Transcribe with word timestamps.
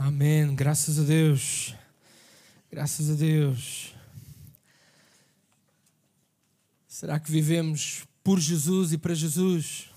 Amém. 0.00 0.54
Graças 0.54 0.96
a 0.96 1.02
Deus. 1.02 1.74
Graças 2.70 3.10
a 3.10 3.14
Deus. 3.14 3.92
Será 6.86 7.18
que 7.18 7.32
vivemos 7.32 8.06
por 8.22 8.38
Jesus 8.38 8.92
e 8.92 8.98
para 8.98 9.12
Jesus? 9.12 9.90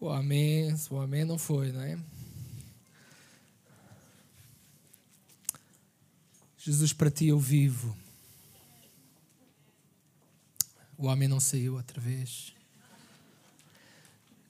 O 0.00 0.10
amém, 0.10 0.74
o 0.90 0.98
amém 0.98 1.24
não 1.24 1.38
foi, 1.38 1.70
não 1.70 1.82
é? 1.82 1.96
Jesus 6.58 6.92
para 6.92 7.12
ti 7.12 7.28
eu 7.28 7.38
vivo. 7.38 7.96
O 10.98 11.06
homem 11.06 11.28
não 11.28 11.38
saiu 11.38 11.76
outra 11.76 12.00
vez. 12.00 12.52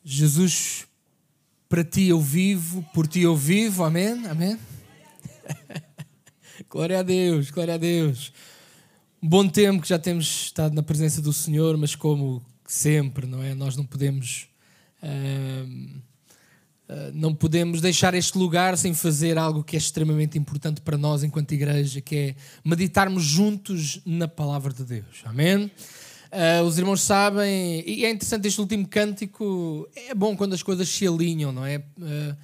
Jesus 0.03 0.87
para 1.73 1.82
ti 1.82 2.09
eu 2.09 2.20
vivo, 2.20 2.84
por 2.93 3.07
ti 3.07 3.23
eu 3.23 3.34
vivo, 3.34 3.82
amém? 3.82 4.27
Amém? 4.27 4.59
glória 6.68 6.99
a 6.99 7.03
Deus, 7.03 7.50
glória 7.50 7.72
a 7.72 7.79
Deus. 7.79 8.30
Um 9.22 9.26
bom 9.26 9.49
tempo 9.49 9.80
que 9.80 9.89
já 9.89 9.99
temos 9.99 10.27
estado 10.27 10.75
na 10.75 10.82
presença 10.82 11.22
do 11.22 11.32
Senhor, 11.32 11.79
mas 11.79 11.94
como 11.94 12.43
sempre, 12.66 13.27
não 13.27 13.43
é? 13.43 13.54
Nós 13.54 13.75
não 13.75 13.86
podemos. 13.86 14.49
Uh, 15.03 15.96
uh, 16.90 17.11
não 17.14 17.35
podemos 17.35 17.80
deixar 17.80 18.13
este 18.13 18.36
lugar 18.36 18.77
sem 18.77 18.93
fazer 18.93 19.39
algo 19.39 19.64
que 19.64 19.75
é 19.75 19.79
extremamente 19.79 20.36
importante 20.36 20.82
para 20.82 20.99
nós 20.99 21.22
enquanto 21.22 21.52
igreja, 21.52 22.02
que 22.02 22.16
é 22.16 22.36
meditarmos 22.63 23.25
juntos 23.25 23.99
na 24.04 24.29
palavra 24.29 24.75
de 24.75 24.85
Deus. 24.85 25.22
Amém? 25.25 25.71
Uh, 26.32 26.64
os 26.64 26.79
irmãos 26.79 27.03
sabem, 27.03 27.85
e 27.86 28.07
é 28.07 28.11
interessante 28.11 28.49
este 28.49 28.59
último 28.59 28.89
cântico, 28.89 29.86
é 29.95 30.14
bom 30.14 30.35
quando 30.35 30.55
as 30.55 30.63
coisas 30.63 30.89
se 30.89 31.07
alinham, 31.07 31.53
não 31.53 31.67
é? 31.67 31.77
Uh, 31.77 32.34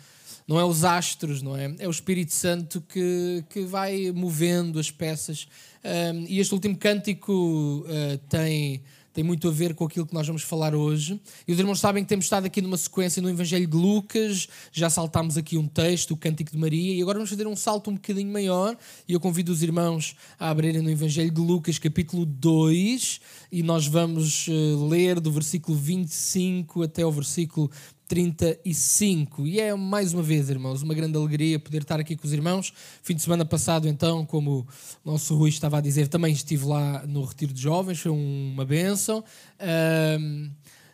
não 0.47 0.61
é 0.61 0.65
os 0.65 0.85
astros, 0.85 1.41
não 1.41 1.57
é? 1.57 1.75
É 1.79 1.89
o 1.89 1.91
Espírito 1.91 2.35
Santo 2.35 2.83
que, 2.83 3.43
que 3.49 3.63
vai 3.63 4.13
movendo 4.13 4.79
as 4.79 4.91
peças. 4.91 5.45
Uh, 5.83 6.27
e 6.29 6.39
este 6.39 6.53
último 6.53 6.77
cântico 6.77 7.87
tem 8.29 8.83
tem 9.19 9.25
muito 9.25 9.49
a 9.49 9.51
ver 9.51 9.75
com 9.75 9.85
aquilo 9.85 10.07
que 10.07 10.15
nós 10.15 10.29
vamos 10.29 10.45
falar 10.45 10.77
hoje. 10.77 11.21
E 11.45 11.53
os 11.53 11.59
irmãos 11.59 11.81
sabem 11.81 12.05
que 12.05 12.09
temos 12.09 12.27
estado 12.27 12.47
aqui 12.47 12.63
numa 12.63 12.77
sequência 12.77 13.21
no 13.21 13.29
Evangelho 13.29 13.67
de 13.67 13.77
Lucas, 13.77 14.47
já 14.71 14.89
saltámos 14.89 15.37
aqui 15.37 15.59
um 15.59 15.67
texto, 15.67 16.13
o 16.13 16.17
Cântico 16.17 16.53
de 16.53 16.57
Maria, 16.57 16.95
e 16.95 17.03
agora 17.03 17.19
vamos 17.19 17.29
fazer 17.29 17.45
um 17.45 17.57
salto 17.57 17.91
um 17.91 17.95
bocadinho 17.95 18.33
maior. 18.33 18.79
E 19.09 19.13
eu 19.13 19.19
convido 19.19 19.51
os 19.51 19.61
irmãos 19.61 20.15
a 20.39 20.51
abrirem 20.51 20.83
no 20.83 20.89
Evangelho 20.89 21.33
de 21.33 21.41
Lucas, 21.41 21.81
capítulo 21.81 22.25
2, 22.25 23.21
e 23.51 23.61
nós 23.61 23.89
vamos 23.89 24.47
eh, 24.49 24.53
ler 24.89 25.19
do 25.19 25.33
versículo 25.33 25.77
25 25.77 26.85
até 26.85 27.05
o 27.05 27.11
versículo 27.11 27.69
35. 28.09 29.47
E 29.47 29.61
é 29.61 29.75
mais 29.75 30.15
uma 30.15 30.23
vez, 30.23 30.49
irmãos, 30.49 30.83
uma 30.83 30.95
grande 30.95 31.17
alegria 31.17 31.59
poder 31.59 31.83
estar 31.83 32.01
aqui 32.01 32.17
com 32.17 32.27
os 32.27 32.33
irmãos. 32.33 32.73
Fim 33.03 33.15
de 33.15 33.23
semana 33.23 33.45
passado, 33.45 33.87
então, 33.87 34.25
como 34.25 34.67
o 35.05 35.11
nosso 35.13 35.37
Rui 35.37 35.51
estava 35.51 35.79
a 35.79 35.81
dizer, 35.81 36.09
também 36.09 36.33
estive 36.33 36.65
lá 36.65 37.07
no 37.07 37.23
Retiro 37.25 37.53
de 37.53 37.61
Jovens, 37.61 38.01
foi 38.01 38.11
uma 38.11 38.65
benção. 38.65 39.23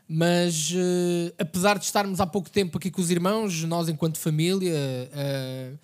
Mas 0.06 0.70
uh, 0.72 1.34
apesar 1.38 1.78
de 1.78 1.84
estarmos 1.86 2.20
há 2.20 2.26
pouco 2.26 2.50
tempo 2.50 2.76
aqui 2.76 2.90
com 2.90 3.00
os 3.00 3.10
irmãos, 3.10 3.64
nós, 3.64 3.88
enquanto 3.88 4.18
família, 4.18 4.74
uh, 4.74 5.78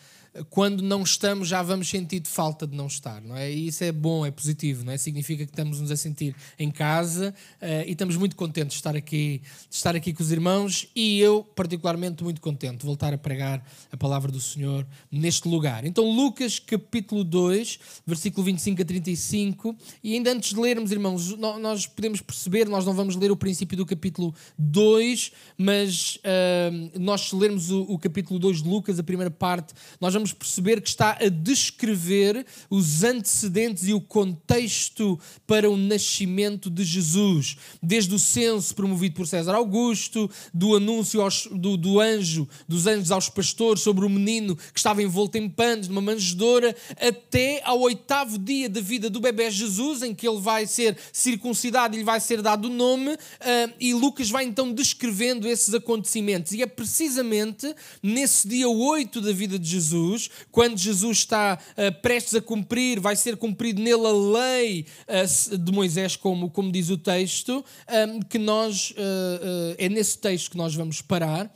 quando 0.49 0.83
não 0.83 1.03
estamos 1.03 1.49
já 1.49 1.63
vamos 1.63 1.89
sentir 1.89 2.23
falta 2.25 2.67
de 2.67 2.77
não 2.77 2.87
estar, 2.87 3.21
não 3.21 3.37
é? 3.37 3.51
E 3.51 3.67
isso 3.67 3.83
é 3.83 3.91
bom, 3.91 4.25
é 4.25 4.31
positivo, 4.31 4.85
não 4.85 4.93
é? 4.93 4.97
Significa 4.97 5.45
que 5.45 5.51
estamos 5.51 5.81
nos 5.81 5.91
a 5.91 5.97
sentir 5.97 6.35
em 6.59 6.71
casa 6.71 7.35
uh, 7.61 7.67
e 7.87 7.93
estamos 7.93 8.17
muito 8.17 8.37
contentes 8.37 8.75
de 8.75 8.79
estar 8.79 8.95
aqui, 8.95 9.43
de 9.69 9.75
estar 9.75 9.97
aqui 9.97 10.13
com 10.13 10.23
os 10.23 10.31
irmãos 10.31 10.89
e 10.95 11.19
eu 11.19 11.43
particularmente 11.43 12.23
muito 12.23 12.41
contente 12.41 12.79
de 12.79 12.87
voltar 12.87 13.13
a 13.13 13.19
pregar 13.19 13.65
a 13.91 13.97
palavra 13.97 14.31
do 14.31 14.41
Senhor 14.41 14.87
neste 15.11 15.49
lugar. 15.49 15.85
Então 15.85 16.09
Lucas 16.09 16.59
capítulo 16.59 17.25
2, 17.25 17.81
versículo 18.07 18.45
25 18.45 18.83
a 18.83 18.85
35 18.85 19.77
e 20.03 20.15
ainda 20.15 20.33
antes 20.33 20.55
de 20.55 20.61
lermos, 20.61 20.93
irmãos, 20.93 21.37
nós 21.37 21.87
podemos 21.87 22.21
perceber, 22.21 22.69
nós 22.69 22.87
não 22.87 22.95
vamos 22.95 23.17
ler 23.17 23.31
o 23.33 23.37
princípio 23.37 23.77
do 23.77 23.85
capítulo 23.85 24.35
2, 24.59 25.33
mas 25.59 26.17
uh, 26.17 27.01
nós 27.01 27.23
se 27.23 27.35
lermos 27.35 27.71
o, 27.71 27.83
o 27.83 27.99
capítulo 27.99 28.39
2 28.39 28.63
de 28.63 28.69
Lucas, 28.69 28.99
a 28.99 29.03
primeira 29.03 29.31
parte, 29.31 29.75
nós 30.01 30.15
vamos 30.15 30.20
vamos 30.21 30.33
perceber 30.35 30.83
que 30.83 30.89
está 30.89 31.17
a 31.19 31.29
descrever 31.29 32.45
os 32.69 33.03
antecedentes 33.03 33.89
e 33.89 33.95
o 33.95 34.01
contexto 34.01 35.19
para 35.47 35.71
o 35.71 35.77
nascimento 35.77 36.69
de 36.69 36.85
Jesus. 36.85 37.57
Desde 37.83 38.15
o 38.15 38.19
censo 38.19 38.75
promovido 38.75 39.15
por 39.15 39.27
César 39.27 39.55
Augusto, 39.55 40.31
do 40.53 40.77
anúncio 40.77 41.23
aos, 41.23 41.49
do, 41.51 41.77
do 41.77 41.99
anjo, 41.99 42.47
dos 42.69 42.87
anjos 42.87 43.11
aos 43.11 43.31
pastores 43.31 43.83
sobre 43.83 44.05
o 44.05 44.11
menino 44.11 44.55
que 44.55 44.79
estava 44.79 45.03
envolto 45.03 45.39
em 45.39 45.49
panos, 45.49 45.89
numa 45.89 46.03
manjedoura, 46.03 46.77
até 47.01 47.63
ao 47.65 47.81
oitavo 47.81 48.37
dia 48.37 48.69
da 48.69 48.81
vida 48.81 49.09
do 49.09 49.21
bebê 49.21 49.51
Jesus, 49.51 50.03
em 50.03 50.15
que 50.15 50.29
ele 50.29 50.41
vai 50.41 50.67
ser 50.67 50.99
circuncidado 51.13 51.97
e 51.97 51.99
lhe 51.99 52.05
vai 52.05 52.21
ser 52.21 52.43
dado 52.43 52.67
o 52.67 52.71
nome, 52.71 53.15
uh, 53.15 53.73
e 53.81 53.95
Lucas 53.95 54.29
vai 54.29 54.45
então 54.45 54.73
descrevendo 54.73 55.49
esses 55.49 55.73
acontecimentos. 55.73 56.53
E 56.53 56.63
é 56.63 56.67
precisamente 56.67 57.75
nesse 58.03 58.47
dia 58.47 58.69
8 58.69 59.21
da 59.23 59.33
vida 59.33 59.59
de 59.59 59.69
Jesus 59.69 60.10
Quando 60.51 60.79
Jesus 60.79 61.19
está 61.19 61.59
uh, 61.59 62.01
prestes 62.01 62.35
a 62.35 62.41
cumprir, 62.41 62.99
vai 63.01 63.17
ser 63.17 63.37
cumprido 63.37 63.81
nele 63.81 64.07
a 64.07 64.13
lei 64.13 64.87
uh, 65.09 65.59
de 65.59 65.73
Moisés, 65.73 66.17
como, 66.17 66.51
como 66.51 66.73
diz 66.73 66.91
o 66.91 66.97
texto, 66.97 67.59
um, 67.59 67.63
eh, 67.87 68.21
que 68.29 68.39
nós, 68.39 68.91
uh, 68.93 69.75
é 69.79 69.89
nesse 69.89 70.19
texto 70.19 70.51
que 70.51 70.57
nós 70.57 70.75
vamos 70.75 71.03
parar. 71.03 71.51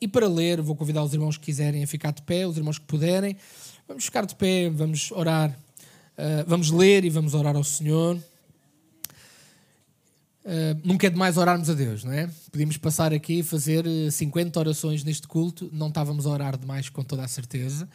e 0.00 0.08
para 0.08 0.26
ler, 0.26 0.60
vou 0.60 0.74
convidar 0.74 1.04
os 1.04 1.12
irmãos 1.12 1.36
que 1.36 1.44
quiserem 1.46 1.84
a 1.84 1.86
ficar 1.86 2.12
de 2.12 2.22
pé, 2.22 2.46
os 2.46 2.56
irmãos 2.56 2.78
que 2.78 2.86
puderem. 2.86 3.36
Vamos 3.86 4.04
ficar 4.04 4.24
de 4.24 4.34
pé, 4.34 4.70
vamos 4.70 5.12
orar, 5.12 5.56
vamos 6.46 6.70
ler 6.70 7.04
e 7.04 7.10
vamos 7.10 7.34
orar 7.34 7.54
ao 7.54 7.62
Senhor. 7.62 8.18
Uh, 10.44 10.78
nunca 10.84 11.06
é 11.06 11.10
demais 11.10 11.38
orarmos 11.38 11.70
a 11.70 11.72
Deus, 11.72 12.04
não 12.04 12.12
é? 12.12 12.28
Podíamos 12.52 12.76
passar 12.76 13.14
aqui 13.14 13.38
e 13.38 13.42
fazer 13.42 13.86
50 14.10 14.60
orações 14.60 15.02
neste 15.02 15.26
culto, 15.26 15.70
não 15.72 15.88
estávamos 15.88 16.26
a 16.26 16.30
orar 16.30 16.58
demais 16.58 16.90
com 16.90 17.02
toda 17.02 17.24
a 17.24 17.28
certeza, 17.28 17.88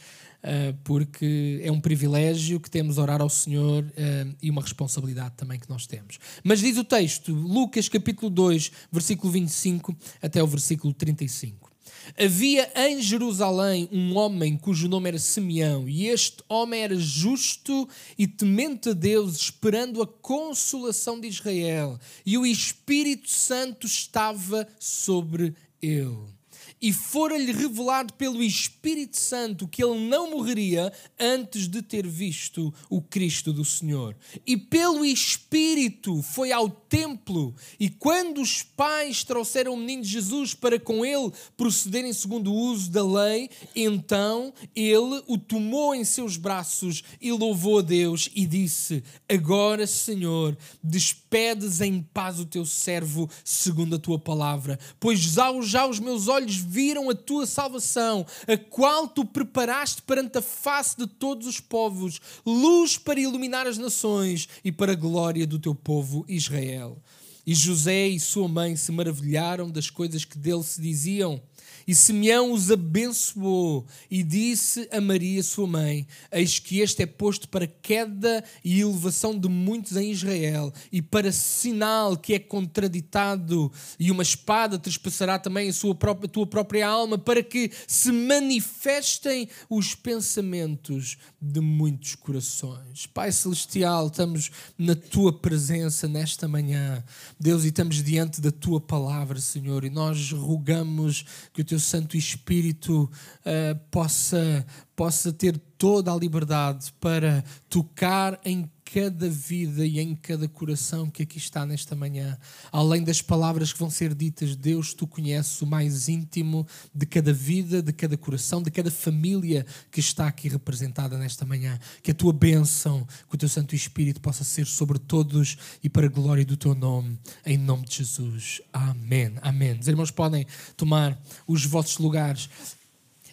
uh, 0.43 0.75
porque 0.83 1.61
é 1.63 1.71
um 1.71 1.79
privilégio 1.79 2.59
que 2.59 2.67
temos 2.67 2.97
orar 2.97 3.21
ao 3.21 3.29
Senhor 3.29 3.83
uh, 3.83 4.35
e 4.41 4.49
uma 4.49 4.63
responsabilidade 4.63 5.35
também 5.37 5.59
que 5.59 5.69
nós 5.69 5.85
temos. 5.85 6.17
Mas 6.43 6.59
diz 6.59 6.75
o 6.77 6.83
texto, 6.83 7.31
Lucas 7.31 7.87
capítulo 7.87 8.31
2, 8.31 8.71
versículo 8.91 9.31
25 9.31 9.95
até 10.19 10.41
o 10.41 10.47
versículo 10.47 10.91
35. 10.91 11.68
Havia 12.17 12.71
em 12.75 13.01
Jerusalém 13.01 13.89
um 13.91 14.15
homem 14.15 14.57
cujo 14.57 14.87
nome 14.87 15.09
era 15.09 15.19
Simeão, 15.19 15.87
e 15.87 16.07
este 16.07 16.43
homem 16.47 16.81
era 16.81 16.95
justo 16.95 17.87
e 18.17 18.27
temente 18.27 18.89
a 18.89 18.93
Deus, 18.93 19.35
esperando 19.35 20.01
a 20.01 20.07
consolação 20.07 21.19
de 21.19 21.27
Israel, 21.27 21.99
e 22.25 22.37
o 22.37 22.45
Espírito 22.45 23.29
Santo 23.29 23.85
estava 23.85 24.67
sobre 24.79 25.53
ele 25.81 26.38
e 26.81 26.93
fora-lhe 26.93 27.51
revelado 27.51 28.13
pelo 28.13 28.41
Espírito 28.41 29.17
Santo 29.17 29.67
que 29.67 29.83
ele 29.83 30.07
não 30.07 30.31
morreria 30.31 30.91
antes 31.19 31.67
de 31.67 31.81
ter 31.81 32.07
visto 32.07 32.73
o 32.89 33.01
Cristo 33.01 33.51
do 33.51 33.65
Senhor. 33.65 34.15
E 34.45 34.55
pelo 34.55 35.03
Espírito 35.03 36.21
foi 36.21 36.51
ao 36.51 36.69
templo, 36.69 37.53
e 37.79 37.89
quando 37.89 38.41
os 38.41 38.63
pais 38.63 39.23
trouxeram 39.23 39.73
o 39.73 39.77
menino 39.77 40.03
Jesus 40.03 40.53
para 40.53 40.79
com 40.79 41.05
ele 41.05 41.31
procederem 41.57 42.13
segundo 42.13 42.51
o 42.51 42.55
uso 42.55 42.89
da 42.89 43.05
lei, 43.05 43.49
então 43.75 44.53
ele 44.75 45.21
o 45.27 45.37
tomou 45.37 45.93
em 45.93 46.03
seus 46.03 46.37
braços 46.37 47.03
e 47.19 47.31
louvou 47.31 47.79
a 47.79 47.81
Deus 47.81 48.29
e 48.33 48.45
disse: 48.45 49.03
Agora, 49.27 49.85
Senhor, 49.85 50.57
despedes 50.83 51.81
em 51.81 52.01
paz 52.01 52.39
o 52.39 52.45
teu 52.45 52.65
servo 52.65 53.29
segundo 53.43 53.95
a 53.95 53.99
tua 53.99 54.17
palavra, 54.17 54.79
pois 54.99 55.19
já, 55.19 55.49
já 55.61 55.85
os 55.85 55.99
meus 55.99 56.27
olhos 56.27 56.55
viram 56.69 57.09
a 57.09 57.15
tua 57.15 57.47
salvação, 57.47 58.23
a 58.47 58.55
qual 58.55 59.07
tu 59.07 59.25
preparaste 59.25 60.03
perante 60.03 60.37
a 60.37 60.41
face 60.41 60.95
de 60.95 61.07
todos 61.07 61.47
os 61.47 61.59
povos, 61.59 62.21
luz 62.45 62.95
para 62.95 63.19
iluminar 63.19 63.65
as 63.65 63.79
nações 63.79 64.47
e 64.63 64.71
para 64.71 64.91
a 64.91 64.95
glória 64.95 65.47
do 65.47 65.57
teu 65.57 65.73
povo 65.73 66.23
Israel. 66.27 67.01
E 67.45 67.55
José 67.55 68.07
e 68.07 68.19
sua 68.19 68.47
mãe 68.47 68.75
se 68.75 68.91
maravilharam 68.91 69.71
das 69.71 69.89
coisas 69.89 70.23
que 70.23 70.37
dele 70.37 70.61
se 70.61 70.79
diziam. 70.79 71.41
E 71.87 71.95
Simeão 71.95 72.51
os 72.51 72.69
abençoou 72.71 73.85
e 74.09 74.21
disse 74.23 74.87
a 74.91 75.01
Maria, 75.01 75.41
sua 75.41 75.67
mãe: 75.67 76.07
Eis 76.31 76.59
que 76.59 76.79
este 76.79 77.03
é 77.03 77.05
posto 77.05 77.49
para 77.49 77.67
queda 77.67 78.43
e 78.63 78.79
elevação 78.79 79.37
de 79.37 79.47
muitos 79.47 79.97
em 79.97 80.11
Israel, 80.11 80.71
e 80.91 81.01
para 81.01 81.31
sinal 81.31 82.15
que 82.15 82.33
é 82.33 82.39
contraditado, 82.39 83.71
e 83.99 84.11
uma 84.11 84.23
espada 84.23 84.77
trespassará 84.77 85.39
também 85.39 85.69
a, 85.69 85.73
sua 85.73 85.95
própria, 85.95 86.27
a 86.27 86.31
tua 86.31 86.47
própria 86.47 86.87
alma, 86.87 87.17
para 87.17 87.41
que 87.43 87.71
se 87.87 88.11
manifestem 88.11 89.49
os 89.69 89.95
pensamentos 89.95 91.17
de 91.41 91.59
muitos 91.59 92.15
corações. 92.15 93.05
Pai 93.07 93.31
Celestial, 93.31 94.07
estamos 94.07 94.51
na 94.77 94.95
tua 94.95 95.33
presença 95.33 96.07
nesta 96.07 96.47
manhã, 96.47 97.03
Deus, 97.39 97.63
e 97.63 97.69
estamos 97.69 98.03
diante 98.03 98.41
da 98.41 98.51
tua 98.51 98.79
palavra, 98.79 99.39
Senhor, 99.39 99.83
e 99.83 99.89
nós 99.89 100.31
rogamos 100.31 101.25
que 101.53 101.58
o 101.61 101.65
teu 101.65 101.79
teu 101.79 101.79
Santo 101.79 102.17
Espírito 102.17 103.03
uh, 103.03 103.79
possa, 103.91 104.65
possa 104.95 105.31
ter 105.31 105.57
toda 105.77 106.11
a 106.11 106.17
liberdade 106.17 106.93
para 106.99 107.43
tocar 107.69 108.39
em 108.43 108.69
cada 108.93 109.29
vida 109.29 109.85
e 109.85 109.99
em 109.99 110.15
cada 110.15 110.47
coração 110.47 111.09
que 111.09 111.23
aqui 111.23 111.37
está 111.37 111.65
nesta 111.65 111.95
manhã. 111.95 112.37
Além 112.71 113.03
das 113.03 113.21
palavras 113.21 113.71
que 113.71 113.79
vão 113.79 113.89
ser 113.89 114.15
ditas, 114.15 114.55
Deus, 114.55 114.93
tu 114.93 115.05
conheces 115.05 115.61
o 115.61 115.67
mais 115.67 116.09
íntimo 116.09 116.65
de 116.93 117.05
cada 117.05 117.31
vida, 117.31 117.81
de 117.81 117.93
cada 117.93 118.17
coração, 118.17 118.63
de 118.63 118.71
cada 118.71 118.89
família 118.89 119.65
que 119.91 119.99
está 119.99 120.27
aqui 120.27 120.49
representada 120.49 121.17
nesta 121.17 121.45
manhã. 121.45 121.79
Que 122.01 122.11
a 122.11 122.15
tua 122.15 122.33
bênção, 122.33 123.07
que 123.29 123.35
o 123.35 123.37
teu 123.37 123.49
Santo 123.49 123.75
Espírito 123.75 124.19
possa 124.19 124.43
ser 124.43 124.65
sobre 124.65 124.97
todos 124.97 125.57
e 125.83 125.89
para 125.89 126.07
a 126.07 126.09
glória 126.09 126.43
do 126.43 126.57
teu 126.57 126.73
nome, 126.73 127.19
em 127.45 127.57
nome 127.57 127.85
de 127.85 127.97
Jesus. 127.97 128.61
Amém. 128.73 129.33
Amém. 129.41 129.77
Os 129.79 129.87
irmãos 129.87 130.09
podem 130.09 130.47
tomar 130.75 131.19
os 131.47 131.63
vossos 131.63 131.99
lugares. 131.99 132.49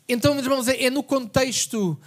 Então, 0.08 0.35
meus 0.35 0.47
irmãos, 0.47 0.69
é, 0.69 0.85
é 0.85 0.91
no 0.91 1.03
contexto, 1.03 1.91
uh, 1.91 1.99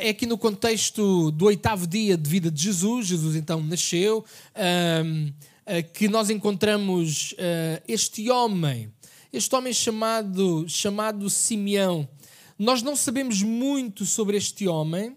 é 0.00 0.08
aqui 0.08 0.26
no 0.26 0.36
contexto 0.36 1.30
do 1.30 1.44
oitavo 1.44 1.86
dia 1.86 2.16
de 2.16 2.28
vida 2.28 2.50
de 2.50 2.60
Jesus, 2.60 3.06
Jesus 3.06 3.36
então 3.36 3.62
nasceu, 3.62 4.24
uh, 4.56 5.28
uh, 5.28 5.92
que 5.92 6.08
nós 6.08 6.30
encontramos 6.30 7.30
uh, 7.32 7.80
este 7.86 8.28
homem, 8.28 8.92
este 9.32 9.54
homem 9.54 9.72
chamado, 9.72 10.64
chamado 10.68 11.30
Simeão. 11.30 12.08
Nós 12.58 12.82
não 12.82 12.96
sabemos 12.96 13.40
muito 13.40 14.04
sobre 14.04 14.36
este 14.36 14.66
homem, 14.66 15.16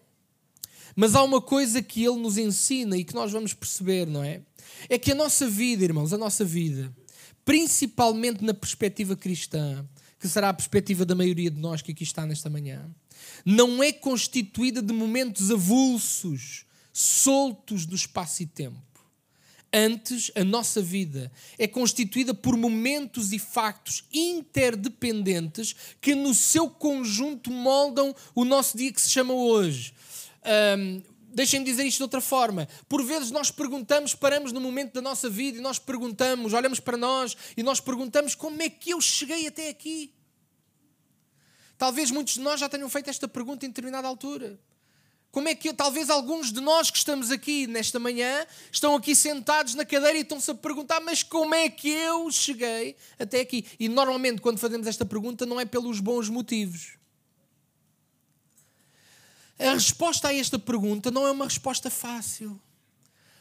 mas 0.95 1.15
há 1.15 1.23
uma 1.23 1.41
coisa 1.41 1.81
que 1.81 2.03
ele 2.03 2.19
nos 2.19 2.37
ensina 2.37 2.95
e 2.95 3.03
que 3.03 3.15
nós 3.15 3.31
vamos 3.31 3.55
perceber, 3.55 4.05
não 4.05 4.23
é? 4.23 4.41
É 4.87 4.99
que 4.99 5.11
a 5.11 5.15
nossa 5.15 5.47
vida, 5.47 5.83
irmãos, 5.83 6.13
a 6.13 6.17
nossa 6.19 6.45
vida, 6.45 6.95
principalmente 7.43 8.43
na 8.43 8.53
perspectiva 8.53 9.15
cristã, 9.15 9.83
que 10.27 10.33
será 10.33 10.49
a 10.49 10.53
perspectiva 10.53 11.05
da 11.05 11.15
maioria 11.15 11.49
de 11.49 11.59
nós 11.59 11.81
que 11.81 11.91
aqui 11.91 12.03
está 12.03 12.25
nesta 12.25 12.49
manhã, 12.49 12.89
não 13.45 13.81
é 13.81 13.91
constituída 13.91 14.81
de 14.81 14.93
momentos 14.93 15.49
avulsos, 15.51 16.65
soltos 16.93 17.85
do 17.85 17.95
espaço 17.95 18.43
e 18.43 18.45
tempo. 18.45 18.81
Antes, 19.73 20.31
a 20.35 20.43
nossa 20.43 20.81
vida 20.81 21.31
é 21.57 21.67
constituída 21.67 22.33
por 22.33 22.55
momentos 22.55 23.33
e 23.33 23.39
factos 23.39 24.03
interdependentes 24.13 25.75
que, 25.99 26.15
no 26.15 26.33
seu 26.33 26.69
conjunto, 26.69 27.51
moldam 27.51 28.15
o 28.33 28.45
nosso 28.45 28.77
dia 28.77 28.91
que 28.91 29.01
se 29.01 29.09
chama 29.09 29.33
hoje. 29.33 29.93
Um, 30.77 31.01
Deixem-me 31.29 31.65
dizer 31.65 31.85
isto 31.85 31.97
de 31.97 32.03
outra 32.03 32.19
forma. 32.19 32.67
Por 32.89 33.03
vezes 33.03 33.29
nós 33.29 33.51
perguntamos, 33.51 34.15
paramos 34.15 34.51
no 34.51 34.59
momento 34.59 34.93
da 34.93 35.01
nossa 35.01 35.29
vida 35.29 35.59
e 35.59 35.61
nós 35.61 35.77
perguntamos, 35.77 36.51
olhamos 36.51 36.79
para 36.79 36.97
nós 36.97 37.37
e 37.55 37.61
nós 37.61 37.79
perguntamos 37.79 38.33
como 38.33 38.59
é 38.63 38.69
que 38.69 38.89
eu 38.89 38.99
cheguei 38.99 39.45
até 39.45 39.69
aqui. 39.69 40.11
Talvez 41.77 42.09
muitos 42.11 42.35
de 42.35 42.39
nós 42.41 42.59
já 42.59 42.67
tenham 42.67 42.89
feito 42.89 43.09
esta 43.09 43.27
pergunta 43.27 43.65
em 43.65 43.69
determinada 43.69 44.07
altura. 44.07 44.59
Como 45.31 45.47
é 45.47 45.53
que 45.53 45.71
talvez 45.73 46.09
alguns 46.09 46.51
de 46.51 46.59
nós 46.61 46.89
que 46.89 46.97
estamos 46.97 47.29
aqui 47.29 47.67
nesta 47.67 47.99
manhã 47.99 48.45
estão 48.71 48.95
aqui 48.95 49.15
sentados 49.15 49.75
na 49.75 49.85
cadeira 49.85 50.17
e 50.17 50.21
estão-se 50.21 50.49
a 50.49 50.55
perguntar, 50.55 50.99
mas 51.01 51.21
como 51.21 51.53
é 51.53 51.69
que 51.69 51.89
eu 51.89 52.31
cheguei 52.31 52.95
até 53.19 53.41
aqui? 53.41 53.65
E 53.79 53.87
normalmente 53.87 54.41
quando 54.41 54.57
fazemos 54.57 54.87
esta 54.87 55.05
pergunta 55.05 55.45
não 55.45 55.59
é 55.59 55.65
pelos 55.65 55.99
bons 55.99 56.29
motivos. 56.29 56.97
A 59.59 59.73
resposta 59.73 60.29
a 60.29 60.33
esta 60.33 60.57
pergunta 60.57 61.11
não 61.11 61.27
é 61.27 61.31
uma 61.31 61.45
resposta 61.45 61.89
fácil. 61.89 62.59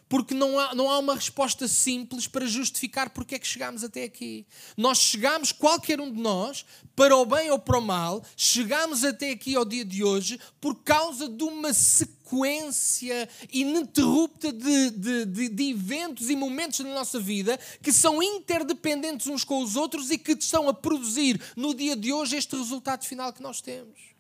Porque 0.09 0.35
não 0.35 0.59
há, 0.59 0.75
não 0.75 0.89
há 0.89 0.99
uma 0.99 1.15
resposta 1.15 1.67
simples 1.67 2.27
para 2.29 2.47
justificar 2.47 3.11
porque 3.11 3.35
é 3.35 3.39
que 3.39 3.47
chegámos 3.47 3.83
até 3.83 4.05
aqui. 4.05 4.47
Nós 4.77 4.99
chegámos, 4.99 5.51
qualquer 5.51 6.01
um 6.01 6.13
de 6.13 6.21
nós, 6.21 6.65
para 6.95 7.17
o 7.17 7.27
bem 7.27 7.51
ou 7.51 7.59
para 7.59 7.79
o 7.79 7.83
mal, 7.83 8.23
chegámos 8.37 9.05
até 9.05 9.31
aqui 9.31 9.57
ao 9.57 9.65
dia 9.65 9.85
de 9.85 10.05
hoje 10.05 10.39
por 10.61 10.77
causa 10.77 11.29
de 11.29 11.43
uma 11.43 11.73
sequência 11.73 13.29
ininterrupta 13.53 14.53
de, 14.53 14.91
de, 14.91 15.25
de, 15.27 15.49
de 15.49 15.71
eventos 15.71 16.31
e 16.31 16.37
momentos 16.37 16.81
na 16.81 16.95
nossa 16.95 17.19
vida 17.19 17.59
que 17.83 17.93
são 17.93 18.23
interdependentes 18.23 19.27
uns 19.27 19.45
com 19.45 19.63
os 19.63 19.77
outros 19.77 20.11
e 20.11 20.19
que 20.19 20.33
estão 20.33 20.69
a 20.69 20.75
produzir 20.75 21.41
no 21.57 21.75
dia 21.75 21.97
de 21.97 22.13
hoje 22.13 22.37
este 22.37 22.57
resultado 22.57 23.05
final 23.05 23.33
que 23.33 23.43
nós 23.43 23.61
temos. 23.61 24.16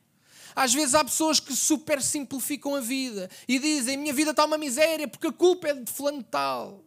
Às 0.55 0.73
vezes 0.73 0.95
há 0.95 1.05
pessoas 1.05 1.41
que 1.41 1.55
super 1.55 2.01
simplificam 2.01 2.75
a 2.75 2.81
vida 2.81 3.29
e 3.49 3.59
dizem: 3.59 3.97
Minha 3.97 4.15
vida 4.15 4.31
está 4.31 4.45
uma 4.45 4.59
miséria 4.59 5.09
porque 5.09 5.27
a 5.27 5.33
culpa 5.33 5.69
é 5.69 5.75
de 5.75 5.91
fulano 5.91 6.23
tal. 6.23 6.86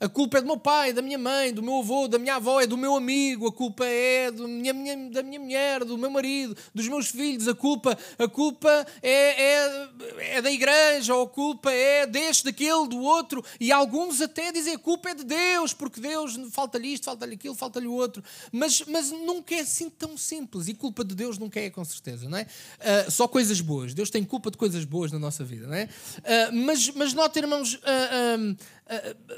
A 0.00 0.08
culpa 0.08 0.38
é 0.38 0.40
do 0.40 0.46
meu 0.46 0.56
pai, 0.56 0.92
da 0.92 1.00
minha 1.00 1.18
mãe, 1.18 1.52
do 1.52 1.62
meu 1.62 1.78
avô, 1.78 2.08
da 2.08 2.18
minha 2.18 2.36
avó, 2.36 2.60
é 2.60 2.66
do 2.66 2.76
meu 2.76 2.96
amigo, 2.96 3.46
a 3.46 3.52
culpa 3.52 3.84
é 3.86 4.30
do 4.30 4.48
minha, 4.48 4.72
minha, 4.72 5.10
da 5.10 5.22
minha 5.22 5.40
mulher, 5.40 5.84
do 5.84 5.96
meu 5.96 6.10
marido, 6.10 6.56
dos 6.74 6.88
meus 6.88 7.08
filhos, 7.08 7.48
a 7.48 7.54
culpa, 7.54 7.96
a 8.18 8.28
culpa 8.28 8.86
é, 9.02 9.42
é, 9.42 9.88
é 10.36 10.42
da 10.42 10.50
igreja, 10.50 11.14
ou 11.14 11.24
a 11.24 11.28
culpa 11.28 11.72
é 11.72 12.06
deste, 12.06 12.44
daquele, 12.44 12.88
do 12.88 13.00
outro. 13.00 13.44
E 13.60 13.72
alguns 13.72 14.20
até 14.20 14.52
dizem 14.52 14.74
a 14.74 14.78
culpa 14.78 15.10
é 15.10 15.14
de 15.14 15.24
Deus, 15.24 15.72
porque 15.72 16.00
Deus 16.00 16.38
falta-lhe 16.50 16.88
isto, 16.88 17.04
falta-lhe 17.04 17.34
aquilo, 17.34 17.54
falta-lhe 17.54 17.86
o 17.86 17.92
outro. 17.92 18.22
Mas, 18.52 18.82
mas 18.86 19.10
nunca 19.10 19.54
é 19.54 19.60
assim 19.60 19.88
tão 19.88 20.16
simples. 20.16 20.68
E 20.68 20.74
culpa 20.74 21.04
de 21.04 21.14
Deus 21.14 21.38
nunca 21.38 21.60
é, 21.60 21.70
com 21.70 21.84
certeza, 21.84 22.28
não 22.28 22.38
é? 22.38 22.42
Uh, 22.44 23.10
só 23.10 23.26
coisas 23.26 23.60
boas. 23.60 23.94
Deus 23.94 24.10
tem 24.10 24.24
culpa 24.24 24.50
de 24.50 24.56
coisas 24.56 24.84
boas 24.84 25.12
na 25.12 25.18
nossa 25.18 25.44
vida, 25.44 25.66
não 25.66 25.74
é? 25.74 25.84
Uh, 25.84 26.52
mas, 26.52 26.90
mas 26.90 27.12
nota, 27.14 27.38
irmãos, 27.38 27.74
uh, 27.74 28.56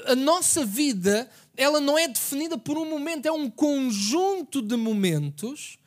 a, 0.05 0.15
nossa 0.15 0.65
vida 0.65 1.29
ela 1.55 1.79
não 1.79 1.97
é 1.97 2.07
definida 2.07 2.57
por 2.57 2.77
um 2.77 2.89
momento, 2.89 3.25
é 3.25 3.31
um 3.31 3.49
conjunto 3.49 4.61
de 4.61 4.75
momentos 4.75 5.77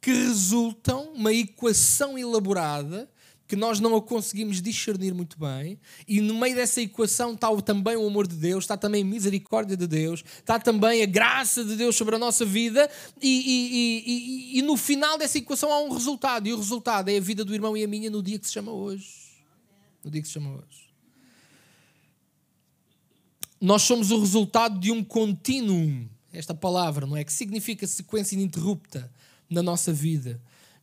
que 0.00 0.12
resultam 0.12 1.12
uma 1.14 1.32
equação 1.32 2.18
elaborada 2.18 3.08
que 3.46 3.56
nós 3.56 3.78
não 3.78 3.94
a 3.94 4.02
conseguimos 4.02 4.60
discernir 4.60 5.12
muito 5.12 5.38
bem, 5.38 5.78
e 6.08 6.20
no 6.20 6.34
meio 6.34 6.56
dessa 6.56 6.80
equação 6.80 7.34
está 7.34 7.54
também 7.60 7.94
o 7.94 8.06
amor 8.06 8.26
de 8.26 8.36
Deus, 8.36 8.64
está 8.64 8.76
também 8.76 9.02
a 9.02 9.04
misericórdia 9.04 9.76
de 9.76 9.86
Deus, 9.86 10.24
está 10.38 10.58
também 10.58 11.02
a 11.02 11.06
graça 11.06 11.62
de 11.62 11.76
Deus 11.76 11.94
sobre 11.94 12.16
a 12.16 12.18
nossa 12.18 12.44
vida, 12.44 12.90
e, 13.20 13.28
e, 13.28 14.56
e, 14.56 14.58
e 14.58 14.62
no 14.62 14.76
final 14.76 15.18
dessa 15.18 15.38
equação 15.38 15.70
há 15.70 15.80
um 15.80 15.92
resultado, 15.92 16.48
e 16.48 16.52
o 16.52 16.56
resultado 16.56 17.10
é 17.10 17.16
a 17.16 17.20
vida 17.20 17.44
do 17.44 17.54
irmão 17.54 17.76
e 17.76 17.84
a 17.84 17.88
minha 17.88 18.10
no 18.10 18.22
dia 18.22 18.38
que 18.38 18.46
se 18.46 18.52
chama 18.52 18.72
hoje. 18.72 19.06
No 20.02 20.10
dia 20.10 20.22
que 20.22 20.26
se 20.26 20.34
chama 20.34 20.50
hoje. 20.50 20.83
Nós 23.64 23.80
somos 23.80 24.10
o 24.10 24.20
resultado 24.20 24.78
de 24.78 24.92
um 24.92 25.02
contínuo, 25.02 26.06
esta 26.30 26.52
palavra, 26.52 27.06
não 27.06 27.16
é? 27.16 27.24
Que 27.24 27.32
significa 27.32 27.86
sequência 27.86 28.34
ininterrupta 28.34 29.10
na 29.48 29.62
nossa 29.62 29.90
vida. 29.90 30.38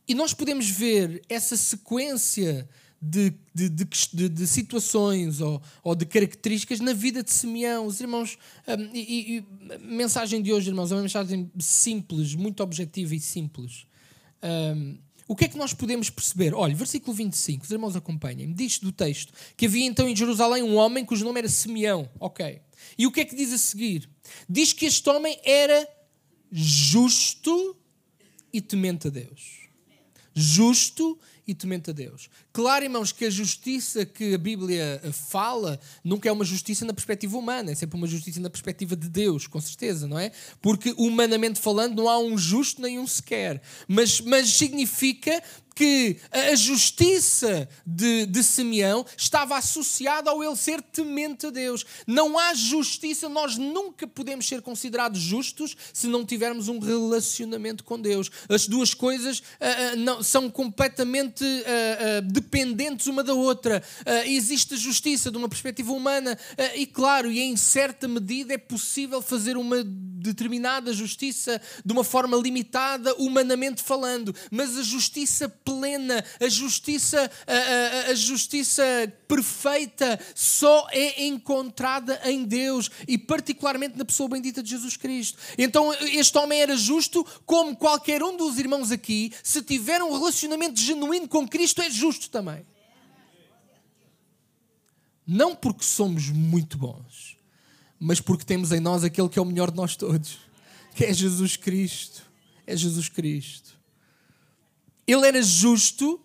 E 0.08 0.16
nós 0.16 0.34
podemos 0.34 0.68
ver 0.68 1.22
essa 1.28 1.56
sequência 1.56 2.68
de, 3.00 3.32
de, 3.54 3.68
de, 3.68 4.28
de 4.28 4.46
situações 4.48 5.40
ou, 5.40 5.62
ou, 5.84 5.94
de 5.94 6.04
características 6.04 6.80
na 6.80 6.92
vida 6.92 7.22
de 7.22 7.32
Simeão. 7.32 7.86
Os 7.86 8.00
irmãos, 8.00 8.36
um, 8.66 8.90
e, 8.92 9.36
e, 9.36 9.72
a 9.74 9.78
mensagem 9.78 10.42
de 10.42 10.52
hoje, 10.52 10.68
irmãos, 10.68 10.90
é 10.90 10.96
uma 10.96 11.02
mensagem 11.02 11.52
simples, 11.60 12.34
muito 12.34 12.64
objetiva 12.64 13.14
e 13.14 13.20
simples. 13.20 13.86
Um, 14.42 14.98
o 15.28 15.36
que 15.36 15.44
é 15.44 15.48
que 15.48 15.56
nós 15.56 15.72
podemos 15.72 16.10
perceber? 16.10 16.52
Olha, 16.52 16.74
versículo 16.74 17.14
25, 17.14 17.64
os 17.64 17.70
irmãos 17.70 17.94
acompanhem. 17.94 18.52
Diz 18.52 18.80
do 18.80 18.90
texto 18.90 19.32
que 19.56 19.66
havia 19.66 19.86
então 19.86 20.08
em 20.08 20.16
Jerusalém 20.16 20.64
um 20.64 20.74
homem 20.74 21.04
cujo 21.04 21.24
nome 21.24 21.38
era 21.38 21.48
Simeão. 21.48 22.10
Ok. 22.18 22.60
E 22.96 23.06
o 23.06 23.12
que 23.12 23.20
é 23.20 23.24
que 23.24 23.36
diz 23.36 23.52
a 23.52 23.58
seguir? 23.58 24.08
Diz 24.48 24.72
que 24.72 24.86
este 24.86 25.08
homem 25.08 25.38
era 25.44 25.88
justo 26.50 27.76
e 28.52 28.60
temente 28.60 29.08
a 29.08 29.10
Deus. 29.10 29.68
Justo 30.34 31.18
e 31.52 31.54
temente 31.54 31.90
a 31.90 31.92
Deus. 31.92 32.28
Claro, 32.52 32.84
irmãos, 32.84 33.12
que 33.12 33.26
a 33.26 33.30
justiça 33.30 34.04
que 34.04 34.34
a 34.34 34.38
Bíblia 34.38 35.00
fala 35.12 35.78
nunca 36.02 36.28
é 36.28 36.32
uma 36.32 36.44
justiça 36.44 36.84
na 36.84 36.92
perspectiva 36.92 37.36
humana, 37.36 37.70
é 37.70 37.74
sempre 37.74 37.96
uma 37.96 38.06
justiça 38.06 38.40
na 38.40 38.50
perspectiva 38.50 38.96
de 38.96 39.08
Deus, 39.08 39.46
com 39.46 39.60
certeza, 39.60 40.08
não 40.08 40.18
é? 40.18 40.32
Porque 40.60 40.94
humanamente 40.96 41.60
falando 41.60 41.96
não 41.96 42.08
há 42.08 42.18
um 42.18 42.36
justo 42.36 42.80
nem 42.82 42.98
um 42.98 43.06
sequer. 43.06 43.60
Mas, 43.86 44.20
mas 44.20 44.48
significa 44.48 45.42
que 45.74 46.18
a 46.30 46.54
justiça 46.54 47.68
de, 47.86 48.26
de 48.26 48.42
Simeão 48.42 49.04
estava 49.16 49.56
associada 49.56 50.30
ao 50.30 50.42
ele 50.42 50.56
ser 50.56 50.82
temente 50.82 51.46
a 51.46 51.50
Deus. 51.50 51.84
Não 52.06 52.38
há 52.38 52.54
justiça, 52.54 53.28
nós 53.28 53.56
nunca 53.56 54.06
podemos 54.06 54.46
ser 54.46 54.62
considerados 54.62 55.20
justos 55.20 55.76
se 55.92 56.06
não 56.06 56.24
tivermos 56.24 56.68
um 56.68 56.78
relacionamento 56.78 57.84
com 57.84 58.00
Deus. 58.00 58.30
As 58.48 58.66
duas 58.66 58.94
coisas 58.94 59.38
uh, 59.38 59.42
uh, 59.94 59.96
não, 59.96 60.22
são 60.22 60.50
completamente 60.50 61.41
uh, 61.44 62.22
dependentes 62.22 63.06
uma 63.06 63.22
da 63.22 63.34
outra. 63.34 63.82
existe 64.26 64.74
a 64.74 64.76
justiça 64.76 65.30
de 65.30 65.36
uma 65.36 65.48
perspectiva 65.48 65.92
humana 65.92 66.38
e, 66.74 66.86
claro, 66.86 67.30
e 67.30 67.40
em 67.40 67.56
certa 67.56 68.08
medida 68.08 68.54
é 68.54 68.58
possível 68.58 69.20
fazer 69.20 69.56
uma 69.56 69.82
determinada 70.22 70.92
justiça 70.92 71.60
de 71.84 71.92
uma 71.92 72.04
forma 72.04 72.36
limitada, 72.36 73.14
humanamente 73.16 73.82
falando, 73.82 74.34
mas 74.50 74.78
a 74.78 74.82
justiça 74.82 75.48
plena, 75.48 76.24
a 76.40 76.48
justiça, 76.48 77.30
a, 77.46 78.08
a, 78.08 78.10
a 78.12 78.14
justiça 78.14 78.82
perfeita 79.26 80.18
só 80.34 80.86
é 80.90 81.24
encontrada 81.24 82.20
em 82.24 82.44
Deus 82.44 82.90
e 83.08 83.18
particularmente 83.18 83.98
na 83.98 84.04
pessoa 84.04 84.28
bendita 84.28 84.62
de 84.62 84.70
Jesus 84.70 84.96
Cristo. 84.96 85.38
Então 85.58 85.92
este 85.94 86.36
homem 86.38 86.60
era 86.60 86.76
justo 86.76 87.26
como 87.44 87.76
qualquer 87.76 88.22
um 88.22 88.36
dos 88.36 88.58
irmãos 88.58 88.92
aqui, 88.92 89.32
se 89.42 89.62
tiver 89.62 90.02
um 90.02 90.12
relacionamento 90.12 90.78
genuíno 90.78 91.21
com 91.26 91.46
Cristo 91.48 91.82
é 91.82 91.90
justo 91.90 92.30
também. 92.30 92.64
Não 95.26 95.54
porque 95.54 95.84
somos 95.84 96.28
muito 96.28 96.76
bons, 96.76 97.36
mas 97.98 98.20
porque 98.20 98.44
temos 98.44 98.72
em 98.72 98.80
nós 98.80 99.04
aquele 99.04 99.28
que 99.28 99.38
é 99.38 99.42
o 99.42 99.44
melhor 99.44 99.70
de 99.70 99.76
nós 99.76 99.96
todos, 99.96 100.38
que 100.94 101.04
é 101.04 101.12
Jesus 101.12 101.56
Cristo. 101.56 102.30
É 102.66 102.76
Jesus 102.76 103.08
Cristo. 103.08 103.78
Ele 105.06 105.26
era 105.26 105.42
justo 105.42 106.20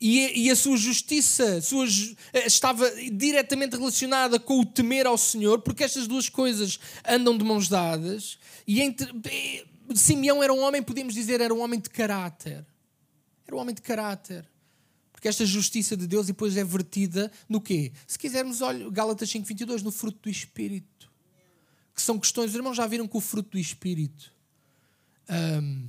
e, 0.00 0.50
a 0.50 0.56
sua 0.56 0.78
justiça 0.78 1.60
sua, 1.60 1.86
eh, 2.32 2.46
estava 2.46 2.90
diretamente 3.12 3.76
relacionada 3.76 4.40
com 4.40 4.60
o 4.60 4.64
temer 4.64 5.06
ao 5.06 5.18
Senhor, 5.18 5.60
porque 5.60 5.84
estas 5.84 6.06
duas 6.06 6.28
coisas 6.28 6.80
andam 7.06 7.36
de 7.36 7.44
mãos 7.44 7.68
dadas. 7.68 8.38
E 8.66 8.80
entre, 8.80 9.10
eh, 9.26 9.64
Simeão 9.94 10.42
era 10.42 10.52
um 10.54 10.60
homem, 10.60 10.82
podemos 10.82 11.12
dizer, 11.12 11.42
era 11.42 11.52
um 11.52 11.60
homem 11.60 11.78
de 11.78 11.90
caráter. 11.90 12.64
Era 13.50 13.56
um 13.56 13.58
homem 13.58 13.74
de 13.74 13.82
caráter. 13.82 14.48
Porque 15.10 15.26
esta 15.26 15.44
justiça 15.44 15.96
de 15.96 16.06
Deus 16.06 16.28
depois 16.28 16.56
é 16.56 16.62
vertida 16.62 17.32
no 17.48 17.60
quê? 17.60 17.90
Se 18.06 18.16
quisermos, 18.16 18.60
olha, 18.60 18.88
Gálatas 18.90 19.28
5,22, 19.28 19.82
no 19.82 19.90
fruto 19.90 20.20
do 20.22 20.30
Espírito. 20.30 21.10
Que 21.92 22.00
são 22.00 22.16
questões, 22.16 22.50
os 22.50 22.54
irmãos 22.54 22.76
já 22.76 22.86
viram 22.86 23.08
que 23.08 23.16
o 23.16 23.20
fruto 23.20 23.50
do 23.50 23.58
Espírito. 23.58 24.32
Um, 25.28 25.88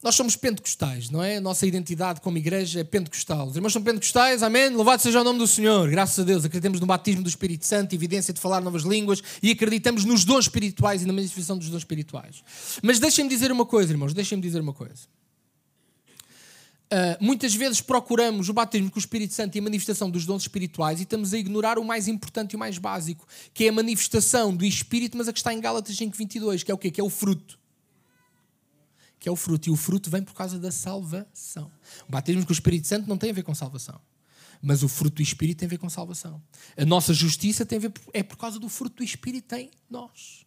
nós 0.00 0.14
somos 0.14 0.36
pentecostais, 0.36 1.10
não 1.10 1.20
é? 1.20 1.38
A 1.38 1.40
nossa 1.40 1.66
identidade 1.66 2.20
como 2.20 2.38
igreja 2.38 2.78
é 2.78 2.84
pentecostal. 2.84 3.48
Os 3.48 3.56
irmãos 3.56 3.72
são 3.72 3.82
pentecostais, 3.82 4.44
amém? 4.44 4.68
Louvado 4.68 5.02
seja 5.02 5.20
o 5.20 5.24
nome 5.24 5.40
do 5.40 5.48
Senhor. 5.48 5.90
Graças 5.90 6.20
a 6.20 6.22
Deus. 6.22 6.44
Acreditamos 6.44 6.78
no 6.78 6.86
batismo 6.86 7.24
do 7.24 7.28
Espírito 7.28 7.66
Santo, 7.66 7.92
evidência 7.92 8.32
de 8.32 8.38
falar 8.38 8.60
novas 8.60 8.84
línguas 8.84 9.20
e 9.42 9.50
acreditamos 9.50 10.04
nos 10.04 10.24
dons 10.24 10.44
espirituais 10.44 11.02
e 11.02 11.06
na 11.06 11.12
manifestação 11.12 11.58
dos 11.58 11.68
dons 11.68 11.78
espirituais. 11.78 12.44
Mas 12.84 13.00
deixem-me 13.00 13.28
dizer 13.28 13.50
uma 13.50 13.66
coisa, 13.66 13.92
irmãos, 13.92 14.14
deixem-me 14.14 14.40
dizer 14.40 14.60
uma 14.60 14.72
coisa. 14.72 15.15
Uh, 16.86 17.18
muitas 17.20 17.52
vezes 17.52 17.80
procuramos 17.80 18.48
o 18.48 18.52
batismo 18.52 18.88
com 18.88 18.96
o 18.96 19.00
Espírito 19.00 19.34
Santo 19.34 19.56
e 19.56 19.58
a 19.58 19.62
manifestação 19.62 20.08
dos 20.08 20.24
dons 20.24 20.42
espirituais 20.42 21.00
e 21.00 21.02
estamos 21.02 21.34
a 21.34 21.38
ignorar 21.38 21.80
o 21.80 21.84
mais 21.84 22.06
importante 22.06 22.52
e 22.52 22.56
o 22.56 22.58
mais 22.58 22.78
básico, 22.78 23.26
que 23.52 23.64
é 23.64 23.68
a 23.70 23.72
manifestação 23.72 24.54
do 24.54 24.64
Espírito, 24.64 25.18
mas 25.18 25.26
a 25.26 25.32
que 25.32 25.40
está 25.40 25.52
em 25.52 25.60
Gálatas 25.60 25.96
5.22, 25.96 26.62
que 26.62 26.70
é 26.70 26.74
o 26.74 26.78
quê? 26.78 26.92
Que 26.92 27.00
é 27.00 27.04
o 27.04 27.10
fruto. 27.10 27.58
Que 29.18 29.28
é 29.28 29.32
o 29.32 29.34
fruto. 29.34 29.68
E 29.68 29.72
o 29.72 29.76
fruto 29.76 30.08
vem 30.08 30.22
por 30.22 30.34
causa 30.34 30.60
da 30.60 30.70
salvação. 30.70 31.72
O 32.08 32.12
batismo 32.12 32.44
com 32.46 32.50
o 32.50 32.52
Espírito 32.52 32.86
Santo 32.86 33.08
não 33.08 33.18
tem 33.18 33.30
a 33.30 33.34
ver 33.34 33.42
com 33.42 33.52
salvação. 33.52 34.00
Mas 34.62 34.84
o 34.84 34.88
fruto 34.88 35.16
do 35.16 35.22
Espírito 35.22 35.58
tem 35.58 35.66
a 35.66 35.70
ver 35.70 35.78
com 35.78 35.90
salvação. 35.90 36.40
A 36.76 36.84
nossa 36.84 37.12
justiça 37.12 37.66
tem 37.66 37.78
a 37.78 37.80
ver, 37.80 37.92
é 38.12 38.22
por 38.22 38.36
causa 38.36 38.60
do 38.60 38.68
fruto 38.68 38.98
do 38.98 39.04
Espírito 39.04 39.52
em 39.56 39.72
nós. 39.90 40.45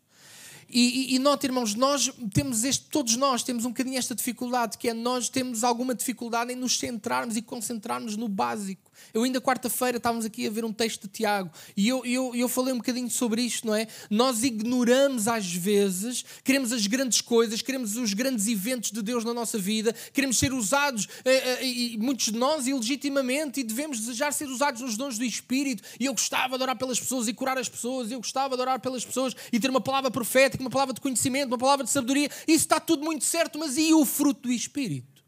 E, 0.70 1.14
e, 1.14 1.16
e 1.16 1.20
note, 1.20 1.46
irmãos, 1.46 1.74
nós 1.74 2.12
temos 2.34 2.64
este, 2.64 2.86
todos 2.90 3.16
nós 3.16 3.42
temos 3.42 3.66
um 3.66 3.70
bocadinho 3.70 3.98
esta 3.98 4.14
dificuldade, 4.14 4.78
que 4.78 4.90
é 4.90 4.94
nós 4.94 5.28
temos 5.28 5.64
alguma 5.64 5.96
dificuldade 5.96 6.54
em 6.54 6.56
nos 6.56 6.78
centrarmos 6.78 7.36
e 7.36 7.42
concentrarmos 7.42 8.16
no 8.16 8.28
básico. 8.28 8.90
Eu 9.14 9.24
ainda 9.24 9.42
quarta-feira 9.42 9.98
estávamos 9.98 10.26
aqui 10.26 10.46
a 10.48 10.50
ver 10.50 10.66
um 10.66 10.74
texto 10.74 11.04
de 11.04 11.10
Tiago 11.10 11.50
e 11.76 11.88
eu, 11.88 12.06
eu, 12.06 12.36
eu 12.36 12.48
falei 12.50 12.74
um 12.74 12.78
bocadinho 12.78 13.10
sobre 13.10 13.42
isto, 13.42 13.66
não 13.66 13.76
é? 13.76 13.88
Nós 14.10 14.44
ignoramos 14.44 15.28
às 15.28 15.52
vezes, 15.52 16.24
queremos 16.44 16.72
as 16.72 16.86
grandes 16.86 17.22
coisas, 17.22 17.62
queremos 17.62 17.96
os 17.96 18.14
grandes 18.14 18.48
eventos 18.48 18.92
de 18.92 19.02
Deus 19.02 19.24
na 19.24 19.34
nossa 19.34 19.58
vida, 19.58 19.96
queremos 20.14 20.38
ser 20.38 20.54
usados, 20.54 21.08
eh, 21.26 21.32
eh, 21.32 21.66
e 21.66 21.98
muitos 21.98 22.28
de 22.28 22.38
nós, 22.38 22.68
ilegitimamente, 22.68 23.60
e 23.60 23.64
devemos 23.64 24.00
desejar 24.00 24.32
ser 24.32 24.48
usados 24.48 24.82
nos 24.82 24.98
dons 24.98 25.18
do 25.18 25.24
Espírito. 25.24 25.84
E 26.00 26.06
eu 26.06 26.14
gostava 26.14 26.58
de 26.58 26.64
orar 26.64 26.78
pelas 26.78 27.00
pessoas 27.00 27.28
e 27.28 27.34
curar 27.34 27.58
as 27.58 27.70
pessoas, 27.70 28.12
eu 28.12 28.20
gostava 28.20 28.56
de 28.56 28.62
orar 28.62 28.80
pelas 28.80 29.04
pessoas 29.04 29.36
e 29.52 29.60
ter 29.60 29.70
uma 29.70 29.82
palavra 29.82 30.12
profética, 30.12 30.59
uma 30.62 30.70
palavra 30.70 30.94
de 30.94 31.02
conhecimento, 31.02 31.52
uma 31.52 31.58
palavra 31.58 31.86
de 31.86 31.92
sabedoria. 31.92 32.30
Isso 32.48 32.66
está 32.66 32.80
tudo 32.80 33.04
muito 33.04 33.24
certo, 33.24 33.58
mas 33.58 33.78
e 33.78 33.94
o 33.94 34.06
fruto 34.06 34.44
do 34.44 34.52
Espírito? 34.52 35.20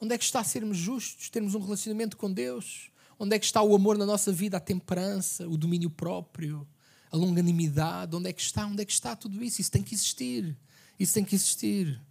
Onde 0.00 0.14
é 0.14 0.18
que 0.18 0.24
está 0.24 0.42
sermos 0.42 0.76
justos, 0.76 1.30
termos 1.30 1.54
um 1.54 1.60
relacionamento 1.60 2.16
com 2.16 2.32
Deus? 2.32 2.90
Onde 3.16 3.36
é 3.36 3.38
que 3.38 3.44
está 3.44 3.62
o 3.62 3.72
amor 3.72 3.96
na 3.96 4.04
nossa 4.04 4.32
vida, 4.32 4.56
a 4.56 4.60
temperança, 4.60 5.48
o 5.48 5.56
domínio 5.56 5.88
próprio, 5.88 6.66
a 7.08 7.16
longanimidade? 7.16 8.16
Onde 8.16 8.28
é 8.28 8.32
que 8.32 8.42
está? 8.42 8.66
Onde 8.66 8.82
é 8.82 8.84
que 8.84 8.92
está 8.92 9.14
tudo 9.14 9.44
isso? 9.44 9.60
Isso 9.60 9.70
tem 9.70 9.80
que 9.80 9.94
existir. 9.94 10.56
Isso 10.98 11.14
tem 11.14 11.24
que 11.24 11.36
existir. 11.36 12.02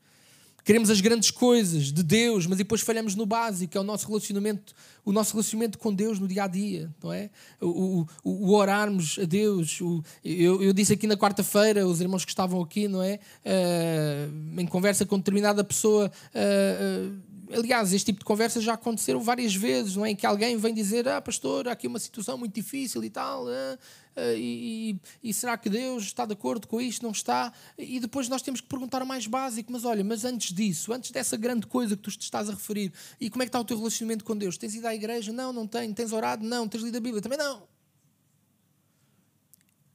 Queremos 0.63 0.89
as 0.89 1.01
grandes 1.01 1.31
coisas 1.31 1.91
de 1.91 2.03
Deus, 2.03 2.45
mas 2.45 2.57
depois 2.57 2.81
falhamos 2.81 3.15
no 3.15 3.25
básico, 3.25 3.77
é 3.77 3.81
o 3.81 3.83
nosso 3.83 4.07
relacionamento, 4.07 4.73
o 5.03 5.11
nosso 5.11 5.33
relacionamento 5.33 5.77
com 5.77 5.93
Deus 5.93 6.19
no 6.19 6.27
dia 6.27 6.43
a 6.43 6.47
dia, 6.47 6.93
não 7.01 7.11
é? 7.11 7.29
O, 7.59 8.05
o, 8.23 8.31
o 8.31 8.53
orarmos 8.53 9.17
a 9.21 9.25
Deus. 9.25 9.81
O, 9.81 10.03
eu, 10.23 10.61
eu, 10.61 10.73
disse 10.73 10.93
aqui 10.93 11.07
na 11.07 11.17
quarta-feira, 11.17 11.85
os 11.87 12.01
irmãos 12.01 12.23
que 12.23 12.31
estavam 12.31 12.61
aqui, 12.61 12.87
não 12.87 13.01
é? 13.01 13.19
Uh, 13.45 14.61
em 14.61 14.67
conversa 14.67 15.05
com 15.05 15.17
determinada 15.17 15.63
pessoa. 15.63 16.11
Uh, 16.33 17.09
uh, 17.09 17.31
aliás, 17.53 17.93
este 17.93 18.07
tipo 18.07 18.19
de 18.19 18.25
conversas 18.25 18.63
já 18.63 18.73
aconteceram 18.73 19.21
várias 19.21 19.55
vezes, 19.55 19.95
não 19.95 20.05
é? 20.05 20.11
Em 20.11 20.15
que 20.15 20.25
alguém 20.25 20.57
vem 20.57 20.73
dizer, 20.73 21.07
ah, 21.07 21.21
pastor, 21.21 21.67
há 21.67 21.73
aqui 21.73 21.87
uma 21.87 21.99
situação 21.99 22.37
muito 22.37 22.53
difícil 22.53 23.03
e 23.03 23.09
tal, 23.09 23.47
ah, 23.47 23.77
e, 24.15 24.99
e, 25.23 25.33
será 25.33 25.57
que 25.57 25.69
Deus 25.69 26.03
está 26.03 26.25
de 26.25 26.33
acordo 26.33 26.67
com 26.67 26.81
isto? 26.81 27.03
Não 27.03 27.11
está? 27.11 27.53
E 27.77 27.99
depois 27.99 28.27
nós 28.27 28.41
temos 28.41 28.59
que 28.59 28.67
perguntar 28.67 29.01
o 29.01 29.05
mais 29.05 29.25
básico, 29.25 29.71
mas 29.71 29.85
olha, 29.85 30.03
mas 30.03 30.25
antes 30.25 30.53
disso, 30.53 30.91
antes 30.91 31.11
dessa 31.11 31.37
grande 31.37 31.65
coisa 31.65 31.95
que 31.95 32.03
tu 32.03 32.11
te 32.11 32.21
estás 32.21 32.49
a 32.49 32.53
referir, 32.53 32.91
e 33.19 33.29
como 33.29 33.43
é 33.43 33.45
que 33.45 33.49
está 33.49 33.59
o 33.59 33.65
teu 33.65 33.77
relacionamento 33.77 34.25
com 34.25 34.35
Deus? 34.35 34.57
Tens 34.57 34.75
ido 34.75 34.87
à 34.87 34.93
igreja? 34.93 35.31
Não, 35.31 35.53
não 35.53 35.65
tenho. 35.65 35.93
Tens 35.93 36.11
orado? 36.11 36.45
Não. 36.45 36.67
Tens 36.67 36.83
lido 36.83 36.97
a 36.97 37.01
Bíblia? 37.01 37.21
Também 37.21 37.37
não. 37.37 37.63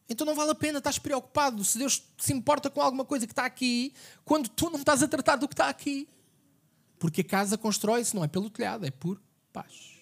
Então 0.08 0.26
não 0.26 0.35
vale 0.35 0.52
a 0.52 0.54
pena, 0.54 0.78
estás 0.78 0.99
preocupado 0.99 1.64
se 1.64 1.78
Deus 1.78 2.02
se 2.16 2.32
importa 2.32 2.70
com 2.70 2.80
alguma 2.80 3.04
coisa 3.04 3.26
que 3.26 3.32
está 3.32 3.44
aqui, 3.44 3.92
quando 4.25 4.49
tu 4.49 4.70
não 4.70 4.78
estás 4.78 5.02
a 5.02 5.08
tratar 5.08 5.37
do 5.37 5.49
que 5.49 5.54
está 5.54 5.68
aqui. 5.68 6.08
Porque 6.99 7.20
a 7.20 7.25
casa 7.25 7.58
constrói-se 7.58 8.14
não 8.14 8.25
é 8.25 8.28
pelo 8.28 8.49
telhado, 8.49 8.87
é 8.87 8.90
por 8.90 9.20
baixo. 9.52 10.00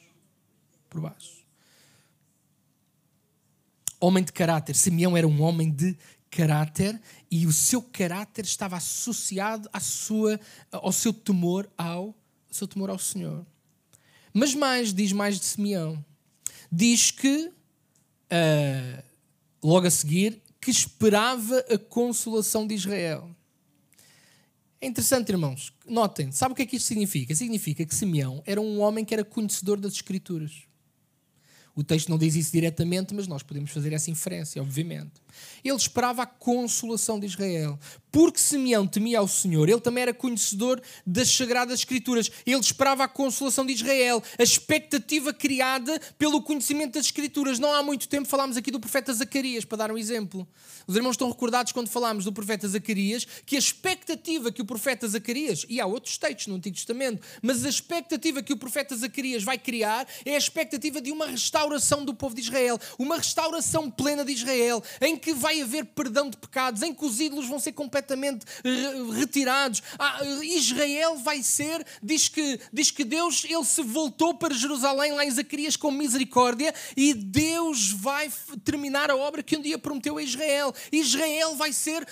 Por 0.88 1.00
baixo. 1.00 1.43
Homem 4.04 4.22
de 4.22 4.32
caráter. 4.32 4.76
Simeão 4.76 5.16
era 5.16 5.26
um 5.26 5.40
homem 5.40 5.70
de 5.70 5.96
caráter 6.30 7.00
e 7.30 7.46
o 7.46 7.52
seu 7.52 7.80
caráter 7.80 8.44
estava 8.44 8.76
associado 8.76 9.66
à 9.72 9.80
sua, 9.80 10.38
ao 10.70 10.92
seu 10.92 11.10
temor 11.10 11.70
ao, 11.78 12.08
ao 12.08 12.14
seu 12.50 12.68
temor 12.68 12.90
ao 12.90 12.98
Senhor. 12.98 13.46
Mas 14.30 14.54
mais, 14.54 14.92
diz 14.92 15.10
mais 15.10 15.40
de 15.40 15.46
Simeão. 15.46 16.04
Diz 16.70 17.10
que, 17.10 17.46
uh, 17.48 19.02
logo 19.62 19.86
a 19.86 19.90
seguir, 19.90 20.42
que 20.60 20.70
esperava 20.70 21.60
a 21.70 21.78
consolação 21.78 22.66
de 22.66 22.74
Israel. 22.74 23.34
É 24.82 24.86
interessante, 24.86 25.30
irmãos. 25.30 25.72
Notem, 25.86 26.30
sabe 26.30 26.52
o 26.52 26.54
que 26.54 26.60
é 26.60 26.66
que 26.66 26.76
isto 26.76 26.88
significa? 26.88 27.34
Significa 27.34 27.86
que 27.86 27.94
Simeão 27.94 28.42
era 28.44 28.60
um 28.60 28.80
homem 28.80 29.02
que 29.02 29.14
era 29.14 29.24
conhecedor 29.24 29.80
das 29.80 29.94
Escrituras. 29.94 30.64
O 31.74 31.82
texto 31.82 32.08
não 32.08 32.18
diz 32.18 32.34
isso 32.36 32.52
diretamente, 32.52 33.14
mas 33.14 33.26
nós 33.26 33.42
podemos 33.42 33.70
fazer 33.70 33.92
essa 33.92 34.10
inferência, 34.10 34.62
obviamente. 34.62 35.23
Ele 35.64 35.76
esperava 35.76 36.22
a 36.22 36.26
consolação 36.26 37.18
de 37.18 37.26
Israel. 37.26 37.78
Porque 38.10 38.38
Simeão 38.38 38.86
temia 38.86 39.18
ao 39.18 39.26
Senhor, 39.26 39.68
ele 39.68 39.80
também 39.80 40.02
era 40.02 40.14
conhecedor 40.14 40.80
das 41.04 41.28
Sagradas 41.28 41.80
Escrituras. 41.80 42.30
Ele 42.46 42.60
esperava 42.60 43.02
a 43.02 43.08
consolação 43.08 43.66
de 43.66 43.72
Israel, 43.72 44.22
a 44.38 44.42
expectativa 44.42 45.32
criada 45.32 46.00
pelo 46.16 46.40
conhecimento 46.40 46.92
das 46.92 47.06
Escrituras. 47.06 47.58
Não 47.58 47.74
há 47.74 47.82
muito 47.82 48.06
tempo 48.08 48.28
falámos 48.28 48.56
aqui 48.56 48.70
do 48.70 48.78
profeta 48.78 49.12
Zacarias, 49.12 49.64
para 49.64 49.78
dar 49.78 49.90
um 49.90 49.98
exemplo. 49.98 50.46
Os 50.86 50.94
irmãos 50.94 51.12
estão 51.12 51.28
recordados 51.28 51.72
quando 51.72 51.88
falámos 51.88 52.24
do 52.24 52.32
profeta 52.32 52.68
Zacarias, 52.68 53.26
que 53.44 53.56
a 53.56 53.58
expectativa 53.58 54.52
que 54.52 54.62
o 54.62 54.64
profeta 54.64 55.08
Zacarias, 55.08 55.66
e 55.68 55.80
há 55.80 55.86
outros 55.86 56.16
textos 56.16 56.46
no 56.46 56.54
Antigo 56.54 56.76
Testamento, 56.76 57.20
mas 57.42 57.64
a 57.64 57.68
expectativa 57.68 58.42
que 58.42 58.52
o 58.52 58.56
profeta 58.56 58.96
Zacarias 58.96 59.42
vai 59.42 59.58
criar 59.58 60.06
é 60.24 60.34
a 60.34 60.38
expectativa 60.38 61.00
de 61.00 61.10
uma 61.10 61.26
restauração 61.26 62.04
do 62.04 62.14
povo 62.14 62.34
de 62.34 62.42
Israel, 62.42 62.78
uma 62.96 63.16
restauração 63.16 63.90
plena 63.90 64.24
de 64.24 64.32
Israel, 64.32 64.82
em 65.00 65.16
que 65.24 65.32
vai 65.32 65.62
haver 65.62 65.86
perdão 65.86 66.28
de 66.28 66.36
pecados, 66.36 66.82
em 66.82 66.92
que 66.92 67.02
os 67.02 67.18
ídolos 67.18 67.48
vão 67.48 67.58
ser 67.58 67.72
completamente 67.72 68.44
retirados. 69.16 69.82
Ah, 69.98 70.20
Israel 70.42 71.16
vai 71.16 71.42
ser, 71.42 71.82
diz 72.02 72.28
que, 72.28 72.60
diz 72.70 72.90
que 72.90 73.04
Deus 73.04 73.42
ele 73.44 73.64
se 73.64 73.82
voltou 73.82 74.34
para 74.34 74.52
Jerusalém 74.52 75.12
lá 75.12 75.24
em 75.24 75.30
Zacarias 75.30 75.76
com 75.76 75.90
misericórdia 75.90 76.74
e 76.94 77.14
Deus 77.14 77.90
vai 77.90 78.30
terminar 78.64 79.10
a 79.10 79.16
obra 79.16 79.42
que 79.42 79.56
um 79.56 79.62
dia 79.62 79.78
prometeu 79.78 80.18
a 80.18 80.22
Israel. 80.22 80.74
Israel 80.92 81.56
vai 81.56 81.72
ser 81.72 82.06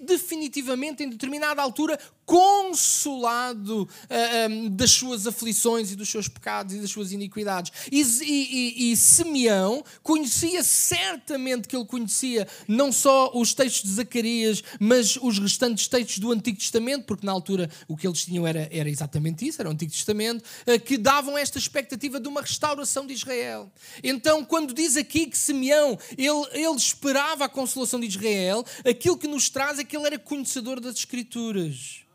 definitivamente, 0.00 1.04
em 1.04 1.08
determinada 1.08 1.62
altura, 1.62 1.96
consolado 2.26 3.84
uh, 3.84 3.88
ah, 4.10 4.48
um, 4.50 4.68
das 4.68 4.90
suas 4.90 5.26
aflições 5.28 5.92
e 5.92 5.96
dos 5.96 6.08
seus 6.10 6.26
pecados 6.26 6.74
e 6.74 6.80
das 6.80 6.90
suas 6.90 7.12
iniquidades. 7.12 7.72
E, 7.90 8.02
e, 8.02 8.88
e, 8.88 8.92
e 8.92 8.96
Simeão 8.96 9.84
conhecia 10.02 10.64
certamente 10.64 11.68
que 11.68 11.76
ele 11.76 11.86
conhecia 11.86 12.46
não 12.66 12.90
só 12.90 13.30
os 13.32 13.54
textos 13.54 13.88
de 13.88 13.96
Zacarias, 13.96 14.62
mas 14.80 15.16
os 15.16 15.38
restantes 15.38 15.86
textos 15.86 16.18
do 16.18 16.32
Antigo 16.32 16.58
Testamento, 16.58 17.04
porque 17.04 17.24
na 17.24 17.32
altura 17.32 17.70
o 17.86 17.96
que 17.96 18.06
eles 18.06 18.24
tinham 18.24 18.44
era, 18.44 18.68
era 18.72 18.90
exatamente 18.90 19.46
isso, 19.46 19.62
era 19.62 19.68
o 19.68 19.72
Antigo 19.72 19.92
Testamento, 19.92 20.44
uh, 20.66 20.80
que 20.80 20.98
davam 20.98 21.38
esta 21.38 21.58
expectativa 21.58 22.18
de 22.18 22.26
uma 22.26 22.40
restauração 22.40 23.06
de 23.06 23.14
Israel. 23.14 23.70
Então, 24.02 24.44
quando 24.44 24.74
diz 24.74 24.96
aqui 24.96 25.26
que 25.26 25.38
Simeão 25.38 25.96
ele, 26.18 26.46
ele 26.52 26.76
esperava 26.76 27.44
a 27.44 27.48
consolação 27.48 28.00
de 28.00 28.06
Israel, 28.06 28.64
aquilo 28.84 29.16
que 29.16 29.28
nos 29.28 29.48
traz 29.48 29.78
é 29.78 29.84
que 29.84 29.96
ele 29.96 30.06
era 30.06 30.18
conhecedor 30.18 30.80
das 30.80 30.96
Escrituras. 30.96 32.06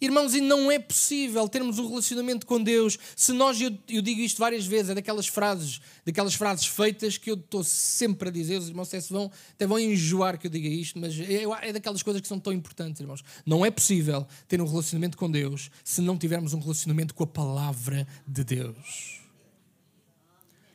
Irmãos, 0.00 0.34
e 0.34 0.40
não 0.40 0.70
é 0.70 0.78
possível 0.78 1.46
termos 1.48 1.78
um 1.78 1.86
relacionamento 1.86 2.46
com 2.46 2.62
Deus 2.62 2.98
se 3.14 3.32
nós, 3.32 3.60
eu, 3.60 3.76
eu, 3.88 4.00
digo 4.00 4.20
isto 4.20 4.38
várias 4.38 4.64
vezes, 4.64 4.90
é 4.90 4.94
daquelas 4.94 5.26
frases, 5.26 5.80
daquelas 6.06 6.34
frases 6.34 6.66
feitas 6.66 7.18
que 7.18 7.30
eu 7.30 7.34
estou 7.34 7.62
sempre 7.62 8.30
a 8.30 8.32
dizer, 8.32 8.58
os 8.58 8.68
irmãos 8.68 8.88
até, 8.88 9.00
vão, 9.00 9.30
até 9.52 9.66
vão 9.66 9.78
enjoar 9.78 10.38
que 10.38 10.46
eu 10.46 10.50
diga 10.50 10.68
isto, 10.68 10.98
mas 10.98 11.18
é, 11.20 11.44
é 11.68 11.72
daquelas 11.72 12.02
coisas 12.02 12.22
que 12.22 12.28
são 12.28 12.40
tão 12.40 12.52
importantes, 12.52 13.00
irmãos. 13.00 13.22
Não 13.44 13.64
é 13.64 13.70
possível 13.70 14.26
ter 14.48 14.60
um 14.62 14.66
relacionamento 14.66 15.18
com 15.18 15.30
Deus 15.30 15.70
se 15.84 16.00
não 16.00 16.16
tivermos 16.16 16.54
um 16.54 16.60
relacionamento 16.60 17.14
com 17.14 17.24
a 17.24 17.26
palavra 17.26 18.06
de 18.26 18.42
Deus. 18.42 19.20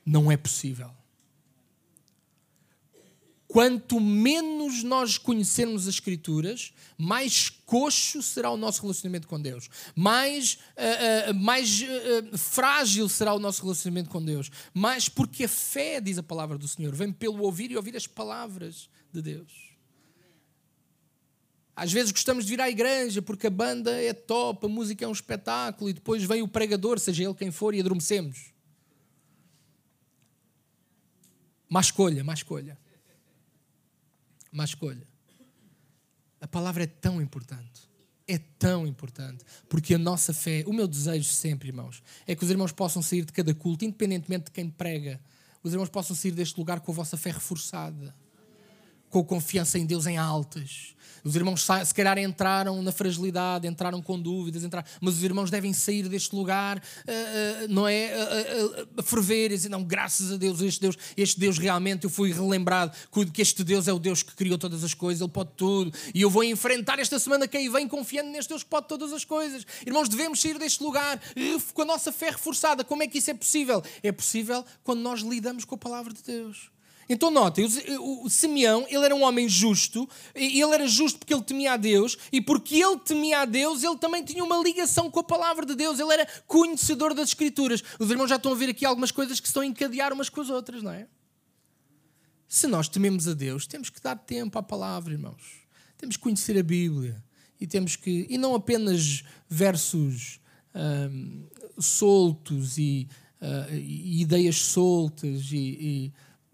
Não 0.05 0.31
é 0.31 0.37
possível. 0.37 0.91
Quanto 3.55 4.01
menos 4.01 4.83
nós 4.83 5.17
conhecermos 5.17 5.83
as 5.83 5.93
Escrituras, 5.93 6.73
mais 6.97 7.49
coxo 7.49 8.21
será 8.21 8.51
o 8.51 8.57
nosso 8.57 8.81
relacionamento 8.81 9.29
com 9.29 9.41
Deus, 9.41 9.69
mais, 9.95 10.55
uh, 10.75 11.31
uh, 11.31 11.33
mais 11.33 11.81
uh, 11.81 12.37
frágil 12.37 13.07
será 13.07 13.33
o 13.33 13.39
nosso 13.39 13.63
relacionamento 13.63 14.09
com 14.09 14.21
Deus, 14.21 14.51
mais 14.73 15.07
porque 15.07 15.45
a 15.45 15.47
fé, 15.47 16.01
diz 16.01 16.17
a 16.17 16.23
palavra 16.23 16.57
do 16.57 16.67
Senhor, 16.67 16.93
vem 16.93 17.13
pelo 17.13 17.43
ouvir 17.43 17.71
e 17.71 17.77
ouvir 17.77 17.95
as 17.95 18.05
palavras 18.05 18.89
de 19.13 19.21
Deus. 19.21 19.53
Às 21.73 21.93
vezes 21.93 22.11
gostamos 22.11 22.43
de 22.43 22.51
vir 22.51 22.59
à 22.59 22.69
igreja 22.69 23.21
porque 23.21 23.47
a 23.47 23.49
banda 23.49 23.89
é 23.91 24.11
top, 24.11 24.65
a 24.65 24.69
música 24.69 25.05
é 25.05 25.07
um 25.07 25.13
espetáculo 25.13 25.89
e 25.89 25.93
depois 25.93 26.25
vem 26.25 26.41
o 26.41 26.47
pregador, 26.49 26.99
seja 26.99 27.23
ele 27.23 27.33
quem 27.33 27.51
for, 27.51 27.73
e 27.73 27.79
adormecemos. 27.79 28.53
Má 31.69 31.79
escolha, 31.79 32.21
má 32.21 32.33
escolha 32.33 32.77
má 34.55 34.63
escolha. 34.63 35.05
A 36.39 36.47
palavra 36.47 36.83
é 36.83 36.87
tão 36.87 37.21
importante. 37.21 37.89
É 38.27 38.37
tão 38.37 38.87
importante. 38.87 39.43
Porque 39.67 39.93
a 39.93 39.97
nossa 39.97 40.33
fé, 40.33 40.63
o 40.65 40.73
meu 40.73 40.87
desejo 40.87 41.29
sempre, 41.29 41.69
irmãos, 41.69 42.01
é 42.25 42.35
que 42.35 42.43
os 42.43 42.49
irmãos 42.49 42.71
possam 42.71 43.01
sair 43.01 43.25
de 43.25 43.33
cada 43.33 43.53
culto, 43.53 43.85
independentemente 43.85 44.45
de 44.45 44.51
quem 44.51 44.69
prega, 44.69 45.19
os 45.61 45.73
irmãos 45.73 45.89
possam 45.89 46.15
sair 46.15 46.31
deste 46.31 46.57
lugar 46.57 46.79
com 46.79 46.91
a 46.91 46.95
vossa 46.95 47.17
fé 47.17 47.31
reforçada, 47.31 48.15
com 49.15 49.23
confiança 49.23 49.79
em 49.79 49.85
Deus 49.85 50.05
em 50.07 50.17
altas, 50.17 50.93
os 51.23 51.35
irmãos, 51.35 51.65
se 51.85 51.93
calhar, 51.95 52.19
entraram 52.19 52.83
na 52.83 52.91
fragilidade, 52.91 53.65
entraram 53.65 53.99
com 53.99 54.19
dúvidas, 54.19 54.63
entraram, 54.63 54.87
mas 55.01 55.15
os 55.15 55.23
irmãos 55.23 55.49
devem 55.49 55.73
sair 55.73 56.07
deste 56.07 56.35
lugar, 56.35 56.77
uh, 56.77 56.81
uh, 56.81 57.67
não 57.67 57.87
é? 57.87 58.11
Uh, 58.13 58.87
a 58.99 59.01
ferver 59.01 59.51
e 59.51 59.55
dizer: 59.55 59.69
não, 59.69 59.83
graças 59.83 60.31
a 60.31 60.37
Deus, 60.37 60.61
este 60.61 60.81
Deus, 60.81 60.95
este 61.17 61.39
Deus 61.39 61.57
realmente, 61.57 62.03
eu 62.03 62.11
fui 62.11 62.31
relembrado 62.31 62.95
que 63.33 63.41
este 63.41 63.63
Deus 63.63 63.87
é 63.87 63.93
o 63.93 63.97
Deus 63.97 64.21
que 64.21 64.35
criou 64.35 64.55
todas 64.55 64.83
as 64.83 64.93
coisas, 64.93 65.19
Ele 65.19 65.31
pode 65.31 65.49
tudo, 65.57 65.91
e 66.13 66.21
eu 66.21 66.29
vou 66.29 66.43
enfrentar 66.43 66.99
esta 66.99 67.17
semana 67.17 67.47
que 67.47 67.57
aí 67.57 67.69
vem 67.69 67.87
confiando 67.87 68.29
neste 68.29 68.49
Deus 68.49 68.61
que 68.61 68.69
pode 68.69 68.87
todas 68.87 69.11
as 69.11 69.25
coisas. 69.25 69.65
Irmãos, 69.83 70.07
devemos 70.07 70.39
sair 70.39 70.59
deste 70.59 70.83
lugar 70.83 71.19
com 71.73 71.81
a 71.81 71.85
nossa 71.85 72.11
fé 72.11 72.29
reforçada. 72.29 72.83
Como 72.83 73.01
é 73.01 73.07
que 73.07 73.17
isso 73.17 73.31
é 73.31 73.33
possível? 73.33 73.81
É 74.03 74.11
possível 74.11 74.63
quando 74.83 74.99
nós 74.99 75.21
lidamos 75.21 75.65
com 75.65 75.73
a 75.73 75.77
palavra 75.77 76.13
de 76.13 76.21
Deus. 76.21 76.74
Então 77.07 77.29
notem, 77.29 77.67
o, 77.99 78.29
Simeão, 78.29 78.85
ele 78.89 79.05
era 79.05 79.15
um 79.15 79.23
homem 79.23 79.47
justo, 79.47 80.09
e 80.35 80.61
ele 80.61 80.73
era 80.73 80.87
justo 80.87 81.19
porque 81.19 81.33
ele 81.33 81.43
temia 81.43 81.73
a 81.73 81.77
Deus, 81.77 82.17
e 82.31 82.41
porque 82.41 82.75
ele 82.75 82.97
temia 82.97 83.41
a 83.41 83.45
Deus, 83.45 83.83
ele 83.83 83.97
também 83.97 84.23
tinha 84.23 84.43
uma 84.43 84.57
ligação 84.57 85.11
com 85.11 85.19
a 85.19 85.23
palavra 85.23 85.65
de 85.65 85.75
Deus, 85.75 85.99
ele 85.99 86.11
era 86.11 86.27
conhecedor 86.47 87.13
das 87.13 87.29
Escrituras. 87.29 87.83
Os 87.99 88.09
irmãos 88.09 88.27
já 88.27 88.37
estão 88.37 88.51
a 88.51 88.55
ver 88.55 88.69
aqui 88.69 88.85
algumas 88.85 89.11
coisas 89.11 89.39
que 89.39 89.47
estão 89.47 89.61
a 89.61 89.65
encadear 89.65 90.13
umas 90.13 90.29
com 90.29 90.41
as 90.41 90.49
outras, 90.49 90.81
não 90.81 90.91
é? 90.91 91.07
Se 92.47 92.67
nós 92.67 92.87
tememos 92.87 93.27
a 93.27 93.33
Deus, 93.33 93.67
temos 93.67 93.89
que 93.89 94.01
dar 94.01 94.15
tempo 94.15 94.57
à 94.57 94.63
palavra, 94.63 95.13
irmãos. 95.13 95.65
Temos 95.97 96.17
que 96.17 96.23
conhecer 96.23 96.57
a 96.57 96.63
Bíblia. 96.63 97.23
E 97.59 97.65
temos 97.65 97.95
que. 97.95 98.27
E 98.29 98.37
não 98.37 98.53
apenas 98.53 99.23
versos 99.49 100.39
soltos 101.79 102.77
e, 102.77 103.07
uh, 103.41 103.73
e, 103.73 104.21
ideias 104.21 104.57
soltas 104.57 105.51
e, 105.51 105.57
e 105.57 106.13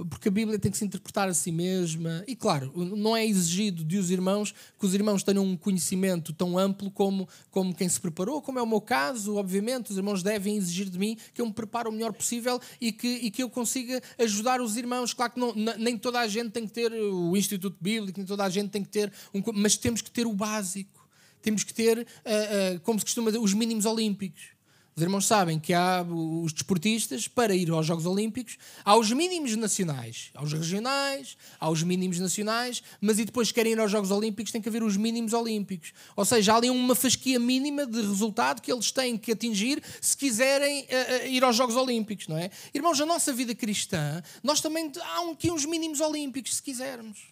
porque 0.09 0.27
a 0.27 0.31
Bíblia 0.31 0.57
tem 0.59 0.71
que 0.71 0.77
se 0.77 0.85
interpretar 0.85 1.27
a 1.27 1.33
si 1.33 1.51
mesma. 1.51 2.23
E 2.27 2.35
claro, 2.35 2.71
não 2.75 3.15
é 3.15 3.25
exigido 3.25 3.83
de 3.83 3.97
os 3.97 4.11
irmãos 4.11 4.53
que 4.79 4.85
os 4.85 4.93
irmãos 4.93 5.23
tenham 5.23 5.45
um 5.45 5.57
conhecimento 5.57 6.33
tão 6.33 6.57
amplo 6.57 6.89
como, 6.91 7.27
como 7.49 7.73
quem 7.73 7.87
se 7.87 7.99
preparou, 7.99 8.41
como 8.41 8.59
é 8.59 8.61
o 8.61 8.67
meu 8.67 8.81
caso, 8.81 9.35
obviamente. 9.35 9.91
Os 9.91 9.97
irmãos 9.97 10.23
devem 10.23 10.55
exigir 10.55 10.89
de 10.89 10.97
mim 10.97 11.17
que 11.33 11.41
eu 11.41 11.45
me 11.45 11.53
prepare 11.53 11.87
o 11.87 11.91
melhor 11.91 12.13
possível 12.13 12.59
e 12.79 12.91
que, 12.91 13.07
e 13.07 13.31
que 13.31 13.43
eu 13.43 13.49
consiga 13.49 14.01
ajudar 14.17 14.61
os 14.61 14.77
irmãos. 14.77 15.13
Claro 15.13 15.33
que 15.33 15.39
não, 15.39 15.53
nem 15.77 15.97
toda 15.97 16.19
a 16.19 16.27
gente 16.27 16.51
tem 16.51 16.65
que 16.65 16.73
ter 16.73 16.91
o 16.93 17.35
Instituto 17.35 17.77
Bíblico, 17.79 18.19
nem 18.19 18.25
toda 18.25 18.43
a 18.43 18.49
gente 18.49 18.69
tem 18.69 18.83
que 18.83 18.89
ter 18.89 19.11
um. 19.33 19.41
Mas 19.53 19.77
temos 19.77 20.01
que 20.01 20.11
ter 20.11 20.25
o 20.25 20.33
básico. 20.33 21.01
Temos 21.41 21.63
que 21.63 21.73
ter, 21.73 21.99
uh, 21.99 22.75
uh, 22.75 22.79
como 22.81 22.99
se 22.99 23.05
costuma 23.05 23.31
dizer, 23.31 23.43
os 23.43 23.53
mínimos 23.53 23.85
olímpicos. 23.85 24.60
Os 24.93 25.01
irmãos 25.01 25.25
sabem 25.25 25.57
que 25.57 25.73
há 25.73 26.03
os 26.03 26.51
desportistas 26.51 27.25
para 27.25 27.55
ir 27.55 27.69
aos 27.71 27.85
Jogos 27.85 28.05
Olímpicos, 28.05 28.57
há 28.83 28.97
os 28.97 29.09
mínimos 29.11 29.55
nacionais, 29.55 30.31
aos 30.35 30.51
regionais, 30.51 31.37
há 31.57 31.69
os 31.69 31.81
mínimos 31.81 32.19
nacionais, 32.19 32.83
mas 32.99 33.17
e 33.17 33.23
depois 33.23 33.53
querem 33.53 33.71
ir 33.71 33.79
aos 33.79 33.89
Jogos 33.89 34.11
Olímpicos, 34.11 34.51
tem 34.51 34.61
que 34.61 34.67
haver 34.67 34.83
os 34.83 34.97
mínimos 34.97 35.31
olímpicos. 35.31 35.93
Ou 36.13 36.25
seja, 36.25 36.53
há 36.53 36.57
ali 36.57 36.69
uma 36.69 36.93
fasquia 36.93 37.39
mínima 37.39 37.85
de 37.85 38.01
resultado 38.01 38.61
que 38.61 38.71
eles 38.71 38.91
têm 38.91 39.17
que 39.17 39.31
atingir 39.31 39.81
se 40.01 40.17
quiserem 40.17 40.81
uh, 40.81 41.27
ir 41.27 41.41
aos 41.41 41.55
Jogos 41.55 41.77
Olímpicos, 41.77 42.27
não 42.27 42.37
é? 42.37 42.51
Irmãos, 42.73 42.99
na 42.99 43.05
nossa 43.05 43.31
vida 43.31 43.55
cristã, 43.55 44.21
nós 44.43 44.59
também 44.59 44.91
há 45.01 45.31
aqui 45.31 45.49
uns 45.49 45.65
mínimos 45.65 46.01
olímpicos, 46.01 46.57
se 46.57 46.63
quisermos. 46.63 47.31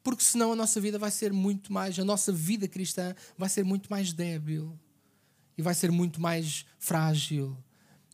Porque 0.00 0.22
senão 0.22 0.52
a 0.52 0.56
nossa 0.56 0.80
vida 0.80 0.96
vai 0.96 1.10
ser 1.10 1.32
muito 1.32 1.72
mais, 1.72 1.98
a 1.98 2.04
nossa 2.04 2.30
vida 2.30 2.68
cristã 2.68 3.16
vai 3.36 3.48
ser 3.48 3.64
muito 3.64 3.90
mais 3.90 4.12
débil 4.12 4.78
e 5.60 5.62
vai 5.62 5.74
ser 5.74 5.92
muito 5.92 6.20
mais 6.20 6.64
frágil. 6.78 7.56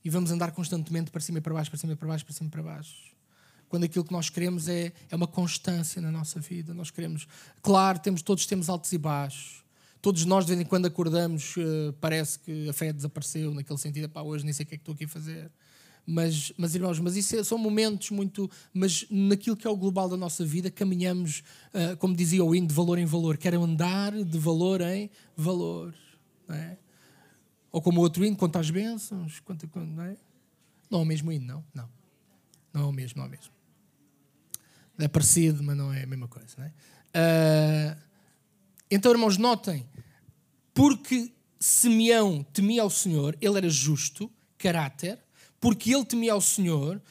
E 0.04 0.10
vamos 0.10 0.30
andar 0.30 0.50
constantemente 0.50 1.10
para 1.10 1.20
cima 1.20 1.38
e 1.38 1.40
para 1.40 1.54
baixo, 1.54 1.70
para 1.70 1.78
cima 1.78 1.92
e 1.92 1.96
para 1.96 2.08
baixo, 2.08 2.24
para 2.24 2.34
cima 2.34 2.48
e 2.48 2.50
para 2.50 2.62
baixo. 2.62 3.16
Quando 3.68 3.84
aquilo 3.84 4.04
que 4.04 4.12
nós 4.12 4.28
queremos 4.28 4.68
é, 4.68 4.92
é 5.08 5.16
uma 5.16 5.26
constância 5.26 6.02
na 6.02 6.10
nossa 6.10 6.40
vida. 6.40 6.74
Nós 6.74 6.90
queremos. 6.90 7.26
Claro, 7.62 7.98
temos, 8.00 8.20
todos 8.20 8.46
temos 8.46 8.68
altos 8.68 8.92
e 8.92 8.98
baixos. 8.98 9.64
Todos 10.02 10.24
nós, 10.24 10.44
de 10.44 10.52
vez 10.52 10.60
em 10.60 10.68
quando, 10.68 10.86
acordamos, 10.86 11.56
uh, 11.56 11.92
parece 12.00 12.38
que 12.40 12.68
a 12.68 12.72
fé 12.72 12.92
desapareceu, 12.92 13.54
naquele 13.54 13.78
sentido, 13.78 14.08
pá, 14.08 14.22
hoje 14.22 14.44
nem 14.44 14.52
sei 14.52 14.64
o 14.64 14.68
que 14.68 14.74
é 14.74 14.78
que 14.78 14.82
estou 14.82 14.94
aqui 14.94 15.04
a 15.04 15.08
fazer. 15.08 15.50
Mas, 16.04 16.52
mas 16.56 16.74
irmãos, 16.74 17.00
mas 17.00 17.16
isso 17.16 17.34
é, 17.36 17.42
são 17.42 17.58
momentos 17.58 18.10
muito. 18.10 18.48
Mas 18.72 19.06
naquilo 19.10 19.56
que 19.56 19.66
é 19.66 19.70
o 19.70 19.76
global 19.76 20.08
da 20.08 20.16
nossa 20.16 20.44
vida, 20.44 20.70
caminhamos, 20.70 21.42
uh, 21.74 21.96
como 21.98 22.14
dizia 22.14 22.44
o 22.44 22.54
hino, 22.54 22.66
de 22.66 22.74
valor 22.74 22.98
em 22.98 23.06
valor. 23.06 23.36
Quero 23.36 23.62
andar 23.62 24.12
de 24.12 24.38
valor 24.38 24.80
em 24.80 25.10
valor. 25.36 25.94
Não 26.48 26.54
é? 26.54 26.78
Ou 27.72 27.82
como 27.82 28.00
outro 28.00 28.24
hino, 28.24 28.36
conta 28.36 28.58
as 28.58 28.70
bênçãos, 28.70 29.40
conta, 29.40 29.68
não 29.74 30.04
é? 30.04 30.16
Não 30.90 31.00
é 31.00 31.02
o 31.02 31.04
mesmo 31.04 31.32
hino, 31.32 31.46
não. 31.46 31.64
Não. 31.74 31.88
Não 32.72 32.82
é 32.82 32.84
o 32.84 32.92
mesmo, 32.92 33.18
não 33.18 33.24
é 33.24 33.28
o 33.28 33.30
mesmo. 33.30 33.52
É 34.98 35.08
parecido, 35.08 35.62
mas 35.62 35.76
não 35.76 35.92
é 35.92 36.02
a 36.02 36.06
mesma 36.06 36.28
coisa, 36.28 36.54
não 36.58 36.64
é? 36.64 36.72
Uh, 37.16 38.02
então, 38.90 39.12
irmãos, 39.12 39.36
notem, 39.36 39.86
porque 40.72 41.32
Simeão 41.58 42.44
temia 42.44 42.82
ao 42.82 42.90
Senhor, 42.90 43.36
ele 43.40 43.56
era 43.58 43.68
justo, 43.68 44.30
caráter, 44.58 45.18
porque 45.60 45.92
ele 45.92 46.04
temia 46.04 46.32
ao 46.32 46.40
Senhor, 46.40 47.02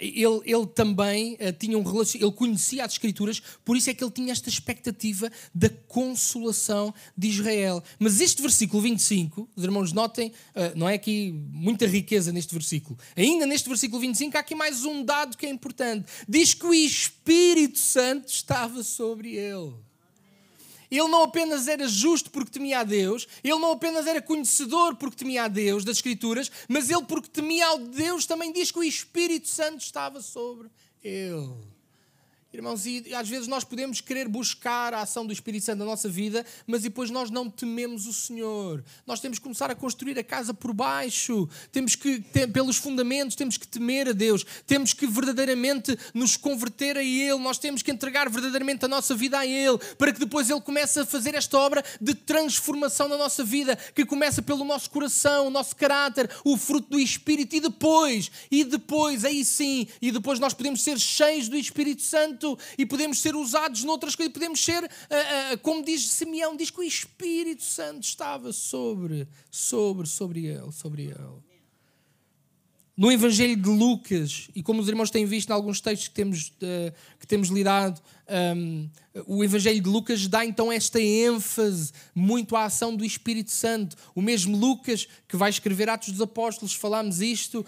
ele, 0.00 0.40
ele, 0.44 0.66
também 0.66 1.34
uh, 1.34 1.52
tinha 1.58 1.78
um 1.78 1.84
ele 2.14 2.32
conhecia 2.32 2.84
as 2.84 2.92
Escrituras, 2.92 3.40
por 3.64 3.76
isso 3.76 3.88
é 3.90 3.94
que 3.94 4.02
ele 4.02 4.10
tinha 4.10 4.32
esta 4.32 4.48
expectativa 4.48 5.30
da 5.54 5.68
consolação 5.68 6.92
de 7.16 7.28
Israel. 7.28 7.82
Mas 7.98 8.20
este 8.20 8.42
versículo 8.42 8.82
25, 8.82 9.48
os 9.54 9.64
irmãos 9.64 9.92
notem, 9.92 10.28
uh, 10.28 10.76
não 10.76 10.88
é 10.88 10.94
aqui 10.94 11.32
muita 11.52 11.86
riqueza 11.86 12.32
neste 12.32 12.52
versículo. 12.52 12.98
Ainda 13.16 13.46
neste 13.46 13.68
versículo 13.68 14.00
25 14.00 14.36
há 14.36 14.40
aqui 14.40 14.54
mais 14.54 14.84
um 14.84 15.04
dado 15.04 15.36
que 15.36 15.46
é 15.46 15.50
importante. 15.50 16.06
Diz 16.28 16.54
que 16.54 16.66
o 16.66 16.74
Espírito 16.74 17.78
Santo 17.78 18.28
estava 18.28 18.82
sobre 18.82 19.34
ele. 19.34 19.87
Ele 20.90 21.08
não 21.08 21.22
apenas 21.22 21.68
era 21.68 21.86
justo 21.86 22.30
porque 22.30 22.52
temia 22.52 22.80
a 22.80 22.84
Deus, 22.84 23.26
ele 23.44 23.58
não 23.58 23.72
apenas 23.72 24.06
era 24.06 24.22
conhecedor 24.22 24.96
porque 24.96 25.16
temia 25.16 25.44
a 25.44 25.48
Deus 25.48 25.84
das 25.84 25.98
Escrituras, 25.98 26.50
mas 26.68 26.90
ele, 26.90 27.04
porque 27.04 27.28
temia 27.28 27.66
a 27.68 27.76
Deus, 27.76 28.26
também 28.26 28.52
diz 28.52 28.70
que 28.70 28.78
o 28.78 28.84
Espírito 28.84 29.48
Santo 29.48 29.82
estava 29.82 30.20
sobre 30.20 30.68
ele. 31.02 31.77
Irmãos, 32.50 32.86
e 32.86 33.14
às 33.14 33.28
vezes 33.28 33.46
nós 33.46 33.62
podemos 33.62 34.00
querer 34.00 34.26
buscar 34.26 34.94
a 34.94 35.02
ação 35.02 35.26
do 35.26 35.34
Espírito 35.34 35.66
Santo 35.66 35.80
na 35.80 35.84
nossa 35.84 36.08
vida, 36.08 36.46
mas 36.66 36.80
depois 36.80 37.10
nós 37.10 37.30
não 37.30 37.50
tememos 37.50 38.06
o 38.06 38.12
Senhor. 38.12 38.82
Nós 39.06 39.20
temos 39.20 39.38
que 39.38 39.42
começar 39.42 39.70
a 39.70 39.74
construir 39.74 40.18
a 40.18 40.24
casa 40.24 40.54
por 40.54 40.72
baixo, 40.72 41.46
temos 41.70 41.94
que, 41.94 42.20
pelos 42.50 42.78
fundamentos, 42.78 43.36
temos 43.36 43.58
que 43.58 43.68
temer 43.68 44.08
a 44.08 44.12
Deus, 44.12 44.46
temos 44.66 44.94
que 44.94 45.06
verdadeiramente 45.06 45.94
nos 46.14 46.38
converter 46.38 46.96
a 46.96 47.04
Ele, 47.04 47.36
nós 47.38 47.58
temos 47.58 47.82
que 47.82 47.90
entregar 47.90 48.30
verdadeiramente 48.30 48.82
a 48.82 48.88
nossa 48.88 49.14
vida 49.14 49.38
a 49.38 49.46
Ele, 49.46 49.76
para 49.98 50.10
que 50.10 50.20
depois 50.20 50.48
Ele 50.48 50.62
comece 50.62 51.00
a 51.00 51.04
fazer 51.04 51.34
esta 51.34 51.58
obra 51.58 51.84
de 52.00 52.14
transformação 52.14 53.08
na 53.08 53.18
nossa 53.18 53.44
vida, 53.44 53.76
que 53.94 54.06
começa 54.06 54.40
pelo 54.40 54.64
nosso 54.64 54.88
coração, 54.88 55.48
o 55.48 55.50
nosso 55.50 55.76
caráter, 55.76 56.30
o 56.42 56.56
fruto 56.56 56.88
do 56.88 56.98
Espírito, 56.98 57.56
e 57.56 57.60
depois, 57.60 58.30
e 58.50 58.64
depois, 58.64 59.26
aí 59.26 59.44
sim, 59.44 59.86
e 60.00 60.10
depois 60.10 60.40
nós 60.40 60.54
podemos 60.54 60.82
ser 60.82 60.98
cheios 60.98 61.46
do 61.50 61.56
Espírito 61.58 62.00
Santo 62.00 62.37
Santo 62.38 62.58
e 62.78 62.86
podemos 62.86 63.18
ser 63.18 63.34
usados 63.34 63.82
noutras 63.82 64.14
coisas, 64.14 64.32
podemos 64.32 64.64
ser, 64.64 64.84
uh, 64.84 64.86
uh, 64.86 65.58
como 65.58 65.84
diz 65.84 66.08
Simeão, 66.08 66.56
diz 66.56 66.70
que 66.70 66.80
o 66.80 66.82
Espírito 66.82 67.62
Santo 67.62 68.04
estava 68.04 68.52
sobre, 68.52 69.26
sobre, 69.50 70.06
sobre 70.06 70.46
ele, 70.46 70.72
sobre 70.72 71.02
ele. 71.06 71.48
No 72.96 73.12
Evangelho 73.12 73.56
de 73.56 73.68
Lucas, 73.68 74.48
e 74.54 74.62
como 74.62 74.80
os 74.80 74.88
irmãos 74.88 75.10
têm 75.10 75.24
visto 75.24 75.50
em 75.50 75.52
alguns 75.52 75.80
textos 75.80 76.08
que 76.08 76.14
temos, 76.14 76.48
uh, 76.48 76.92
que 77.18 77.26
temos 77.26 77.48
lidado, 77.48 78.00
um, 78.28 78.88
o 79.26 79.42
Evangelho 79.42 79.80
de 79.80 79.88
Lucas 79.88 80.26
dá 80.28 80.44
então 80.44 80.70
esta 80.70 81.00
ênfase 81.00 81.92
muito 82.14 82.54
à 82.56 82.64
ação 82.64 82.94
do 82.94 83.04
Espírito 83.04 83.50
Santo. 83.50 83.96
O 84.14 84.22
mesmo 84.22 84.56
Lucas, 84.56 85.08
que 85.26 85.36
vai 85.36 85.50
escrever 85.50 85.88
Atos 85.88 86.10
dos 86.10 86.20
Apóstolos, 86.20 86.74
falámos 86.74 87.20
isto, 87.20 87.60
uh, 87.60 87.62
uh, 87.62 87.66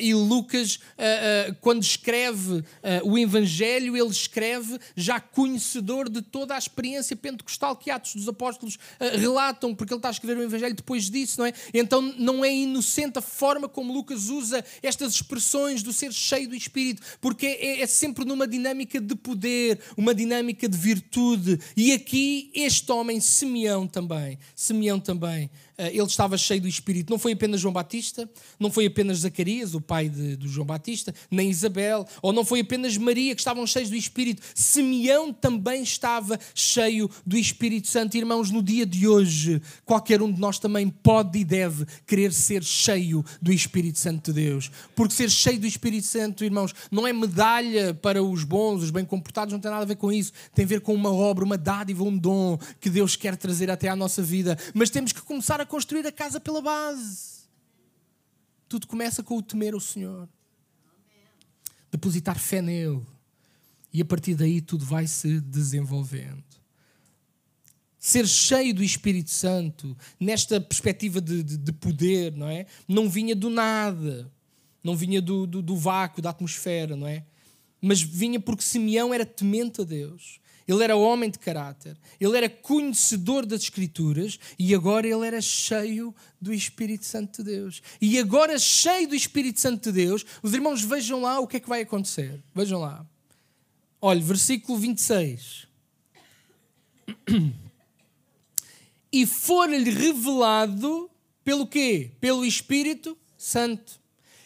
e 0.00 0.14
Lucas, 0.14 0.76
uh, 0.76 1.54
quando 1.60 1.82
escreve 1.82 2.64
o 3.04 3.18
Evangelho, 3.18 3.96
ele 3.96 4.08
escreve 4.08 4.78
já 4.96 5.20
conhecedor 5.20 6.08
de 6.08 6.22
toda 6.22 6.54
a 6.54 6.58
experiência 6.58 7.16
pentecostal 7.16 7.76
que 7.76 7.90
Atos 7.90 8.14
dos 8.14 8.28
Apóstolos 8.28 8.78
relatam, 9.18 9.74
porque 9.74 9.92
ele 9.92 9.98
está 9.98 10.08
a 10.08 10.12
escrever 10.12 10.40
o 10.40 10.44
Evangelho 10.44 10.74
depois 10.74 11.10
disso, 11.10 11.40
não 11.40 11.46
é? 11.46 11.52
Então 11.72 12.00
não 12.00 12.44
é 12.44 12.54
inocente 12.54 13.18
a 13.18 13.22
forma 13.22 13.68
como 13.68 13.92
Lucas 13.92 14.28
usa 14.28 14.64
estas 14.82 15.12
expressões 15.14 15.82
do 15.82 15.92
ser 15.92 16.12
cheio 16.12 16.48
do 16.48 16.54
Espírito, 16.54 17.02
porque 17.20 17.46
é, 17.46 17.80
é 17.80 17.86
sempre 17.86 18.24
numa 18.24 18.46
dinâmica 18.46 19.00
de 19.00 19.14
poder, 19.14 19.80
uma 19.96 20.14
dinâmica 20.14 20.68
de 20.68 20.76
virtude. 20.76 21.58
E 21.76 21.92
aqui 21.92 22.50
este 22.54 22.90
homem, 22.92 23.20
Simeão 23.20 23.86
também, 23.86 24.38
Simeão 24.54 25.00
também, 25.00 25.50
ele 25.78 26.02
estava 26.02 26.36
cheio 26.36 26.60
do 26.60 26.68
Espírito. 26.68 27.10
Não 27.10 27.18
foi 27.18 27.32
apenas 27.32 27.60
João 27.60 27.72
Batista, 27.72 28.28
não 28.58 28.70
foi 28.70 28.86
apenas 28.86 29.18
Zacarias, 29.18 29.74
o 29.74 29.80
pai 29.80 30.08
de, 30.08 30.36
de, 30.36 30.48
João 30.48 30.66
Batista, 30.66 31.14
nem 31.30 31.48
Isabel, 31.48 32.06
ou 32.20 32.32
não 32.32 32.44
foi 32.44 32.60
apenas 32.60 32.96
Maria 32.96 33.34
que 33.34 33.40
estavam 33.40 33.66
cheios 33.66 33.88
do 33.88 33.96
Espírito. 33.96 34.42
Simeão 34.54 35.32
também 35.32 35.82
estava 35.82 36.38
cheio 36.54 37.08
do 37.24 37.36
Espírito 37.36 37.86
Santo. 37.86 38.16
Irmãos, 38.16 38.50
no 38.50 38.62
dia 38.62 38.84
de 38.84 39.06
hoje, 39.06 39.62
qualquer 39.84 40.20
um 40.20 40.32
de 40.32 40.40
nós 40.40 40.58
também 40.58 40.88
pode 40.88 41.38
e 41.38 41.44
deve 41.44 41.86
querer 42.06 42.32
ser 42.32 42.64
cheio 42.64 43.24
do 43.40 43.52
Espírito 43.52 43.98
Santo 43.98 44.32
de 44.32 44.42
Deus. 44.42 44.70
Porque 44.96 45.14
ser 45.14 45.30
cheio 45.30 45.60
do 45.60 45.66
Espírito 45.66 46.06
Santo, 46.06 46.44
irmãos, 46.44 46.74
não 46.90 47.06
é 47.06 47.12
medalha 47.12 47.94
para 47.94 48.22
os 48.22 48.42
bons, 48.42 48.82
os 48.82 48.90
bem 48.90 49.04
comportados, 49.04 49.52
não 49.52 49.60
tem 49.60 49.70
nada 49.70 49.84
a 49.84 49.86
ver 49.86 49.96
com 49.96 50.12
isso. 50.12 50.32
Tem 50.54 50.64
a 50.64 50.68
ver 50.68 50.80
com 50.80 50.92
uma 50.92 51.12
obra, 51.12 51.44
uma 51.44 51.56
dádiva, 51.56 52.02
um 52.02 52.16
dom 52.16 52.58
que 52.80 52.90
Deus 52.90 53.14
quer 53.14 53.36
trazer 53.36 53.70
até 53.70 53.88
à 53.88 53.94
nossa 53.94 54.22
vida. 54.22 54.58
Mas 54.74 54.90
temos 54.90 55.12
que 55.12 55.22
começar 55.22 55.60
a 55.60 55.67
construir 55.68 56.06
a 56.06 56.12
casa 56.12 56.40
pela 56.40 56.60
base. 56.60 57.38
Tudo 58.68 58.86
começa 58.86 59.22
com 59.22 59.36
o 59.36 59.42
temer 59.42 59.74
o 59.74 59.80
Senhor, 59.80 60.28
depositar 61.90 62.38
fé 62.38 62.60
nele, 62.60 63.06
e 63.92 64.02
a 64.02 64.04
partir 64.04 64.34
daí 64.34 64.60
tudo 64.60 64.84
vai 64.84 65.06
se 65.06 65.40
desenvolvendo. 65.40 66.44
Ser 67.98 68.26
cheio 68.26 68.74
do 68.74 68.82
Espírito 68.82 69.30
Santo, 69.30 69.96
nesta 70.20 70.60
perspectiva 70.60 71.20
de, 71.20 71.42
de, 71.42 71.56
de 71.56 71.72
poder, 71.72 72.32
não 72.32 72.48
é? 72.48 72.66
Não 72.86 73.08
vinha 73.08 73.34
do 73.34 73.50
nada, 73.50 74.30
não 74.84 74.96
vinha 74.96 75.20
do, 75.20 75.46
do, 75.46 75.62
do 75.62 75.76
vácuo, 75.76 76.22
da 76.22 76.30
atmosfera, 76.30 76.96
não 76.96 77.06
é? 77.06 77.24
Mas 77.80 78.00
vinha 78.00 78.40
porque 78.40 78.62
Simeão 78.62 79.12
era 79.12 79.24
temente 79.24 79.80
a 79.80 79.84
Deus 79.84 80.40
ele 80.68 80.84
era 80.84 80.94
homem 80.94 81.30
de 81.30 81.38
caráter, 81.38 81.96
ele 82.20 82.36
era 82.36 82.48
conhecedor 82.48 83.46
das 83.46 83.62
Escrituras 83.62 84.38
e 84.58 84.74
agora 84.74 85.06
ele 85.06 85.26
era 85.26 85.40
cheio 85.40 86.14
do 86.38 86.52
Espírito 86.52 87.06
Santo 87.06 87.42
de 87.42 87.50
Deus. 87.52 87.82
E 87.98 88.18
agora, 88.18 88.58
cheio 88.58 89.08
do 89.08 89.14
Espírito 89.14 89.58
Santo 89.58 89.90
de 89.90 90.04
Deus, 90.04 90.26
os 90.42 90.52
irmãos 90.52 90.82
vejam 90.82 91.22
lá 91.22 91.40
o 91.40 91.46
que 91.46 91.56
é 91.56 91.60
que 91.60 91.68
vai 91.68 91.80
acontecer. 91.80 92.38
Vejam 92.54 92.80
lá. 92.80 93.06
Olha, 93.98 94.20
versículo 94.20 94.78
26. 94.78 95.66
E 99.10 99.24
for-lhe 99.26 99.90
revelado 99.90 101.10
pelo 101.42 101.66
quê? 101.66 102.10
Pelo 102.20 102.44
Espírito 102.44 103.16
Santo, 103.38 103.98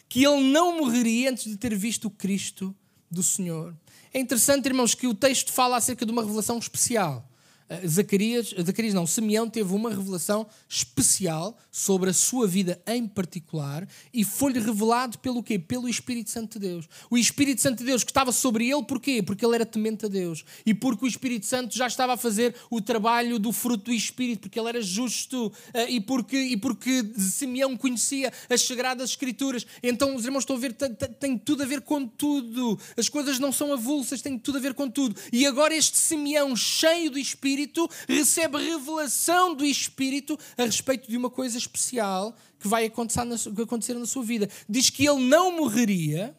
que 0.07 0.23
ele 0.23 0.41
não 0.51 0.77
morreria 0.77 1.31
antes 1.31 1.51
de 1.51 1.57
ter 1.57 1.75
visto 1.75 2.05
o 2.05 2.11
Cristo 2.11 2.73
do 3.11 3.21
Senhor. 3.21 3.75
É 4.13 4.19
interessante, 4.19 4.67
irmãos, 4.67 4.93
que 4.93 5.07
o 5.07 5.13
texto 5.13 5.51
fala 5.51 5.77
acerca 5.77 6.05
de 6.05 6.11
uma 6.11 6.21
revelação 6.21 6.59
especial. 6.59 7.27
Eh, 7.73 7.87
Zacarias, 7.87 8.53
Zacarias 8.65 8.93
não, 8.93 9.07
Simeão 9.07 9.49
teve 9.49 9.73
uma 9.73 9.89
revelação 9.89 10.45
especial 10.69 11.57
sobre 11.71 12.09
a 12.09 12.13
sua 12.13 12.47
vida 12.47 12.81
em 12.85 13.07
particular 13.07 13.87
e 14.13 14.23
foi-lhe 14.23 14.59
revelado 14.59 15.17
pelo 15.19 15.41
quê? 15.41 15.57
Pelo 15.57 15.89
Espírito 15.89 16.29
Santo 16.29 16.59
de 16.59 16.67
Deus. 16.67 16.87
O 17.09 17.17
Espírito 17.17 17.61
Santo 17.61 17.79
de 17.79 17.85
Deus 17.85 18.03
que 18.03 18.11
estava 18.11 18.31
sobre 18.31 18.69
ele, 18.69 18.83
porquê? 18.83 19.23
Porque 19.23 19.45
ele 19.45 19.55
era 19.55 19.65
temente 19.65 20.05
a 20.05 20.09
Deus 20.09 20.45
e 20.65 20.73
porque 20.73 21.05
o 21.05 21.07
Espírito 21.07 21.45
Santo 21.45 21.75
já 21.75 21.87
estava 21.87 22.13
a 22.13 22.17
fazer 22.17 22.55
o 22.69 22.79
trabalho 22.81 23.39
do 23.39 23.51
fruto 23.51 23.85
do 23.85 23.93
Espírito, 23.93 24.41
porque 24.41 24.59
ele 24.59 24.69
era 24.69 24.81
justo 24.81 25.51
eh, 25.73 25.91
e 25.91 26.01
porque, 26.01 26.37
e 26.37 26.57
porque 26.57 27.03
Simeão 27.17 27.75
conhecia 27.75 28.31
as 28.49 28.61
Sagradas 28.61 29.11
Escrituras. 29.11 29.65
Então 29.81 30.15
os 30.15 30.25
irmãos 30.25 30.41
estão 30.41 30.55
a 30.55 30.59
ver, 30.59 30.73
tem 30.73 31.37
tudo 31.37 31.63
a 31.63 31.65
ver 31.65 31.81
com 31.81 32.05
tudo. 32.07 32.79
As 32.97 33.09
coisas 33.09 33.39
não 33.39 33.51
são 33.51 33.73
avulsas, 33.73 34.21
tem 34.21 34.37
tudo 34.37 34.57
a 34.57 34.61
ver 34.61 34.73
com 34.73 34.89
tudo. 34.89 35.15
E 35.31 35.45
agora 35.45 35.73
este 35.73 35.97
Simeão 35.97 36.55
cheio 36.55 37.09
do 37.09 37.17
Espírito 37.17 37.62
Espírito 37.63 37.89
recebe 38.07 38.57
revelação 38.57 39.55
do 39.55 39.65
Espírito 39.65 40.37
a 40.57 40.63
respeito 40.63 41.09
de 41.09 41.17
uma 41.17 41.29
coisa 41.29 41.57
especial 41.57 42.35
que 42.59 42.67
vai 42.67 42.85
acontecer 42.85 43.23
na, 43.23 43.35
acontecer 43.63 43.93
na 43.93 44.05
sua 44.05 44.23
vida. 44.23 44.49
Diz 44.67 44.89
que 44.89 45.05
ele 45.05 45.25
não 45.25 45.57
morreria 45.57 46.37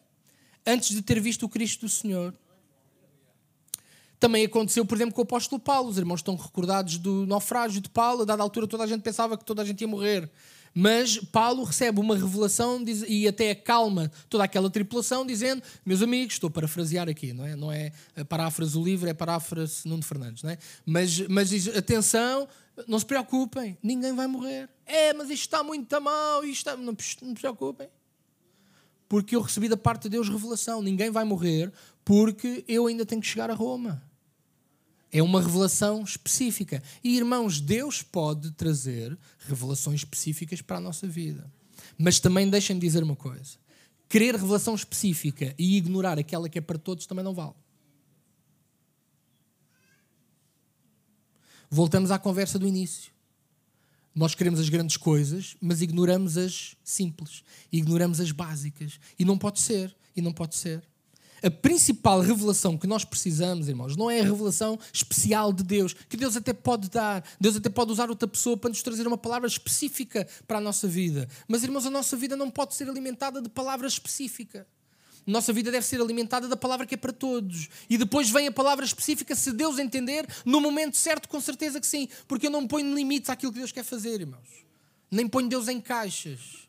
antes 0.65 0.89
de 0.89 1.01
ter 1.01 1.19
visto 1.19 1.43
o 1.43 1.49
Cristo 1.49 1.85
do 1.85 1.89
Senhor. 1.89 2.33
Também 4.19 4.45
aconteceu, 4.45 4.85
por 4.85 4.95
exemplo, 4.95 5.13
com 5.13 5.21
o 5.21 5.23
apóstolo 5.23 5.59
Paulo. 5.59 5.89
Os 5.89 5.97
irmãos 5.97 6.19
estão 6.19 6.35
recordados 6.35 6.97
do 6.97 7.25
naufrágio 7.27 7.81
de 7.81 7.89
Paulo. 7.89 8.21
A 8.21 8.25
dada 8.25 8.41
altura, 8.41 8.65
toda 8.65 8.83
a 8.83 8.87
gente 8.87 9.01
pensava 9.01 9.37
que 9.37 9.45
toda 9.45 9.61
a 9.61 9.65
gente 9.65 9.81
ia 9.81 9.87
morrer. 9.87 10.31
Mas 10.77 11.17
Paulo 11.17 11.63
recebe 11.63 12.01
uma 12.01 12.17
revelação 12.17 12.83
e 13.07 13.29
até 13.29 13.51
acalma 13.51 14.11
toda 14.29 14.43
aquela 14.43 14.69
tripulação, 14.69 15.25
dizendo: 15.25 15.63
Meus 15.85 16.01
amigos, 16.01 16.33
estou 16.33 16.49
a 16.49 16.51
parafrasear 16.51 17.07
aqui, 17.07 17.31
não 17.31 17.45
é? 17.45 17.55
Não 17.55 17.71
é 17.71 17.93
paráfrase 18.27 18.73
do 18.73 18.83
livro, 18.83 19.07
é 19.07 19.13
paráfrase 19.13 19.87
Nuno 19.87 20.03
Fernandes, 20.03 20.43
não 20.43 20.49
é? 20.49 20.57
Mas, 20.85 21.21
mas 21.29 21.49
diz: 21.49 21.69
Atenção, 21.69 22.45
não 22.89 22.99
se 22.99 23.05
preocupem, 23.05 23.77
ninguém 23.81 24.13
vai 24.13 24.27
morrer. 24.27 24.69
É, 24.85 25.13
mas 25.13 25.29
isto 25.29 25.43
está 25.43 25.63
muito 25.63 26.01
mal, 26.01 26.43
isto 26.43 26.69
está... 26.69 26.75
não, 26.75 26.91
não 26.91 26.97
se 26.99 27.39
preocupem. 27.39 27.87
Porque 29.07 29.33
eu 29.33 29.39
recebi 29.39 29.69
da 29.69 29.77
parte 29.77 30.03
de 30.03 30.09
Deus 30.09 30.27
revelação: 30.27 30.81
ninguém 30.81 31.09
vai 31.09 31.23
morrer, 31.23 31.71
porque 32.03 32.65
eu 32.67 32.87
ainda 32.87 33.05
tenho 33.05 33.21
que 33.21 33.27
chegar 33.27 33.49
a 33.49 33.53
Roma. 33.53 34.03
É 35.15 35.23
uma 35.23 35.41
revelação 35.41 36.03
específica. 36.03 36.83
E 37.01 37.15
irmãos, 37.15 37.61
Deus 37.61 38.03
pode 38.03 38.51
trazer 38.51 39.17
revelações 39.47 40.01
específicas 40.01 40.61
para 40.61 40.75
a 40.75 40.81
nossa 40.81 41.07
vida. 41.07 41.49
Mas 41.97 42.19
também 42.19 42.49
deixem-me 42.49 42.81
dizer 42.81 43.01
uma 43.01 43.15
coisa: 43.15 43.57
querer 44.09 44.35
revelação 44.35 44.75
específica 44.75 45.55
e 45.57 45.77
ignorar 45.77 46.19
aquela 46.19 46.49
que 46.49 46.57
é 46.57 46.61
para 46.61 46.77
todos 46.77 47.05
também 47.05 47.23
não 47.23 47.33
vale. 47.33 47.53
Voltamos 51.69 52.11
à 52.11 52.19
conversa 52.19 52.59
do 52.59 52.67
início. 52.67 53.13
Nós 54.13 54.35
queremos 54.35 54.59
as 54.59 54.67
grandes 54.67 54.97
coisas, 54.97 55.55
mas 55.61 55.81
ignoramos 55.81 56.37
as 56.37 56.75
simples, 56.83 57.41
ignoramos 57.71 58.19
as 58.19 58.33
básicas. 58.33 58.99
E 59.17 59.23
não 59.23 59.37
pode 59.37 59.61
ser, 59.61 59.95
e 60.13 60.21
não 60.21 60.33
pode 60.33 60.57
ser 60.57 60.83
a 61.45 61.51
principal 61.51 62.21
revelação 62.21 62.75
que 62.75 62.87
nós 62.87 63.05
precisamos, 63.05 63.69
irmãos, 63.69 63.95
não 63.95 64.09
é 64.09 64.19
a 64.19 64.23
revelação 64.23 64.79
especial 64.91 65.53
de 65.53 65.63
Deus, 65.63 65.93
que 65.93 66.17
Deus 66.17 66.35
até 66.35 66.53
pode 66.53 66.89
dar, 66.89 67.23
Deus 67.39 67.55
até 67.55 67.69
pode 67.69 67.91
usar 67.91 68.09
outra 68.09 68.27
pessoa 68.27 68.57
para 68.57 68.69
nos 68.69 68.81
trazer 68.81 69.05
uma 69.05 69.17
palavra 69.17 69.47
específica 69.47 70.27
para 70.47 70.57
a 70.57 70.61
nossa 70.61 70.87
vida. 70.87 71.29
Mas, 71.47 71.63
irmãos, 71.63 71.85
a 71.85 71.91
nossa 71.91 72.17
vida 72.17 72.35
não 72.35 72.49
pode 72.49 72.73
ser 72.73 72.89
alimentada 72.89 73.43
de 73.43 73.47
palavra 73.47 73.87
específica. 73.87 74.65
Nossa 75.23 75.53
vida 75.53 75.71
deve 75.71 75.85
ser 75.85 76.01
alimentada 76.01 76.47
da 76.47 76.55
palavra 76.55 76.85
que 76.85 76.95
é 76.95 76.97
para 76.97 77.13
todos. 77.13 77.69
E 77.87 77.95
depois 77.95 78.31
vem 78.31 78.47
a 78.47 78.51
palavra 78.51 78.83
específica, 78.83 79.35
se 79.35 79.51
Deus 79.51 79.77
entender, 79.77 80.27
no 80.45 80.59
momento 80.59 80.97
certo, 80.97 81.29
com 81.29 81.39
certeza 81.39 81.79
que 81.79 81.85
sim. 81.85 82.07
Porque 82.27 82.47
eu 82.47 82.51
não 82.51 82.67
ponho 82.67 82.93
limites 82.95 83.29
àquilo 83.29 83.51
que 83.51 83.59
Deus 83.59 83.71
quer 83.71 83.83
fazer, 83.83 84.21
irmãos. 84.21 84.65
Nem 85.11 85.27
ponho 85.27 85.47
Deus 85.47 85.67
em 85.67 85.79
caixas. 85.79 86.64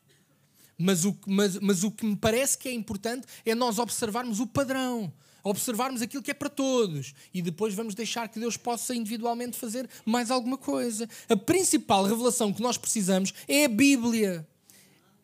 Mas 0.77 1.05
o, 1.05 1.17
mas, 1.25 1.57
mas 1.59 1.83
o 1.83 1.89
que 1.89 2.05
me 2.05 2.15
parece 2.15 2.57
que 2.57 2.69
é 2.69 2.73
importante 2.73 3.25
é 3.45 3.55
nós 3.55 3.79
observarmos 3.79 4.39
o 4.39 4.45
padrão. 4.45 5.11
observarmos 5.43 6.01
aquilo 6.01 6.21
que 6.21 6.31
é 6.31 6.33
para 6.33 6.49
todos 6.49 7.13
e 7.33 7.41
depois 7.41 7.73
vamos 7.73 7.95
deixar 7.95 8.27
que 8.27 8.39
Deus 8.39 8.57
possa 8.57 8.93
individualmente 8.93 9.57
fazer 9.57 9.89
mais 10.05 10.29
alguma 10.29 10.57
coisa. 10.57 11.09
A 11.29 11.37
principal 11.37 12.03
revelação 12.03 12.53
que 12.53 12.61
nós 12.61 12.77
precisamos 12.77 13.33
é 13.47 13.65
a 13.65 13.69
Bíblia. 13.69 14.47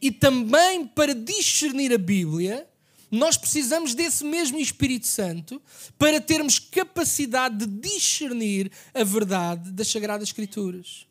E 0.01 0.11
também 0.11 0.87
para 0.87 1.13
discernir 1.13 1.93
a 1.93 1.97
Bíblia, 1.97 2.67
nós 3.11 3.37
precisamos 3.37 3.93
desse 3.93 4.23
mesmo 4.23 4.59
Espírito 4.59 5.07
Santo 5.07 5.61
para 5.99 6.19
termos 6.19 6.57
capacidade 6.57 7.65
de 7.65 7.67
discernir 7.67 8.71
a 8.93 9.03
verdade 9.03 9.71
das 9.71 9.89
Sagradas 9.89 10.29
Escrituras. 10.29 11.05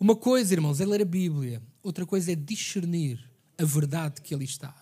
Uma 0.00 0.16
coisa, 0.16 0.54
irmãos, 0.54 0.80
é 0.80 0.86
ler 0.86 1.02
a 1.02 1.04
Bíblia, 1.04 1.60
outra 1.82 2.06
coisa 2.06 2.32
é 2.32 2.34
discernir 2.34 3.33
a 3.58 3.64
verdade 3.64 4.20
que 4.20 4.34
ali 4.34 4.44
está. 4.44 4.74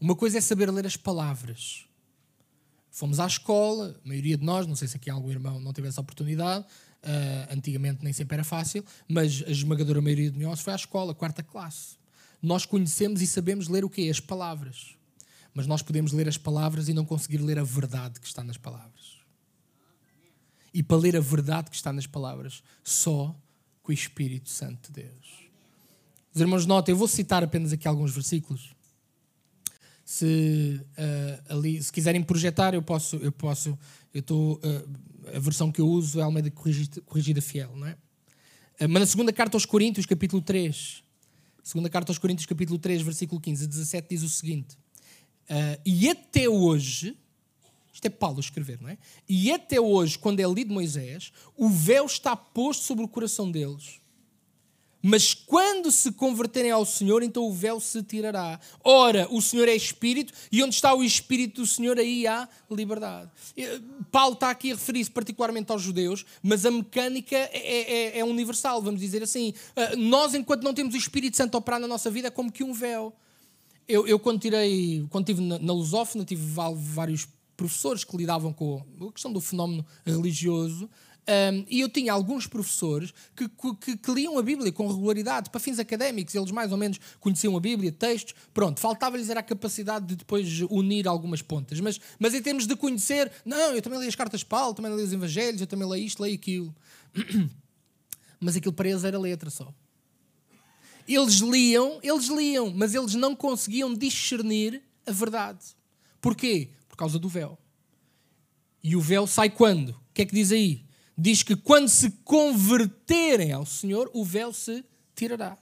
Uma 0.00 0.14
coisa 0.14 0.38
é 0.38 0.40
saber 0.40 0.70
ler 0.70 0.86
as 0.86 0.96
palavras. 0.96 1.86
Fomos 2.90 3.20
à 3.20 3.26
escola, 3.26 4.00
a 4.04 4.08
maioria 4.08 4.36
de 4.36 4.44
nós, 4.44 4.66
não 4.66 4.74
sei 4.74 4.88
se 4.88 4.96
aqui 4.96 5.10
algum 5.10 5.30
irmão 5.30 5.60
não 5.60 5.72
teve 5.72 5.88
essa 5.88 6.00
oportunidade, 6.00 6.64
uh, 6.64 7.54
antigamente 7.54 8.02
nem 8.02 8.12
sempre 8.12 8.34
era 8.34 8.44
fácil, 8.44 8.84
mas 9.08 9.42
a 9.46 9.50
esmagadora 9.50 10.00
maioria 10.00 10.30
de 10.30 10.38
nós 10.38 10.60
foi 10.60 10.72
à 10.72 10.76
escola, 10.76 11.14
quarta 11.14 11.42
classe. 11.42 11.96
Nós 12.42 12.66
conhecemos 12.66 13.22
e 13.22 13.26
sabemos 13.26 13.68
ler 13.68 13.84
o 13.84 13.90
quê? 13.90 14.08
As 14.10 14.20
palavras. 14.20 14.96
Mas 15.54 15.66
nós 15.66 15.82
podemos 15.82 16.12
ler 16.12 16.28
as 16.28 16.36
palavras 16.36 16.88
e 16.88 16.92
não 16.92 17.04
conseguir 17.04 17.38
ler 17.38 17.58
a 17.58 17.64
verdade 17.64 18.20
que 18.20 18.26
está 18.26 18.44
nas 18.44 18.56
palavras. 18.56 19.16
E 20.72 20.82
para 20.82 20.98
ler 20.98 21.16
a 21.16 21.20
verdade 21.20 21.70
que 21.70 21.76
está 21.76 21.92
nas 21.92 22.06
palavras, 22.06 22.62
só 22.84 23.34
com 23.82 23.90
o 23.90 23.94
Espírito 23.94 24.50
Santo 24.50 24.92
de 24.92 25.02
Deus. 25.02 25.45
Os 26.36 26.42
irmãos, 26.42 26.66
notem, 26.66 26.92
eu 26.92 26.98
vou 26.98 27.08
citar 27.08 27.42
apenas 27.42 27.72
aqui 27.72 27.88
alguns 27.88 28.12
versículos. 28.12 28.74
Se, 30.04 30.78
uh, 30.92 31.54
ali, 31.54 31.82
se 31.82 31.90
quiserem 31.90 32.22
projetar, 32.22 32.74
eu 32.74 32.82
posso. 32.82 33.16
Eu 33.16 33.32
posso 33.32 33.70
eu 34.12 34.20
estou, 34.20 34.56
uh, 34.56 35.34
a 35.34 35.38
versão 35.38 35.72
que 35.72 35.80
eu 35.80 35.88
uso 35.88 36.18
é 36.18 36.22
a 36.22 36.26
Almeida 36.26 36.50
corrigida, 36.50 37.00
corrigida 37.06 37.40
Fiel, 37.40 37.74
não 37.74 37.86
é? 37.86 37.92
Uh, 38.78 38.86
mas 38.86 39.00
na 39.00 39.06
segunda 39.06 39.32
carta 39.32 39.56
aos 39.56 39.64
Coríntios, 39.64 40.04
capítulo 40.04 40.42
3, 40.42 41.02
segunda 41.64 41.88
carta 41.88 42.12
aos 42.12 42.18
Coríntios, 42.18 42.44
capítulo 42.44 42.78
3, 42.78 43.00
versículo 43.00 43.40
15 43.40 43.64
a 43.64 43.68
17, 43.68 44.06
diz 44.10 44.22
o 44.22 44.28
seguinte: 44.28 44.76
E 45.86 46.06
até 46.10 46.50
hoje, 46.50 47.16
isto 47.94 48.04
é 48.04 48.10
Paulo 48.10 48.36
a 48.36 48.40
escrever, 48.40 48.78
não 48.82 48.90
é? 48.90 48.98
E 49.26 49.50
até 49.50 49.80
hoje, 49.80 50.18
quando 50.18 50.40
é 50.40 50.44
lido 50.44 50.70
Moisés, 50.70 51.32
o 51.56 51.70
véu 51.70 52.04
está 52.04 52.36
posto 52.36 52.84
sobre 52.84 53.06
o 53.06 53.08
coração 53.08 53.50
deles 53.50 54.04
mas 55.08 55.32
quando 55.32 55.92
se 55.92 56.10
converterem 56.10 56.72
ao 56.72 56.84
Senhor, 56.84 57.22
então 57.22 57.44
o 57.44 57.52
véu 57.52 57.78
se 57.78 58.02
tirará. 58.02 58.58
Ora, 58.82 59.28
o 59.30 59.40
Senhor 59.40 59.68
é 59.68 59.76
Espírito, 59.76 60.32
e 60.50 60.60
onde 60.64 60.74
está 60.74 60.92
o 60.92 61.04
Espírito 61.04 61.60
do 61.60 61.66
Senhor, 61.66 61.96
aí 61.96 62.26
há 62.26 62.48
liberdade. 62.68 63.30
Paulo 64.10 64.34
está 64.34 64.50
aqui 64.50 64.72
a 64.72 64.74
referir-se 64.74 65.08
particularmente 65.08 65.70
aos 65.70 65.80
judeus, 65.80 66.26
mas 66.42 66.66
a 66.66 66.72
mecânica 66.72 67.36
é, 67.36 68.16
é, 68.16 68.18
é, 68.18 68.24
universal, 68.24 68.82
vamos 68.82 69.00
dizer 69.00 69.22
assim. 69.22 69.54
Ah, 69.76 69.94
nós, 69.94 70.34
enquanto 70.34 70.64
não 70.64 70.74
temos 70.74 70.92
o 70.92 70.98
Espírito 70.98 71.36
Santo 71.36 71.56
operar 71.56 71.78
na 71.78 71.86
nossa 71.86 72.10
vida, 72.10 72.26
é 72.26 72.30
como 72.30 72.50
que 72.50 72.64
um 72.64 72.72
véu. 72.72 73.14
Eu, 73.86 74.08
eu 74.08 74.18
quando, 74.18 74.40
tirei, 74.40 75.06
quando 75.08 75.28
estive 75.28 75.46
na, 75.46 75.56
na 75.60 75.72
Lusófona, 75.72 76.24
tive 76.24 76.44
vários 76.74 77.28
professores 77.56 78.02
que 78.02 78.16
lidavam 78.16 78.52
com 78.52 78.84
a 79.00 79.12
questão 79.12 79.32
do 79.32 79.40
fenómeno 79.40 79.86
religioso, 80.04 80.90
um, 81.28 81.64
e 81.68 81.80
eu 81.80 81.88
tinha 81.88 82.12
alguns 82.12 82.46
professores 82.46 83.12
que, 83.34 83.48
que, 83.48 83.96
que, 83.96 84.10
liam 84.12 84.38
a 84.38 84.42
Bíblia 84.42 84.70
com 84.70 84.86
regularidade, 84.86 85.50
para 85.50 85.60
fins 85.60 85.80
académicos, 85.80 86.32
eles 86.32 86.52
mais 86.52 86.70
ou 86.70 86.78
menos 86.78 87.00
conheciam 87.18 87.56
a 87.56 87.60
Bíblia, 87.60 87.90
textos, 87.90 88.32
pronto, 88.54 88.78
faltava-lhes 88.78 89.28
era 89.28 89.40
a 89.40 89.42
capacidade 89.42 90.06
de 90.06 90.16
depois 90.16 90.60
unir 90.70 91.08
algumas 91.08 91.42
pontas. 91.42 91.80
Mas, 91.80 92.00
mas 92.16 92.32
em 92.32 92.40
termos 92.40 92.64
de 92.64 92.76
conhecer, 92.76 93.32
não, 93.44 93.74
eu 93.74 93.82
também 93.82 93.98
li 93.98 94.06
as 94.06 94.14
cartas 94.14 94.40
de 94.40 94.46
Paulo, 94.46 94.72
também 94.72 94.94
li 94.94 95.02
os 95.02 95.12
Evangelhos, 95.12 95.60
eu 95.60 95.66
também 95.66 95.88
leio 95.88 96.06
isto, 96.06 96.22
leio 96.22 96.36
aquilo. 96.36 96.74
Mas 98.38 98.54
aquilo 98.54 98.74
para 98.74 98.88
eles 98.88 99.02
era 99.02 99.18
letra 99.18 99.48
só. 99.48 99.72
Eles 101.08 101.36
liam, 101.36 101.98
eles 102.02 102.26
liam, 102.26 102.70
mas 102.70 102.94
eles 102.94 103.14
não 103.14 103.34
conseguiam 103.34 103.94
discernir 103.94 104.82
a 105.06 105.12
verdade. 105.12 105.64
Porquê? 106.20 106.68
Por 106.86 106.96
causa 106.96 107.18
do 107.18 107.28
véu. 107.30 107.56
E 108.82 108.94
o 108.94 109.00
véu 109.00 109.26
sai 109.26 109.48
quando? 109.48 109.90
O 109.90 110.00
que 110.12 110.22
é 110.22 110.26
que 110.26 110.34
diz 110.34 110.52
aí? 110.52 110.85
Diz 111.16 111.42
que 111.42 111.56
quando 111.56 111.88
se 111.88 112.10
converterem 112.24 113.52
ao 113.52 113.64
Senhor, 113.64 114.10
o 114.12 114.24
véu 114.24 114.52
se 114.52 114.84
tirará. 115.14 115.56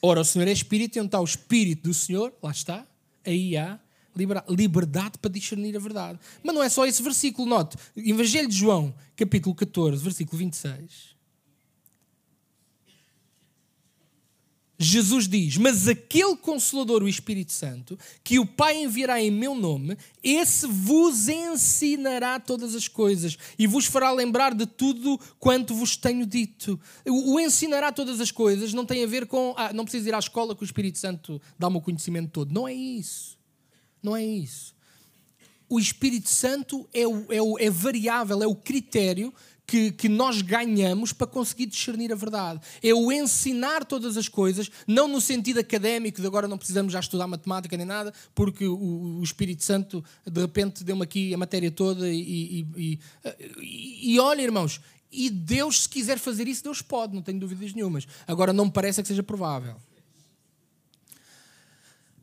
Ora, 0.00 0.20
o 0.20 0.24
Senhor 0.24 0.46
é 0.46 0.52
Espírito, 0.52 0.96
e 0.96 1.00
onde 1.00 1.08
está 1.08 1.20
o 1.20 1.24
Espírito 1.24 1.88
do 1.88 1.94
Senhor, 1.94 2.32
lá 2.42 2.50
está, 2.50 2.86
aí 3.24 3.56
há 3.56 3.80
liberdade 4.48 5.18
para 5.18 5.30
discernir 5.30 5.76
a 5.76 5.80
verdade. 5.80 6.18
Mas 6.42 6.54
não 6.54 6.62
é 6.62 6.68
só 6.68 6.86
esse 6.86 7.02
versículo, 7.02 7.48
note. 7.48 7.76
Evangelho 7.96 8.48
de 8.48 8.56
João, 8.56 8.94
capítulo 9.16 9.54
14, 9.54 10.02
versículo 10.02 10.38
26. 10.38 11.17
Jesus 14.78 15.26
diz: 15.26 15.56
Mas 15.56 15.88
aquele 15.88 16.36
Consolador, 16.36 17.02
o 17.02 17.08
Espírito 17.08 17.52
Santo, 17.52 17.98
que 18.22 18.38
o 18.38 18.46
Pai 18.46 18.80
enviará 18.80 19.20
em 19.20 19.30
meu 19.30 19.54
nome, 19.54 19.96
esse 20.22 20.66
vos 20.68 21.28
ensinará 21.28 22.38
todas 22.38 22.76
as 22.76 22.86
coisas 22.86 23.36
e 23.58 23.66
vos 23.66 23.86
fará 23.86 24.12
lembrar 24.12 24.54
de 24.54 24.66
tudo 24.66 25.18
quanto 25.40 25.74
vos 25.74 25.96
tenho 25.96 26.24
dito. 26.24 26.78
O 27.04 27.40
ensinará 27.40 27.90
todas 27.90 28.20
as 28.20 28.30
coisas 28.30 28.72
não 28.72 28.86
tem 28.86 29.02
a 29.02 29.06
ver 29.06 29.26
com. 29.26 29.52
Ah, 29.56 29.72
não 29.72 29.84
preciso 29.84 30.08
ir 30.08 30.14
à 30.14 30.18
escola 30.18 30.54
que 30.54 30.62
o 30.62 30.64
Espírito 30.64 30.98
Santo 30.98 31.42
dá-me 31.58 31.78
o 31.78 31.80
conhecimento 31.80 32.30
todo. 32.30 32.54
Não 32.54 32.68
é 32.68 32.72
isso. 32.72 33.36
Não 34.00 34.16
é 34.16 34.24
isso. 34.24 34.76
O 35.68 35.78
Espírito 35.78 36.30
Santo 36.30 36.88
é, 36.94 37.06
o, 37.06 37.26
é, 37.30 37.42
o, 37.42 37.58
é 37.58 37.68
variável, 37.68 38.42
é 38.42 38.46
o 38.46 38.54
critério 38.54 39.34
que, 39.68 39.92
que 39.92 40.08
nós 40.08 40.40
ganhamos 40.40 41.12
para 41.12 41.26
conseguir 41.26 41.66
discernir 41.66 42.10
a 42.10 42.16
verdade. 42.16 42.58
É 42.82 42.94
o 42.94 43.12
ensinar 43.12 43.84
todas 43.84 44.16
as 44.16 44.26
coisas, 44.26 44.70
não 44.86 45.06
no 45.06 45.20
sentido 45.20 45.60
académico 45.60 46.22
de 46.22 46.26
agora 46.26 46.48
não 46.48 46.56
precisamos 46.56 46.90
já 46.90 47.00
estudar 47.00 47.26
matemática 47.26 47.76
nem 47.76 47.84
nada, 47.84 48.14
porque 48.34 48.66
o, 48.66 49.18
o 49.18 49.22
Espírito 49.22 49.62
Santo 49.62 50.02
de 50.26 50.40
repente 50.40 50.82
deu-me 50.82 51.02
aqui 51.02 51.34
a 51.34 51.36
matéria 51.36 51.70
toda 51.70 52.08
e, 52.08 52.66
e, 52.74 52.98
e, 53.62 54.14
e, 54.14 54.18
olha, 54.18 54.40
irmãos, 54.40 54.80
e 55.12 55.28
Deus, 55.28 55.82
se 55.82 55.88
quiser 55.88 56.18
fazer 56.18 56.48
isso, 56.48 56.64
Deus 56.64 56.80
pode, 56.80 57.14
não 57.14 57.20
tenho 57.20 57.38
dúvidas 57.38 57.74
nenhumas. 57.74 58.08
Agora, 58.26 58.54
não 58.54 58.64
me 58.64 58.70
parece 58.70 59.02
que 59.02 59.08
seja 59.08 59.22
provável. 59.22 59.76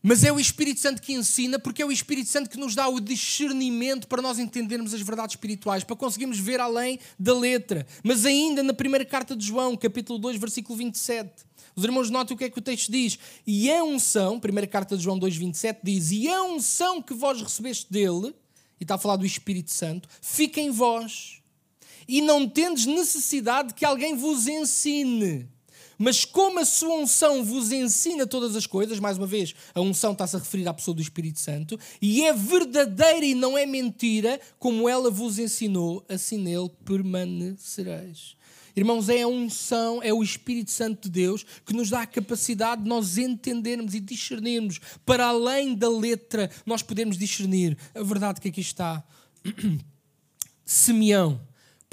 Mas 0.07 0.23
é 0.23 0.31
o 0.31 0.39
Espírito 0.39 0.79
Santo 0.79 1.01
que 1.01 1.13
ensina, 1.13 1.57
porque 1.57 1.81
é 1.81 1.85
o 1.85 1.91
Espírito 1.91 2.29
Santo 2.29 2.47
que 2.47 2.59
nos 2.59 2.75
dá 2.75 2.87
o 2.87 2.99
discernimento 2.99 4.07
para 4.07 4.21
nós 4.21 4.37
entendermos 4.37 4.93
as 4.93 5.01
verdades 5.01 5.33
espirituais, 5.33 5.83
para 5.83 5.95
conseguirmos 5.95 6.37
ver 6.37 6.59
além 6.59 6.99
da 7.17 7.33
letra. 7.33 7.87
Mas 8.03 8.23
ainda 8.23 8.61
na 8.61 8.71
primeira 8.71 9.03
carta 9.03 9.35
de 9.35 9.43
João, 9.43 9.75
capítulo 9.75 10.19
2, 10.19 10.37
versículo 10.37 10.77
27, 10.77 11.31
os 11.75 11.83
irmãos 11.83 12.11
notam 12.11 12.35
o 12.35 12.37
que 12.37 12.43
é 12.43 12.51
que 12.51 12.59
o 12.59 12.61
texto 12.61 12.91
diz. 12.91 13.17
E 13.47 13.71
a 13.71 13.83
unção, 13.83 14.39
primeira 14.39 14.67
carta 14.67 14.95
de 14.95 15.01
João 15.01 15.17
2, 15.17 15.37
27, 15.37 15.79
diz: 15.81 16.11
E 16.11 16.27
a 16.29 16.43
unção 16.43 17.01
que 17.01 17.15
vós 17.15 17.41
recebeste 17.41 17.91
dele, 17.91 18.31
e 18.79 18.83
está 18.83 18.93
a 18.93 18.99
falar 18.99 19.15
do 19.15 19.25
Espírito 19.25 19.71
Santo, 19.71 20.07
fica 20.21 20.61
em 20.61 20.69
vós. 20.69 21.41
E 22.07 22.21
não 22.21 22.47
tendes 22.47 22.85
necessidade 22.85 23.73
que 23.73 23.83
alguém 23.83 24.15
vos 24.15 24.45
ensine. 24.45 25.49
Mas 25.97 26.25
como 26.25 26.59
a 26.59 26.65
sua 26.65 26.95
unção 26.95 27.43
vos 27.43 27.71
ensina 27.71 28.27
todas 28.27 28.55
as 28.55 28.67
coisas, 28.67 28.99
mais 28.99 29.17
uma 29.17 29.27
vez, 29.27 29.53
a 29.73 29.81
unção 29.81 30.11
está-se 30.11 30.35
a 30.35 30.39
referir 30.39 30.67
à 30.67 30.73
pessoa 30.73 30.95
do 30.95 31.01
Espírito 31.01 31.39
Santo, 31.39 31.79
e 32.01 32.23
é 32.23 32.33
verdadeira 32.33 33.25
e 33.25 33.35
não 33.35 33.57
é 33.57 33.65
mentira, 33.65 34.39
como 34.59 34.89
ela 34.89 35.09
vos 35.09 35.39
ensinou, 35.39 36.05
assim 36.09 36.37
nele 36.37 36.69
permanecereis. 36.83 38.35
Irmãos, 38.75 39.07
é 39.07 39.21
a 39.21 39.27
unção, 39.27 40.03
é 40.03 40.13
o 40.13 40.21
Espírito 40.21 40.69
Santo 40.69 41.03
de 41.03 41.09
Deus 41.09 41.45
que 41.65 41.73
nos 41.73 41.89
dá 41.89 42.01
a 42.01 42.07
capacidade 42.07 42.83
de 42.83 42.89
nós 42.89 43.17
entendermos 43.17 43.93
e 43.95 44.01
discernirmos, 44.01 44.81
para 45.05 45.27
além 45.27 45.73
da 45.73 45.87
letra, 45.87 46.51
nós 46.65 46.81
podemos 46.81 47.17
discernir 47.17 47.77
a 47.93 48.03
verdade 48.03 48.41
que 48.41 48.49
aqui 48.49 48.59
está. 48.59 49.01
Simeão 50.65 51.39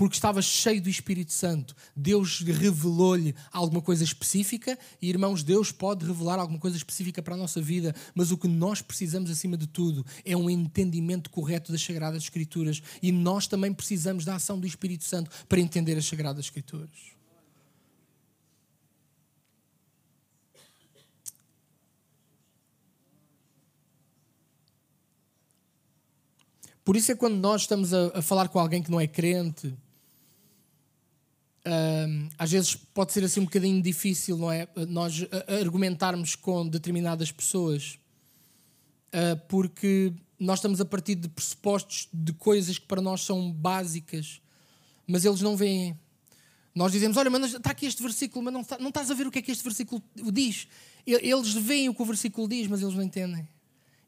porque 0.03 0.17
estava 0.17 0.43
cheio 0.43 0.83
do 0.83 0.89
Espírito 0.89 1.33
Santo. 1.33 1.77
Deus 1.95 2.41
revelou-lhe 2.41 3.37
alguma 3.53 3.81
coisa 3.81 4.03
específica 4.03 4.77
e, 5.01 5.09
irmãos, 5.09 5.45
Deus 5.45 5.71
pode 5.71 6.05
revelar 6.05 6.41
alguma 6.41 6.59
coisa 6.59 6.77
específica 6.77 7.23
para 7.23 7.35
a 7.35 7.37
nossa 7.37 7.63
vida, 7.63 7.95
mas 8.13 8.33
o 8.33 8.37
que 8.37 8.49
nós 8.49 8.83
precisamos, 8.83 9.31
acima 9.31 9.57
de 9.57 9.69
tudo, 9.69 10.05
é 10.25 10.37
um 10.37 10.51
entendimento 10.51 11.31
correto 11.31 11.71
das 11.71 11.81
Sagradas 11.81 12.25
Escrituras 12.25 12.83
e 13.01 13.13
nós 13.13 13.47
também 13.47 13.73
precisamos 13.73 14.25
da 14.25 14.35
ação 14.35 14.59
do 14.59 14.67
Espírito 14.67 15.05
Santo 15.05 15.31
para 15.49 15.61
entender 15.61 15.97
as 15.97 16.05
Sagradas 16.05 16.47
Escrituras. 16.47 16.91
Por 26.85 26.97
isso 26.97 27.13
é 27.13 27.15
quando 27.15 27.37
nós 27.37 27.61
estamos 27.61 27.95
a, 27.95 28.19
a 28.19 28.23
falar 28.23 28.49
com 28.49 28.59
alguém 28.59 28.83
que 28.83 28.91
não 28.91 29.01
é 29.01 29.07
crente, 29.07 29.73
às 32.37 32.51
vezes 32.51 32.75
pode 32.75 33.13
ser 33.13 33.25
assim 33.25 33.41
um 33.41 33.45
bocadinho 33.45 33.81
difícil, 33.81 34.37
não 34.37 34.51
é? 34.51 34.69
Nós 34.89 35.27
argumentarmos 35.61 36.35
com 36.35 36.67
determinadas 36.67 37.31
pessoas 37.31 37.99
uh, 39.13 39.41
porque 39.49 40.13
nós 40.39 40.59
estamos 40.59 40.81
a 40.81 40.85
partir 40.85 41.15
de 41.15 41.29
pressupostos 41.29 42.09
de 42.13 42.33
coisas 42.33 42.79
que 42.79 42.87
para 42.87 43.01
nós 43.01 43.23
são 43.23 43.53
básicas, 43.53 44.41
mas 45.07 45.25
eles 45.25 45.41
não 45.41 45.57
veem. 45.57 45.99
Nós 46.75 46.91
dizemos: 46.91 47.17
Olha, 47.17 47.31
mas 47.31 47.55
está 47.55 47.71
aqui 47.71 47.87
este 47.87 48.03
versículo, 48.03 48.45
mas 48.45 48.53
não, 48.53 48.61
está, 48.63 48.79
não 48.79 48.89
estás 48.89 49.11
a 49.11 49.15
ver 49.15 49.27
o 49.27 49.31
que 49.31 49.39
é 49.39 49.43
que 49.43 49.53
este 49.53 49.63
versículo 49.63 50.03
diz. 50.33 50.67
Eles 51.07 51.53
veem 51.53 51.89
o 51.89 51.95
que 51.95 52.03
o 52.03 52.05
versículo 52.05 52.49
diz, 52.49 52.67
mas 52.67 52.81
eles 52.81 52.95
não 52.95 53.03
entendem. 53.03 53.47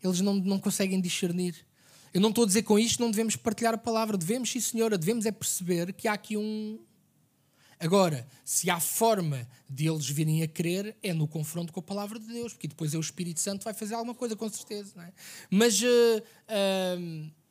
Eles 0.03 0.21
não, 0.21 0.35
não 0.35 0.59
conseguem 0.59 1.01
discernir. 1.01 1.55
Eu 2.12 2.21
não 2.21 2.29
estou 2.29 2.45
a 2.45 2.47
dizer 2.47 2.62
com 2.62 2.79
isto 2.79 3.03
não 3.03 3.11
devemos 3.11 3.35
partilhar 3.35 3.75
a 3.75 3.79
palavra. 3.79 4.17
Devemos, 4.17 4.51
sim, 4.51 4.61
senhora, 4.61 4.97
devemos 4.97 5.27
é 5.27 5.33
perceber 5.33 5.93
que 5.93 6.07
há 6.09 6.12
aqui 6.12 6.37
um. 6.37 6.79
Agora, 7.79 8.27
se 8.45 8.71
há 8.71 8.81
forma 8.81 9.49
de 9.69 9.89
eles 9.89 10.09
virem 10.09 10.43
a 10.43 10.49
crer, 10.49 10.97
é 11.03 11.13
no 11.13 11.27
confronto 11.27 11.73
com 11.73 11.81
a 11.81 11.83
palavra 11.83 12.19
de 12.19 12.27
Deus, 12.27 12.53
porque 12.53 12.69
depois 12.69 12.95
é 12.95 12.97
o 12.97 13.01
Espírito 13.01 13.41
Santo 13.41 13.65
vai 13.65 13.75
fazer 13.75 13.95
alguma 13.95 14.15
coisa, 14.15 14.37
com 14.37 14.49
certeza. 14.49 14.95
É? 15.03 15.13
Mas. 15.51 15.81
Uh, 15.81 16.23
uh, 16.49 17.45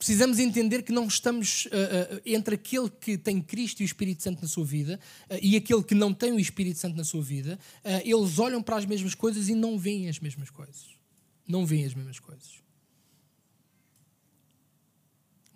precisamos 0.00 0.38
entender 0.38 0.82
que 0.82 0.92
não 0.92 1.06
estamos 1.06 1.66
uh, 1.66 1.68
uh, 2.16 2.22
entre 2.24 2.54
aquele 2.54 2.88
que 2.88 3.18
tem 3.18 3.38
Cristo 3.38 3.80
e 3.80 3.84
o 3.84 3.84
Espírito 3.84 4.22
Santo 4.22 4.40
na 4.40 4.48
sua 4.48 4.64
vida 4.64 4.98
uh, 5.28 5.38
e 5.42 5.56
aquele 5.56 5.82
que 5.82 5.94
não 5.94 6.14
tem 6.14 6.32
o 6.32 6.40
Espírito 6.40 6.78
Santo 6.78 6.96
na 6.96 7.04
sua 7.04 7.20
vida. 7.20 7.58
eles 8.02 8.38
olham 8.38 8.62
para 8.62 8.76
as 8.76 8.86
mesmas 8.86 9.14
coisas 9.14 9.50
e 9.50 9.54
não 9.54 9.78
veem 9.78 10.08
as 10.08 10.18
mesmas 10.18 10.48
coisas. 10.48 10.86
Não 11.46 11.66
veem 11.66 11.84
as 11.84 11.92
mesmas 11.92 12.18
coisas. 12.18 12.59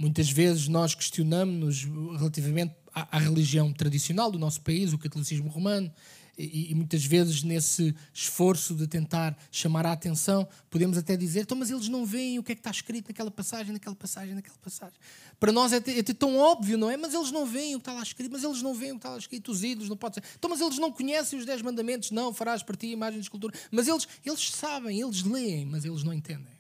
Muitas 0.05 0.29
vezes 0.29 0.69
nós 0.69 0.95
questionamos-nos 0.95 1.85
relativamente 2.19 2.75
à, 2.95 3.17
à 3.17 3.19
religião 3.19 3.73
tradicional 3.73 4.31
do 4.31 4.39
nosso 4.39 4.61
país, 4.61 4.93
o 4.93 4.99
catolicismo 4.99 5.49
romano, 5.49 5.91
e, 6.37 6.73
e, 6.73 6.75
muitas 6.75 7.07
vezes 7.07 7.43
nesse 7.43 7.95
esforço 8.13 8.75
de 8.75 8.87
tentar 8.87 9.35
chamar 9.51 9.87
a 9.87 9.93
atenção, 9.93 10.47
podemos 10.69 10.99
até 10.99 11.17
dizer, 11.17 11.41
então, 11.41 11.57
mas 11.57 11.71
eles 11.71 11.89
não 11.89 12.05
veem 12.05 12.39
o 12.39 12.43
que 12.43 12.53
é 12.53 12.55
que 12.55 12.61
está 12.61 12.71
escrito 12.71 13.09
naquela 13.09 13.31
passagem, 13.31 13.73
naquela 13.73 13.97
passagem, 13.97 14.35
naquela 14.35 14.59
passagem. 14.59 14.99
Para 15.41 15.51
nós 15.51 15.73
é, 15.73 15.77
é 15.77 16.03
tão 16.03 16.37
óbvio, 16.37 16.77
não 16.77 16.91
é? 16.91 16.99
Mas 16.99 17.15
eles 17.15 17.31
não 17.31 17.47
veem 17.47 17.75
o 17.75 17.79
que 17.79 17.83
está 17.83 17.95
lá 17.95 18.03
escrito, 18.03 18.31
mas 18.31 18.45
eles 18.45 18.61
não 18.61 18.75
veem 18.75 18.93
o 18.93 18.95
que 18.97 18.99
está 18.99 19.09
lá 19.09 19.17
escrito, 19.17 19.51
os 19.51 19.65
ídolos, 19.65 19.89
não 19.89 19.97
pode 19.97 20.17
ser. 20.17 20.25
Então, 20.39 20.51
mas 20.51 20.61
eles 20.61 20.77
não 20.77 20.93
conhecem 20.93 21.39
os 21.39 21.47
dez 21.47 21.63
mandamentos, 21.63 22.11
não, 22.11 22.35
farás 22.35 22.63
para 22.63 22.77
ti 22.77 22.89
imagem 22.89 23.21
de 23.21 23.25
escultura. 23.25 23.59
Mas 23.71 23.89
eles, 23.89 24.07
eles 24.23 24.51
sabem, 24.51 25.01
eles 25.01 25.23
leem, 25.23 25.65
mas 25.65 25.87
eles 25.87 26.03
não 26.03 26.13
entendem. 26.13 26.53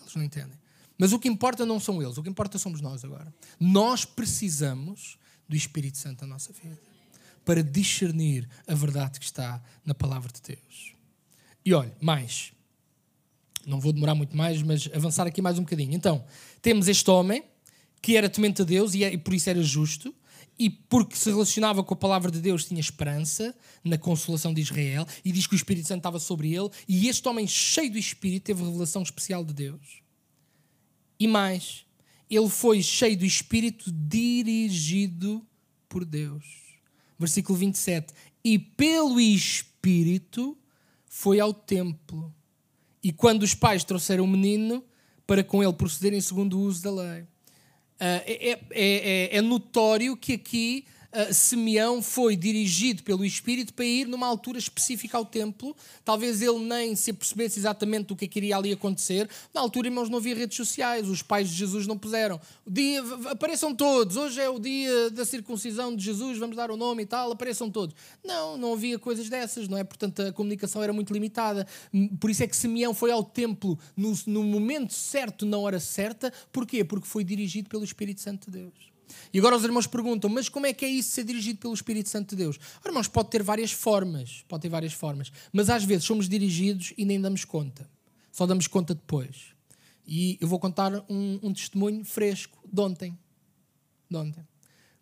Eles 0.00 0.16
não 0.16 0.24
entendem. 0.24 0.63
Mas 0.98 1.12
o 1.12 1.18
que 1.18 1.28
importa 1.28 1.66
não 1.66 1.80
são 1.80 2.02
eles, 2.02 2.16
o 2.16 2.22
que 2.22 2.28
importa 2.28 2.58
somos 2.58 2.80
nós 2.80 3.04
agora. 3.04 3.32
Nós 3.58 4.04
precisamos 4.04 5.18
do 5.48 5.56
Espírito 5.56 5.98
Santo 5.98 6.22
na 6.22 6.28
nossa 6.34 6.52
vida 6.52 6.78
para 7.44 7.62
discernir 7.62 8.48
a 8.66 8.74
verdade 8.74 9.18
que 9.18 9.26
está 9.26 9.62
na 9.84 9.94
palavra 9.94 10.32
de 10.32 10.40
Deus. 10.40 10.94
E 11.64 11.74
olha, 11.74 11.94
mais. 12.00 12.52
Não 13.66 13.80
vou 13.80 13.92
demorar 13.92 14.14
muito 14.14 14.36
mais, 14.36 14.62
mas 14.62 14.88
avançar 14.94 15.26
aqui 15.26 15.40
mais 15.40 15.58
um 15.58 15.62
bocadinho. 15.62 15.94
Então, 15.94 16.24
temos 16.60 16.88
este 16.88 17.10
homem 17.10 17.42
que 18.00 18.16
era 18.16 18.28
temente 18.28 18.60
a 18.60 18.64
Deus 18.64 18.94
e, 18.94 19.02
é, 19.02 19.12
e 19.12 19.16
por 19.16 19.32
isso 19.32 19.48
era 19.48 19.62
justo, 19.62 20.14
e 20.58 20.68
porque 20.68 21.16
se 21.16 21.30
relacionava 21.30 21.82
com 21.82 21.94
a 21.94 21.96
palavra 21.96 22.30
de 22.30 22.38
Deus, 22.38 22.66
tinha 22.66 22.78
esperança 22.80 23.54
na 23.82 23.96
consolação 23.96 24.52
de 24.52 24.60
Israel, 24.60 25.06
e 25.24 25.32
diz 25.32 25.46
que 25.46 25.54
o 25.54 25.56
Espírito 25.56 25.88
Santo 25.88 26.00
estava 26.00 26.20
sobre 26.20 26.54
ele, 26.54 26.68
e 26.86 27.08
este 27.08 27.26
homem, 27.26 27.46
cheio 27.46 27.90
do 27.90 27.98
Espírito, 27.98 28.44
teve 28.44 28.62
revelação 28.62 29.02
especial 29.02 29.42
de 29.42 29.54
Deus. 29.54 30.03
E 31.18 31.26
mais, 31.26 31.84
ele 32.28 32.48
foi 32.48 32.82
cheio 32.82 33.16
do 33.16 33.24
Espírito, 33.24 33.90
dirigido 33.92 35.46
por 35.88 36.04
Deus 36.04 36.64
versículo 37.18 37.58
27. 37.58 38.12
E 38.44 38.58
pelo 38.58 39.20
Espírito 39.20 40.56
foi 41.06 41.40
ao 41.40 41.52
templo. 41.52 42.34
E 43.02 43.12
quando 43.12 43.42
os 43.42 43.54
pais 43.54 43.84
trouxeram 43.84 44.24
o 44.24 44.28
menino, 44.28 44.84
para 45.26 45.42
com 45.42 45.62
ele 45.62 45.72
procederem 45.72 46.20
segundo 46.20 46.58
o 46.58 46.62
uso 46.62 46.82
da 46.82 46.90
lei. 46.90 47.22
Uh, 47.22 48.20
é, 48.26 48.50
é, 48.50 48.60
é, 48.70 49.36
é, 49.36 49.40
notório 49.40 50.16
que 50.16 50.34
aqui 50.34 50.84
uh, 51.14 51.32
Simeão 51.32 52.02
foi 52.02 52.36
dirigido 52.36 53.02
pelo 53.02 53.24
Espírito 53.24 53.72
para 53.72 53.84
ir 53.84 54.06
numa 54.06 54.26
altura 54.26 54.58
específica 54.58 55.16
ao 55.16 55.24
templo. 55.24 55.76
Talvez 56.04 56.42
ele 56.42 56.58
nem 56.58 56.94
se 56.96 57.10
apercebesse 57.10 57.58
exatamente 57.58 58.06
do 58.06 58.16
que, 58.16 58.24
é 58.24 58.28
que 58.28 58.38
iria 58.38 58.56
ali 58.56 58.72
acontecer. 58.72 59.28
Na 59.52 59.60
altura, 59.60 59.88
irmãos, 59.88 60.08
não 60.08 60.18
havia 60.18 60.34
redes 60.34 60.56
sociais, 60.56 61.08
os 61.08 61.22
pais 61.22 61.48
de 61.48 61.54
Jesus 61.54 61.86
não 61.86 61.96
puseram. 61.96 62.40
O 62.66 62.70
dia, 62.70 63.02
apareçam 63.30 63.74
todos, 63.74 64.16
hoje 64.16 64.40
é 64.40 64.48
o 64.48 64.58
dia 64.58 65.10
da 65.10 65.24
circuncisão 65.24 65.94
de 65.94 66.04
Jesus, 66.04 66.38
vamos 66.38 66.56
dar 66.56 66.70
o 66.70 66.76
nome 66.76 67.04
e 67.04 67.06
tal, 67.06 67.32
apareçam 67.32 67.70
todos. 67.70 67.94
Não, 68.24 68.56
não 68.56 68.72
havia 68.72 68.98
coisas 68.98 69.28
dessas, 69.28 69.68
não 69.68 69.78
é? 69.78 69.84
Portanto, 69.84 70.20
a 70.20 70.32
comunicação 70.32 70.82
era 70.82 70.92
muito 70.92 71.12
limitada. 71.12 71.66
Por 72.20 72.30
isso 72.30 72.42
é 72.42 72.46
que 72.46 72.56
Simeão 72.56 72.92
foi 72.92 73.10
ao 73.10 73.22
templo 73.22 73.78
no, 73.96 74.12
no 74.26 74.42
momento 74.42 74.92
certo, 74.92 75.46
na 75.46 75.58
hora 75.58 75.80
certa. 75.80 76.32
Porquê? 76.52 76.84
Porque 76.84 77.06
foi 77.06 77.24
dirigido 77.24 77.68
pelo 77.68 77.84
Espírito 77.84 78.20
Santo 78.20 78.50
de 78.50 78.58
Deus. 78.58 78.93
E 79.32 79.38
agora 79.38 79.56
os 79.56 79.64
irmãos 79.64 79.86
perguntam, 79.86 80.30
mas 80.30 80.48
como 80.48 80.66
é 80.66 80.72
que 80.72 80.84
é 80.84 80.88
isso 80.88 81.10
ser 81.10 81.24
dirigido 81.24 81.58
pelo 81.58 81.74
Espírito 81.74 82.08
Santo 82.08 82.30
de 82.30 82.36
Deus? 82.36 82.58
Os 82.80 82.86
irmãos, 82.86 83.08
pode 83.08 83.30
ter 83.30 83.42
várias 83.42 83.72
formas, 83.72 84.44
pode 84.48 84.62
ter 84.62 84.68
várias 84.68 84.92
formas, 84.92 85.32
mas 85.52 85.70
às 85.70 85.84
vezes 85.84 86.04
somos 86.04 86.28
dirigidos 86.28 86.92
e 86.96 87.04
nem 87.04 87.20
damos 87.20 87.44
conta. 87.44 87.88
Só 88.32 88.46
damos 88.46 88.66
conta 88.66 88.94
depois. 88.94 89.54
E 90.06 90.38
eu 90.40 90.48
vou 90.48 90.58
contar 90.58 90.92
um, 91.08 91.38
um 91.42 91.52
testemunho 91.52 92.04
fresco 92.04 92.58
de 92.70 92.80
ontem. 92.80 93.18
De 94.10 94.16
ontem. 94.16 94.46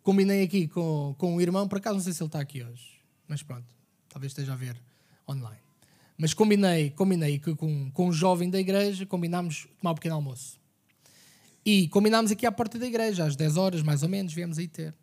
Combinei 0.01 0.43
aqui 0.43 0.67
com, 0.67 1.15
com 1.17 1.35
o 1.35 1.41
irmão, 1.41 1.67
por 1.67 1.77
acaso 1.77 1.95
não 1.95 2.03
sei 2.03 2.13
se 2.13 2.21
ele 2.21 2.27
está 2.27 2.39
aqui 2.39 2.63
hoje, 2.63 2.99
mas 3.27 3.41
pronto, 3.41 3.65
talvez 4.09 4.31
esteja 4.31 4.51
a 4.51 4.55
ver 4.55 4.77
online. 5.27 5.61
Mas 6.17 6.33
combinei, 6.33 6.89
combinei 6.91 7.39
com, 7.39 7.89
com 7.91 8.07
um 8.07 8.13
jovem 8.13 8.49
da 8.49 8.59
igreja, 8.59 9.05
combinámos 9.05 9.67
tomar 9.79 9.91
um 9.91 9.95
pequeno 9.95 10.15
almoço. 10.15 10.59
E 11.65 11.87
combinámos 11.87 12.31
aqui 12.31 12.45
à 12.45 12.51
porta 12.51 12.77
da 12.77 12.85
igreja, 12.85 13.25
às 13.25 13.35
10 13.35 13.57
horas 13.57 13.81
mais 13.81 14.03
ou 14.03 14.09
menos, 14.09 14.33
viemos 14.33 14.57
aí 14.57 14.67
ter. 14.67 14.93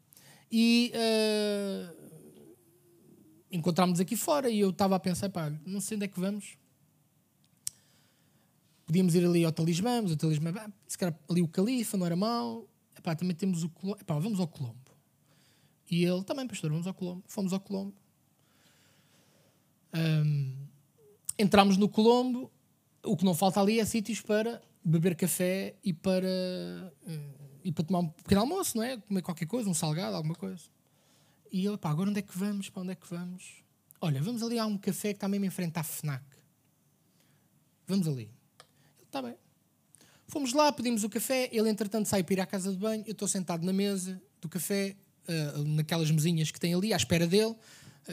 E 0.52 0.92
uh, 0.94 2.56
encontrámos 3.50 4.00
aqui 4.00 4.16
fora 4.16 4.50
e 4.50 4.60
eu 4.60 4.70
estava 4.70 4.96
a 4.96 5.00
pensar, 5.00 5.30
pá, 5.30 5.52
não 5.64 5.80
sei 5.80 5.96
onde 5.96 6.04
é 6.04 6.08
que 6.08 6.20
vamos. 6.20 6.56
Podíamos 8.84 9.14
ir 9.14 9.24
ali 9.24 9.44
ao 9.44 9.52
Talismã, 9.52 10.02
mas 10.02 10.12
o 10.12 10.16
Talismã, 10.16 10.52
pá, 10.52 10.70
se 10.86 10.98
calhar 10.98 11.16
ali 11.28 11.40
o 11.40 11.48
Califa, 11.48 11.96
não 11.96 12.04
era 12.04 12.16
mau. 12.16 12.68
Epá, 12.98 13.14
também 13.14 13.34
temos 13.34 13.62
o 13.62 13.68
Colombo. 13.70 14.00
Epá, 14.00 14.18
vamos 14.18 14.38
ao 14.40 14.48
Colombo. 14.48 14.90
E 15.90 16.04
ele, 16.04 16.22
também, 16.22 16.46
pastor, 16.46 16.70
vamos 16.70 16.86
ao 16.86 16.94
Colombo. 16.94 17.24
Fomos 17.26 17.52
ao 17.52 17.60
Colombo. 17.60 17.94
Um, 19.94 20.54
entramos 21.38 21.76
no 21.76 21.88
Colombo. 21.88 22.50
O 23.02 23.16
que 23.16 23.24
não 23.24 23.34
falta 23.34 23.60
ali 23.60 23.80
é 23.80 23.84
sítios 23.84 24.20
para 24.20 24.60
beber 24.84 25.14
café 25.14 25.74
e 25.84 25.92
para, 25.92 26.26
uh, 26.26 27.50
e 27.62 27.72
para 27.72 27.84
tomar 27.84 28.00
um 28.00 28.08
pequeno 28.08 28.40
almoço, 28.40 28.76
não 28.76 28.84
é? 28.84 28.96
Comer 28.96 29.22
qualquer 29.22 29.46
coisa, 29.46 29.68
um 29.68 29.74
salgado, 29.74 30.16
alguma 30.16 30.34
coisa. 30.34 30.64
E 31.52 31.66
ele, 31.66 31.76
pá, 31.76 31.90
agora 31.90 32.10
onde 32.10 32.20
é 32.20 32.22
que 32.22 32.36
vamos? 32.36 32.70
Para 32.70 32.82
onde 32.82 32.92
é 32.92 32.94
que 32.94 33.08
vamos? 33.08 33.62
Olha, 34.00 34.22
vamos 34.22 34.42
ali 34.42 34.58
a 34.58 34.64
um 34.64 34.78
café 34.78 35.08
que 35.08 35.16
está 35.16 35.28
mesmo 35.28 35.44
em 35.44 35.50
frente 35.50 35.76
à 35.76 35.82
FNAC. 35.82 36.24
Vamos 37.86 38.08
ali. 38.08 38.30
Está 39.04 39.20
bem. 39.20 39.34
Fomos 40.28 40.52
lá, 40.52 40.70
pedimos 40.72 41.02
o 41.02 41.10
café. 41.10 41.50
Ele, 41.52 41.68
entretanto, 41.68 42.06
sai 42.06 42.22
para 42.22 42.34
ir 42.34 42.40
à 42.40 42.46
casa 42.46 42.70
de 42.70 42.78
banho. 42.78 43.02
Eu 43.04 43.12
estou 43.12 43.26
sentado 43.26 43.66
na 43.66 43.72
mesa 43.72 44.22
do 44.40 44.48
café, 44.48 44.96
uh, 45.28 45.64
naquelas 45.64 46.10
mesinhas 46.10 46.50
que 46.50 46.60
tem 46.60 46.72
ali, 46.72 46.94
à 46.94 46.96
espera 46.96 47.26
dele. 47.26 47.50
Uh, 47.50 47.56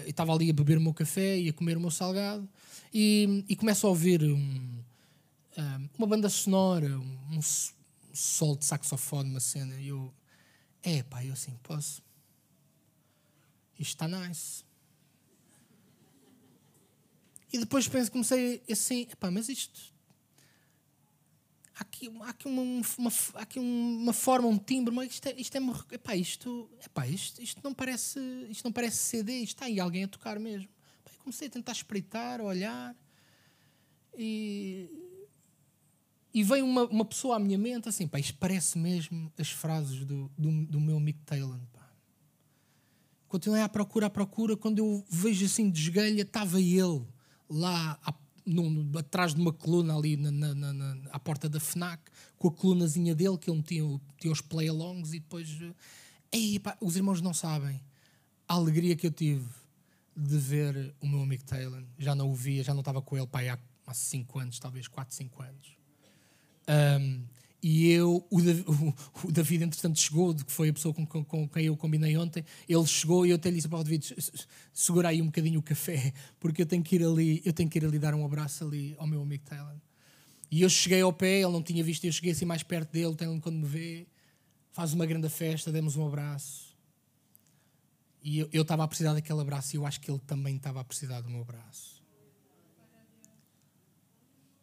estava 0.08 0.34
ali 0.34 0.49
a 0.49 0.53
beber 0.53 0.80
o 0.80 0.82
meu 0.82 0.93
café 0.93 1.38
e 1.38 1.49
a 1.49 1.53
comer 1.53 1.77
o 1.77 1.80
meu 1.80 1.91
salgado. 1.91 2.49
E, 2.91 3.45
e 3.47 3.56
começo 3.56 3.86
a 3.86 3.89
ouvir 3.89 4.23
um, 4.23 4.84
uma 5.98 6.08
banda 6.08 6.30
sonora, 6.30 6.88
um, 6.88 7.38
um 7.38 7.41
sol 8.13 8.56
de 8.56 8.65
saxofone, 8.65 9.30
uma 9.30 9.39
cena. 9.39 9.80
E 9.80 9.88
eu, 9.88 10.13
é 10.84 11.04
pá, 11.04 11.24
eu 11.24 11.34
assim, 11.34 11.58
posso. 11.63 12.02
Isto 13.80 14.06
está 14.06 14.08
nice. 14.08 14.63
E 17.52 17.58
depois 17.58 17.88
penso, 17.88 18.12
comecei 18.12 18.62
assim, 18.70 19.08
epá, 19.12 19.32
mas 19.32 19.50
isto. 19.50 19.96
Há 21.76 21.82
aqui, 21.82 22.12
há 22.22 22.30
aqui, 22.30 22.48
uma, 22.48 22.62
uma, 22.98 23.12
há 23.36 23.41
aqui 23.41 23.60
uma 23.60 24.12
forma, 24.12 24.48
um 24.48 24.58
timbre, 24.58 24.93
mas 24.93 25.12
isto 25.12 25.28
é, 25.28 25.34
isto 25.39 25.56
é 25.56 25.62
epá, 25.91 26.15
isto, 26.15 26.70
epá, 26.84 27.08
isto, 27.08 27.39
isto, 27.41 27.62
não 27.63 27.72
parece, 27.72 28.20
isto 28.50 28.63
não 28.63 28.72
parece 28.72 28.98
CD, 28.98 29.38
isto 29.38 29.56
está 29.56 29.65
aí 29.65 29.80
alguém 29.80 30.04
a 30.04 30.08
tocar 30.08 30.39
mesmo. 30.39 30.67
Epá, 31.06 31.12
comecei 31.20 31.48
a 31.48 31.52
tentar 31.52 31.74
espreitar, 31.74 32.41
a 32.41 32.43
olhar 32.43 32.96
e 34.17 35.07
e 36.38 36.43
veio 36.43 36.65
uma, 36.65 36.84
uma 36.84 37.04
pessoa 37.04 37.38
à 37.38 37.39
minha 37.39 37.58
mente 37.58 37.89
assim, 37.89 38.08
pá, 38.08 38.19
isto 38.19 38.38
parece 38.38 38.78
mesmo 38.78 39.34
as 39.39 39.50
frases 39.50 40.06
do, 40.06 40.32
do, 40.38 40.65
do 40.67 40.80
meu 40.80 40.97
amigo 40.97 41.17
Taylor. 41.26 41.60
Pá. 41.73 41.89
Continuei 43.28 43.63
à 43.63 43.67
procura, 43.67 44.06
à 44.06 44.10
procura, 44.10 44.56
quando 44.56 44.77
eu 44.77 45.04
vejo 45.10 45.48
assim 45.48 45.67
de 45.67 45.81
esgalha, 45.81 46.21
estava 46.21 46.62
ele 46.62 47.04
lá 47.50 48.00
à, 48.06 48.13
atrás 49.00 49.33
de 49.33 49.42
uma 49.42 49.52
coluna 49.52 49.98
ali 49.98 50.15
na, 50.15 50.29
na, 50.29 50.54
na, 50.54 50.98
à 51.10 51.17
porta 51.17 51.50
da 51.50 51.60
FNAC, 51.60 52.04
com 52.38 52.50
a 52.50 52.52
colunazinha 52.52 53.15
dele, 53.15 53.40
que 53.40 53.50
ele 53.50 53.63
tinha, 53.63 54.00
tinha 54.19 54.31
os 54.31 54.40
play-alongs 54.40 55.13
e 55.13 55.19
depois... 55.19 55.50
Ei, 56.31 56.60
pá, 56.60 56.77
os 56.79 56.96
irmãos 56.96 57.19
não 57.19 57.33
sabem 57.33 57.81
a 58.48 58.54
alegria 58.54 58.96
que 58.96 59.08
eu 59.08 59.12
tive 59.12 59.50
de 60.15 60.38
ver 60.38 60.94
o 61.02 61.08
meu 61.08 61.23
amigo 61.23 61.44
Taylor. 61.46 61.83
Já 61.98 62.13
não 62.13 62.29
o 62.29 62.35
via, 62.35 62.63
já 62.63 62.75
não 62.75 62.81
estava 62.81 63.02
com 63.02 63.17
ele 63.17 63.25
pai, 63.25 63.50
há 63.50 63.58
5 63.92 64.38
anos, 64.38 64.60
talvez 64.60 64.88
4, 64.88 65.15
5 65.15 65.42
anos. 65.42 65.77
Um, 66.68 67.24
e 67.62 67.90
eu, 67.90 68.26
o, 68.32 69.32
David, 69.32 69.63
entretanto, 69.63 70.00
chegou, 70.00 70.34
que 70.36 70.52
foi 70.52 70.70
a 70.70 70.74
pessoa 70.74 70.94
com, 70.94 71.06
com, 71.06 71.24
com, 71.24 71.50
quem 71.50 71.65
eu 71.65 71.76
combinei 71.76 72.15
ontem. 72.18 72.46
Ele 72.68 72.86
chegou 72.86 73.26
e 73.26 73.32
eu 73.32 73.36
até 73.36 73.50
lhe 73.50 73.56
disse 73.56 73.68
para 73.68 73.80
o 73.80 73.84
David: 73.84 74.15
segura 74.72 75.10
aí 75.10 75.22
um 75.22 75.26
bocadinho 75.26 75.60
o 75.60 75.63
café, 75.63 76.13
porque 76.40 76.62
eu 76.62 76.65
tenho 76.65 76.84
que 76.84 76.96
ir 76.96 77.04
ali, 77.04 77.42
eu 77.44 77.54
tenho 77.54 77.70
que 77.70 77.78
ir 77.78 77.86
ali 77.86 77.98
dar 77.98 78.13
um 78.13 78.24
abraço 78.24 78.63
ali 78.63 78.96
ao 78.98 79.08
meu 79.08 79.22
amigo 79.22 79.44
Taylor. 79.44 79.76
E 80.50 80.62
eu 80.62 80.70
cheguei 80.70 81.02
ao 81.02 81.12
pé, 81.12 81.42
ele 81.42 81.52
não 81.52 81.62
tinha 81.62 81.84
visto, 81.84 82.06
eu 82.06 82.12
cheguei 82.12 82.32
assim 82.32 82.46
mais 82.46 82.63
perto 82.63 82.92
dele. 82.92 83.15
Taylor, 83.15 83.40
quando 83.42 83.58
me 83.58 83.65
vê, 83.65 84.08
faz 84.72 84.94
uma 84.94 85.06
grande 85.06 85.28
festa, 85.28 85.72
demos 85.72 85.96
um 85.98 86.08
abraço. 86.08 86.68
E 88.24 88.40
eu 88.52 88.62
estava 88.62 88.84
a 88.84 88.88
precisar 88.88 89.13
daquele 89.13 89.42
abraço 89.42 89.76
e 89.76 89.78
eu 89.78 89.86
acho 89.86 90.00
que 90.00 90.10
ele 90.10 90.20
também 90.20 90.56
estava 90.56 90.80
a 90.80 90.84
precisar 90.84 91.22
do 91.22 91.30
meu 91.30 91.42
abraço. 91.42 91.96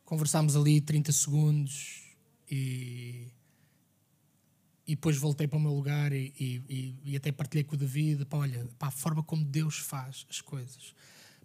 Conversámos 0.04 0.54
ali 0.54 0.80
30 0.80 1.12
segundos 1.12 2.02
e, 2.50 3.28
e 4.86 4.94
depois 4.94 5.16
voltei 5.16 5.46
para 5.46 5.58
o 5.58 5.60
meu 5.60 5.72
lugar 5.72 6.12
e, 6.12 6.32
e, 6.38 6.94
e 7.04 7.16
até 7.16 7.32
partilhei 7.32 7.64
com 7.64 7.74
o 7.74 7.78
David, 7.78 8.24
pá, 8.26 8.38
olha, 8.38 8.68
para 8.78 8.88
a 8.88 8.90
forma 8.90 9.22
como 9.22 9.44
Deus 9.44 9.78
faz 9.78 10.26
as 10.28 10.40
coisas. 10.40 10.94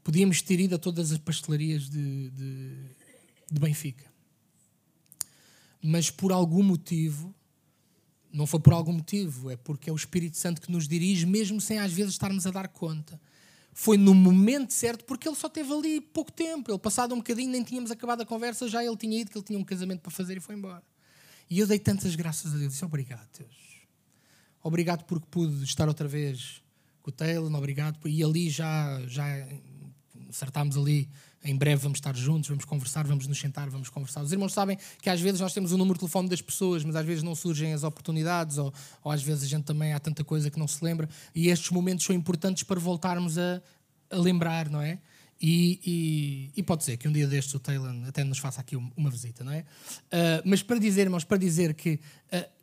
Podíamos 0.03 0.41
ter 0.41 0.60
ido 0.60 0.76
a 0.76 0.78
todas 0.78 1.12
as 1.12 1.18
pastelarias 1.18 1.89
de, 1.89 2.30
de, 2.32 2.76
de 3.51 3.60
Benfica. 3.60 4.05
Mas 5.82 6.10
por 6.10 6.32
algum 6.32 6.62
motivo, 6.62 7.34
não 8.32 8.45
foi 8.45 8.60
por 8.60 8.74
algum 8.74 8.93
motivo, 8.93 9.49
é 9.49 9.55
porque 9.55 9.89
é 9.89 9.93
o 9.93 9.95
Espírito 9.95 10.38
Santo 10.38 10.62
que 10.62 10.72
nos 10.72 10.88
dirige, 10.88 11.26
mesmo 11.26 11.62
sem 11.62 11.80
às 11.80 11.93
vezes 11.93 12.14
estarmos 12.14 12.45
a 12.45 12.51
dar 12.51 12.68
conta. 12.68 13.20
Foi 13.74 13.97
no 13.97 14.13
momento 14.13 14.74
certo, 14.74 15.05
porque 15.05 15.28
ele 15.28 15.36
só 15.36 15.47
teve 15.47 15.72
ali 15.72 16.01
pouco 16.01 16.32
tempo. 16.32 16.72
Ele, 16.72 16.80
passado 16.80 17.13
um 17.13 17.17
bocadinho, 17.17 17.49
nem 17.49 17.63
tínhamos 17.63 17.91
acabado 17.91 18.22
a 18.22 18.26
conversa, 18.26 18.67
já 18.67 18.84
ele 18.84 18.97
tinha 18.97 19.22
ido, 19.22 19.32
que 19.32 19.38
ele 19.38 19.45
tinha 19.45 19.59
um 19.59 19.63
casamento 19.63 20.01
para 20.01 20.11
fazer 20.11 20.38
e 20.38 20.39
foi 20.39 20.55
embora. 20.55 20.84
E 21.49 21.59
eu 21.59 21.67
dei 21.67 21.80
tantas 21.80 22.15
graças 22.15 22.53
a 22.53 22.57
Deus. 22.57 22.74
Disse, 22.74 22.86
obrigado, 22.86 23.28
Deus. 23.38 23.70
Obrigado 24.61 25.05
porque 25.05 25.26
pude 25.32 25.63
estar 25.63 25.88
outra 25.88 26.07
vez 26.07 26.61
com 27.01 27.09
o 27.09 27.13
Taylor, 27.13 27.53
obrigado. 27.55 27.97
E 28.07 28.24
ali 28.24 28.49
já, 28.49 29.01
já 29.07 29.26
acertámos 30.30 30.78
ali, 30.78 31.09
em 31.43 31.55
breve 31.55 31.81
vamos 31.81 31.97
estar 31.97 32.15
juntos, 32.15 32.49
vamos 32.49 32.65
conversar, 32.65 33.05
vamos 33.07 33.25
nos 33.27 33.39
sentar, 33.39 33.69
vamos 33.69 33.89
conversar. 33.89 34.21
Os 34.21 34.31
irmãos 34.31 34.53
sabem 34.53 34.77
que 35.01 35.09
às 35.09 35.21
vezes 35.21 35.39
nós 35.39 35.53
temos 35.53 35.71
o 35.71 35.77
número 35.77 35.93
de 35.95 35.99
telefone 36.01 36.27
das 36.27 36.41
pessoas, 36.41 36.83
mas 36.83 36.95
às 36.95 37.05
vezes 37.05 37.23
não 37.23 37.35
surgem 37.35 37.73
as 37.73 37.83
oportunidades, 37.83 38.57
ou, 38.57 38.73
ou 39.03 39.11
às 39.11 39.23
vezes 39.23 39.43
a 39.43 39.47
gente 39.47 39.63
também 39.63 39.93
há 39.93 39.99
tanta 39.99 40.23
coisa 40.23 40.49
que 40.49 40.59
não 40.59 40.67
se 40.67 40.83
lembra. 40.83 41.07
E 41.33 41.49
estes 41.49 41.71
momentos 41.71 42.05
são 42.05 42.15
importantes 42.15 42.63
para 42.63 42.79
voltarmos 42.79 43.37
a, 43.37 43.61
a 44.09 44.17
lembrar, 44.17 44.69
não 44.69 44.81
é? 44.81 44.99
E, 45.41 45.79
e, 45.85 46.59
e, 46.59 46.63
pode 46.63 46.83
ser 46.83 46.97
que 46.97 47.07
um 47.07 47.13
dia 47.13 47.25
destes 47.25 47.53
o 47.53 47.59
Taylor 47.59 47.95
até 48.05 48.25
nos 48.25 48.39
faça 48.39 48.59
aqui 48.59 48.75
uma 48.75 49.09
visita, 49.09 49.41
não 49.41 49.53
é? 49.53 49.59
Uh, 49.59 50.43
mas 50.43 50.61
para 50.61 50.77
dizer, 50.77 51.03
irmãos, 51.03 51.23
para 51.23 51.37
dizer 51.37 51.73
que 51.75 51.97
uh, 52.32 52.59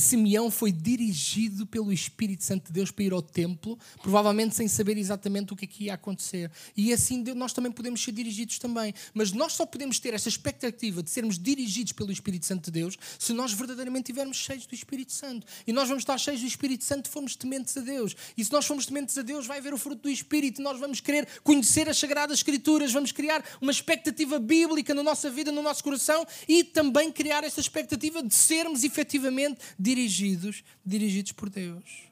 Simeão 0.00 0.50
foi 0.50 0.72
dirigido 0.72 1.66
pelo 1.66 1.92
Espírito 1.92 2.42
Santo 2.42 2.66
de 2.66 2.72
Deus 2.72 2.90
para 2.90 3.04
ir 3.04 3.12
ao 3.12 3.22
templo, 3.22 3.78
provavelmente 4.02 4.56
sem 4.56 4.66
saber 4.66 4.98
exatamente 4.98 5.52
o 5.52 5.56
que 5.56 5.66
é 5.66 5.84
ia 5.84 5.94
acontecer. 5.94 6.50
E 6.76 6.92
assim 6.92 7.22
nós 7.34 7.52
também 7.52 7.70
podemos 7.70 8.02
ser 8.02 8.12
dirigidos 8.12 8.58
também. 8.58 8.92
Mas 9.14 9.32
nós 9.32 9.52
só 9.52 9.64
podemos 9.64 9.98
ter 10.00 10.14
esta 10.14 10.28
expectativa 10.28 11.02
de 11.02 11.10
sermos 11.10 11.38
dirigidos 11.38 11.92
pelo 11.92 12.10
Espírito 12.10 12.46
Santo 12.46 12.66
de 12.66 12.80
Deus 12.80 12.98
se 13.18 13.32
nós 13.32 13.52
verdadeiramente 13.52 14.10
estivermos 14.10 14.36
cheios 14.36 14.66
do 14.66 14.74
Espírito 14.74 15.12
Santo. 15.12 15.46
E 15.66 15.72
nós 15.72 15.88
vamos 15.88 16.02
estar 16.02 16.18
cheios 16.18 16.40
do 16.40 16.46
Espírito 16.46 16.84
Santo 16.84 17.06
se 17.06 17.12
formos 17.12 17.36
tementes 17.36 17.76
a 17.76 17.80
Deus. 17.80 18.16
E 18.36 18.44
se 18.44 18.52
nós 18.52 18.66
formos 18.66 18.86
tementes 18.86 19.16
a 19.16 19.22
Deus, 19.22 19.46
vai 19.46 19.58
haver 19.58 19.72
o 19.72 19.78
fruto 19.78 20.02
do 20.02 20.10
Espírito. 20.10 20.60
Nós 20.60 20.80
vamos 20.80 21.00
querer 21.00 21.28
conhecer 21.44 21.88
as 21.88 21.98
Sagradas 21.98 22.38
Escrituras, 22.38 22.92
vamos 22.92 23.12
criar 23.12 23.44
uma 23.60 23.70
expectativa 23.70 24.38
bíblica 24.38 24.94
na 24.94 25.02
nossa 25.02 25.30
vida, 25.30 25.52
no 25.52 25.62
nosso 25.62 25.84
coração 25.84 26.26
e 26.48 26.64
também 26.64 27.12
criar 27.12 27.44
essa 27.44 27.60
expectativa 27.60 28.22
de 28.22 28.34
sermos 28.34 28.82
efetivamente 28.96 29.60
dirigidos, 29.78 30.64
dirigidos 30.84 31.32
por 31.32 31.50
Deus. 31.50 32.06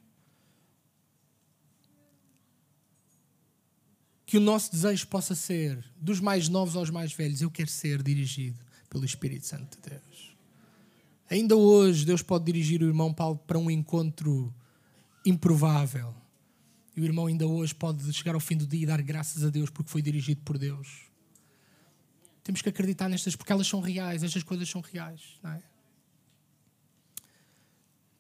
Que 4.27 4.37
o 4.37 4.41
nosso 4.41 4.71
desejo 4.71 5.07
possa 5.07 5.35
ser, 5.35 5.83
dos 5.97 6.21
mais 6.21 6.49
novos 6.49 6.77
aos 6.77 6.91
mais 6.91 7.13
velhos, 7.13 7.41
eu 7.41 7.51
quero 7.51 7.71
ser 7.71 8.03
dirigido 8.03 8.59
pelo 8.91 9.05
Espírito 9.05 9.47
Santo 9.47 9.77
de 9.81 9.91
Deus. 9.91 10.37
Ainda 11.31 11.57
hoje, 11.57 12.05
Deus 12.05 12.23
pode 12.23 12.45
dirigir 12.45 12.83
o 12.83 12.87
irmão 12.87 13.13
Paulo 13.13 13.39
para 13.47 13.59
um 13.59 13.71
encontro 13.71 14.55
improvável 15.25 16.15
e 16.97 17.01
o 17.01 17.05
irmão 17.05 17.27
ainda 17.27 17.47
hoje 17.47 17.75
pode 17.75 18.13
chegar 18.13 18.35
ao 18.35 18.41
fim 18.41 18.57
do 18.57 18.67
dia 18.67 18.83
e 18.83 18.87
dar 18.87 19.01
graças 19.03 19.43
a 19.43 19.49
Deus 19.49 19.71
porque 19.71 19.91
foi 19.91 20.03
dirigido 20.03 20.43
por 20.43 20.59
Deus. 20.59 21.03
Temos 22.43 22.61
que 22.61 22.69
acreditar 22.69 23.09
nestas, 23.09 23.35
porque 23.35 23.51
elas 23.51 23.67
são 23.67 23.81
reais, 23.81 24.23
estas 24.23 24.43
coisas 24.43 24.69
são 24.69 24.83
reais. 24.83 25.39
Não 25.43 25.51
é? 25.51 25.63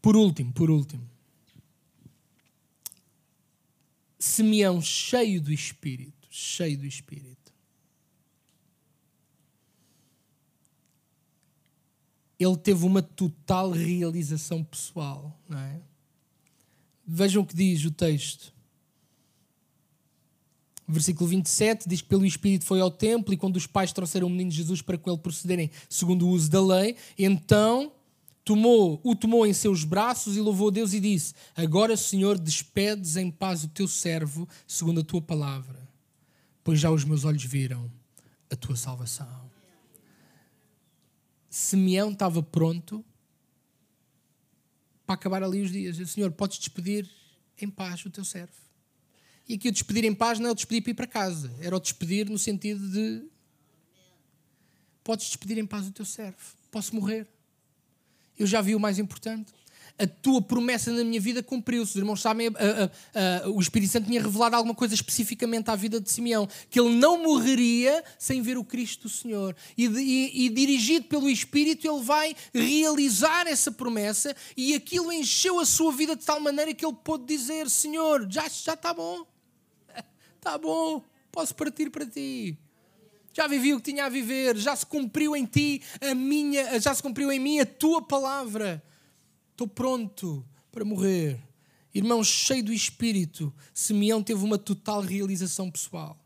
Por 0.05 0.19
último, 0.19 0.53
por 0.53 0.71
último, 0.71 1.03
Simeão 4.19 4.79
cheio 4.83 5.41
do 5.41 5.51
Espírito, 5.51 6.29
cheio 6.31 6.77
do 6.77 6.85
Espírito. 6.85 7.51
Ele 12.39 12.57
teve 12.59 12.85
uma 12.85 13.01
total 13.01 13.71
realização 13.71 14.63
pessoal, 14.63 15.41
não 15.49 15.59
é? 15.59 15.81
Vejam 17.07 17.43
o 17.43 17.47
que 17.47 17.57
diz 17.57 17.83
o 17.87 17.91
texto. 17.91 18.53
Versículo 20.87 21.31
27 21.31 21.89
diz 21.89 22.03
que 22.03 22.09
pelo 22.09 22.27
Espírito 22.27 22.67
foi 22.67 22.83
ao 22.83 22.91
templo 22.91 23.33
e 23.33 23.39
quando 23.39 23.57
os 23.57 23.67
pais 23.67 23.91
trouxeram 23.91 24.27
o 24.27 24.31
menino 24.31 24.51
Jesus 24.51 24.83
para 24.83 24.99
com 24.99 25.11
ele 25.11 25.19
procederem 25.19 25.71
segundo 25.89 26.27
o 26.27 26.31
uso 26.31 26.51
da 26.51 26.63
lei, 26.63 26.95
então 27.19 27.91
tomou, 28.45 29.01
o 29.03 29.17
tomou 29.17 29.47
em 29.47 29.53
seus 29.53 29.85
braços 29.85 30.37
e 30.37 30.41
louvou 30.41 30.71
Deus 30.71 30.93
e 30.93 31.01
disse: 31.01 31.35
Agora, 31.57 31.97
Senhor, 31.97 32.39
despedes 32.39 33.17
em 33.17 33.31
paz 33.31 33.65
o 33.65 33.69
teu 33.69 33.89
servo 33.89 34.49
segundo 34.67 35.01
a 35.01 35.05
tua 35.05 35.23
palavra, 35.23 35.89
pois 36.63 36.79
já 36.79 36.91
os 36.91 37.05
meus 37.05 37.25
olhos 37.25 37.45
viram 37.45 37.91
a 38.51 38.57
tua 38.57 38.77
salvação. 38.77 39.51
Simeão 41.49 42.13
estava 42.13 42.43
pronto 42.43 43.05
para 45.07 45.15
acabar 45.15 45.43
ali 45.43 45.63
os 45.63 45.71
dias. 45.71 45.97
Senhor, 46.11 46.31
podes 46.33 46.59
despedir 46.59 47.09
em 47.61 47.71
paz 47.71 48.05
o 48.05 48.11
teu 48.11 48.25
servo. 48.25 48.53
E 49.49 49.55
aqui 49.55 49.69
o 49.69 49.73
despedir 49.73 50.05
em 50.05 50.15
paz 50.15 50.39
não 50.39 50.49
é 50.49 50.53
o 50.53 50.55
despedir 50.55 50.83
para 50.83 50.91
ir 50.91 50.95
para 50.95 51.07
casa, 51.07 51.55
era 51.61 51.77
o 51.77 51.81
despedir 51.81 52.29
no 52.29 52.39
sentido 52.39 52.89
de 52.91 53.27
podes 55.03 55.27
despedir 55.27 55.59
em 55.59 55.67
paz 55.67 55.87
o 55.87 55.93
teu 55.93 56.05
servo, 56.05 56.39
posso 56.71 56.95
morrer. 56.95 57.29
Eu 58.39 58.47
já 58.47 58.61
vi 58.61 58.75
o 58.75 58.81
mais 58.81 58.99
importante. 58.99 59.53
A 59.97 60.09
tua 60.09 60.43
promessa 60.43 60.91
na 60.91 61.05
minha 61.05 61.21
vida 61.21 61.41
cumpriu-se. 61.41 61.93
Os 61.93 61.97
irmãos 61.97 62.21
sabem, 62.21 62.49
a, 62.49 62.51
a, 62.51 63.45
a, 63.45 63.49
o 63.51 63.61
Espírito 63.61 63.93
Santo 63.93 64.07
tinha 64.07 64.21
revelado 64.21 64.57
alguma 64.57 64.75
coisa 64.75 64.93
especificamente 64.93 65.71
à 65.71 65.77
vida 65.77 66.01
de 66.01 66.11
Simeão, 66.11 66.49
que 66.69 66.81
ele 66.81 66.97
não 66.97 67.23
morreria 67.23 68.03
sem 68.19 68.43
ver 68.43 68.59
o 68.59 68.65
Cristo 68.65 69.03
do 69.03 69.09
Senhor. 69.09 69.55
E, 69.79 69.87
e, 69.87 70.47
e 70.47 70.49
dirigido 70.49 71.07
pelo 71.07 71.31
Espírito, 71.31 71.87
ele 71.87 72.03
vai 72.03 72.35
realizar 72.53 73.47
essa 73.47 73.71
promessa 73.71 74.35
e 74.57 74.75
aquilo 74.75 75.13
encheu 75.13 75.61
a 75.61 75.65
sua 75.65 75.93
vida 75.93 76.17
de 76.17 76.25
tal 76.25 76.41
maneira 76.41 76.75
que 76.75 76.85
ele 76.85 76.97
pôde 77.05 77.25
dizer: 77.25 77.71
Senhor, 77.71 78.27
já, 78.29 78.49
já 78.49 78.75
está 78.75 78.93
bom 78.93 79.25
Está 80.45 80.59
bom, 80.59 81.03
posso 81.33 81.55
partir 81.55 81.89
para 81.89 82.05
ti. 82.05 82.59
Já 83.35 83.49
vivi 83.49 83.75
o 83.75 83.81
que 83.81 83.91
tinha 83.91 84.07
a 84.07 84.09
viver, 84.09 84.57
já 84.57 84.77
se 84.77 84.87
cumpriu 84.87 85.35
em 85.35 85.45
ti 85.45 85.83
a 86.01 86.15
minha, 86.15 86.79
já 86.79 86.95
se 86.95 87.03
cumpriu 87.03 87.33
em 87.33 87.41
mim 87.41 87.59
a 87.59 87.67
tua 87.67 88.01
palavra. 88.01 88.81
Estou 89.51 89.67
pronto 89.67 90.47
para 90.71 90.85
morrer. 90.85 91.43
Irmão 91.93 92.23
cheio 92.23 92.63
do 92.63 92.73
espírito, 92.73 93.53
Simeão 93.75 94.23
teve 94.23 94.45
uma 94.45 94.57
total 94.57 95.01
realização 95.01 95.69
pessoal. 95.69 96.17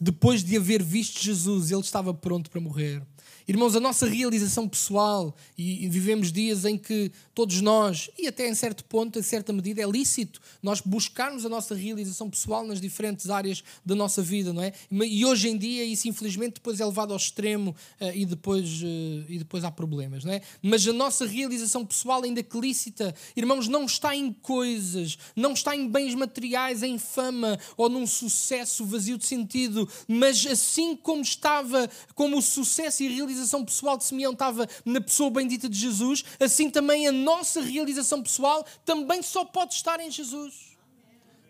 Depois 0.00 0.44
de 0.44 0.56
haver 0.56 0.80
visto 0.80 1.20
Jesus, 1.20 1.72
ele 1.72 1.80
estava 1.80 2.14
pronto 2.14 2.48
para 2.48 2.60
morrer. 2.60 3.04
Irmãos, 3.48 3.74
a 3.74 3.80
nossa 3.80 4.06
realização 4.06 4.68
pessoal, 4.68 5.34
e, 5.56 5.88
vivemos 5.88 6.30
dias 6.30 6.66
em 6.66 6.76
que 6.76 7.10
todos 7.34 7.62
nós, 7.62 8.10
e 8.18 8.28
até 8.28 8.46
em 8.46 8.54
certo 8.54 8.84
ponto, 8.84 9.18
em 9.18 9.22
certa 9.22 9.54
medida, 9.54 9.80
é 9.80 9.86
lícito 9.86 10.38
nós 10.62 10.82
buscarmos 10.82 11.46
a 11.46 11.48
nossa 11.48 11.74
realização 11.74 12.28
pessoal 12.28 12.62
nas 12.66 12.78
diferentes 12.78 13.30
áreas 13.30 13.64
da 13.86 13.94
nossa 13.94 14.20
vida, 14.20 14.52
não 14.52 14.62
é? 14.62 14.74
E 14.90 15.24
hoje 15.24 15.48
em 15.48 15.56
dia 15.56 15.82
isso, 15.82 16.06
infelizmente, 16.06 16.56
depois 16.56 16.78
é 16.78 16.84
levado 16.84 17.12
ao 17.12 17.16
extremo 17.16 17.74
uh, 17.98 18.10
e, 18.14 18.26
depois, 18.26 18.82
uh, 18.82 19.24
e 19.30 19.38
depois 19.38 19.64
há 19.64 19.70
problemas, 19.70 20.24
não 20.24 20.32
é? 20.34 20.42
Mas 20.60 20.86
a 20.86 20.92
nossa 20.92 21.24
realização 21.24 21.86
pessoal, 21.86 22.24
ainda 22.24 22.42
que 22.42 22.60
lícita, 22.60 23.14
irmãos, 23.34 23.66
não 23.66 23.86
está 23.86 24.14
em 24.14 24.30
coisas, 24.30 25.16
não 25.34 25.54
está 25.54 25.74
em 25.74 25.88
bens 25.88 26.14
materiais, 26.14 26.82
em 26.82 26.98
fama 26.98 27.58
ou 27.78 27.88
num 27.88 28.06
sucesso 28.06 28.84
vazio 28.84 29.16
de 29.16 29.24
sentido, 29.24 29.88
mas 30.06 30.44
assim 30.44 30.94
como 30.94 31.22
estava, 31.22 31.88
como 32.14 32.36
o 32.36 32.42
sucesso 32.42 33.02
e 33.02 33.06
a 33.06 33.10
realização 33.10 33.37
realização 33.38 33.64
pessoal 33.64 33.96
de 33.96 34.04
Simeão 34.04 34.32
estava 34.32 34.68
na 34.84 35.00
pessoa 35.00 35.30
bendita 35.30 35.68
de 35.68 35.78
Jesus, 35.78 36.24
assim 36.40 36.70
também 36.70 37.06
a 37.06 37.12
nossa 37.12 37.60
realização 37.60 38.22
pessoal 38.22 38.64
também 38.84 39.22
só 39.22 39.44
pode 39.44 39.74
estar 39.74 40.00
em 40.00 40.10
Jesus 40.10 40.68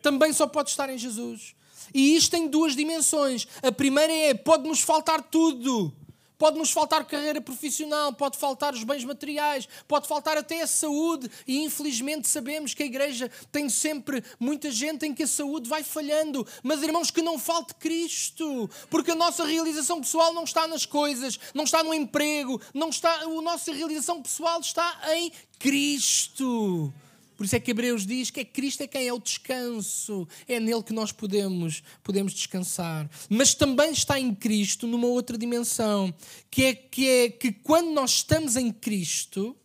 também 0.02 0.32
só 0.32 0.46
pode 0.46 0.70
estar 0.70 0.88
em 0.90 0.98
Jesus. 0.98 1.54
E 1.92 2.14
isto 2.14 2.30
tem 2.30 2.48
duas 2.48 2.76
dimensões. 2.76 3.46
A 3.62 3.72
primeira 3.72 4.12
é: 4.12 4.34
pode-nos 4.34 4.80
faltar 4.80 5.22
tudo. 5.22 5.92
Pode-nos 6.38 6.70
faltar 6.70 7.04
carreira 7.04 7.40
profissional, 7.40 8.12
pode 8.12 8.38
faltar 8.38 8.72
os 8.72 8.84
bens 8.84 9.04
materiais, 9.04 9.68
pode 9.88 10.06
faltar 10.06 10.38
até 10.38 10.62
a 10.62 10.66
saúde. 10.66 11.28
E 11.46 11.64
infelizmente 11.64 12.28
sabemos 12.28 12.74
que 12.74 12.82
a 12.84 12.86
igreja 12.86 13.30
tem 13.50 13.68
sempre 13.68 14.22
muita 14.38 14.70
gente 14.70 15.04
em 15.04 15.12
que 15.12 15.24
a 15.24 15.26
saúde 15.26 15.68
vai 15.68 15.82
falhando. 15.82 16.46
Mas 16.62 16.82
irmãos, 16.82 17.10
que 17.10 17.20
não 17.20 17.38
falte 17.38 17.74
Cristo, 17.74 18.70
porque 18.88 19.10
a 19.10 19.16
nossa 19.16 19.44
realização 19.44 20.00
pessoal 20.00 20.32
não 20.32 20.44
está 20.44 20.68
nas 20.68 20.86
coisas, 20.86 21.38
não 21.52 21.64
está 21.64 21.82
no 21.82 21.92
emprego, 21.92 22.60
não 22.72 22.90
está, 22.90 23.12
a 23.22 23.26
nossa 23.26 23.72
realização 23.72 24.22
pessoal 24.22 24.60
está 24.60 24.96
em 25.16 25.32
Cristo. 25.58 26.92
Por 27.38 27.44
isso 27.44 27.54
é 27.54 27.60
que 27.60 27.70
Hebreus 27.70 28.04
diz 28.04 28.32
que 28.32 28.40
é 28.40 28.44
Cristo 28.44 28.82
é 28.82 28.88
quem 28.88 29.06
é 29.06 29.12
o 29.12 29.20
descanso, 29.20 30.26
é 30.48 30.58
nele 30.58 30.82
que 30.82 30.92
nós 30.92 31.12
podemos, 31.12 31.84
podemos 32.02 32.34
descansar. 32.34 33.08
Mas 33.30 33.54
também 33.54 33.92
está 33.92 34.18
em 34.18 34.34
Cristo 34.34 34.88
numa 34.88 35.06
outra 35.06 35.38
dimensão, 35.38 36.12
que 36.50 36.64
é, 36.64 36.74
que 36.74 37.08
é 37.08 37.30
que 37.30 37.52
quando 37.52 37.92
nós 37.92 38.10
estamos 38.10 38.56
em 38.56 38.72
Cristo, 38.72 39.56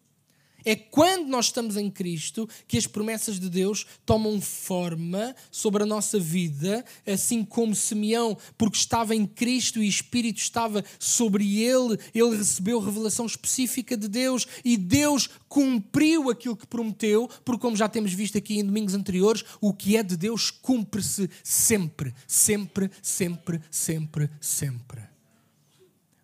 é 0.66 0.76
quando 0.76 1.28
nós 1.28 1.46
estamos 1.46 1.78
em 1.78 1.90
Cristo 1.90 2.48
que 2.68 2.78
as 2.78 2.88
promessas 2.88 3.40
de 3.40 3.50
Deus 3.50 3.86
tomam 4.06 4.40
forma 4.42 5.36
sobre 5.52 5.84
a 5.84 5.86
nossa 5.86 6.20
vida, 6.20 6.84
assim 7.06 7.44
como 7.44 7.76
Simeão, 7.76 8.38
porque 8.58 8.78
estava 8.78 9.16
em 9.16 9.26
Cristo 9.26 9.82
e 9.82 9.86
o 9.86 9.90
Espírito 9.90 10.40
estava 10.40 10.84
sobre 11.00 11.62
ele, 11.62 11.98
ele 12.14 12.38
recebeu 12.38 12.80
revelação 12.80 13.26
específica 13.26 13.96
de 13.96 14.08
Deus 14.08 14.48
e 14.64 14.78
Deus 14.78 15.30
cumpriu 15.48 16.30
aquilo 16.30 16.56
que 16.56 16.68
prometeu, 16.68 17.30
porque, 17.46 17.62
como 17.62 17.78
já 17.78 17.88
temos 17.88 18.14
visto 18.14 18.38
aqui 18.38 18.60
em 18.60 18.66
domingos 18.66 18.94
anteriores, 18.94 19.44
o 19.62 19.74
que 19.74 19.96
é 19.96 20.04
de 20.04 20.18
Deus 20.18 20.50
cumpre-se 20.50 21.30
sempre, 21.44 22.14
sempre, 22.28 22.90
sempre, 23.02 23.62
sempre, 23.70 24.30
sempre. 24.40 25.13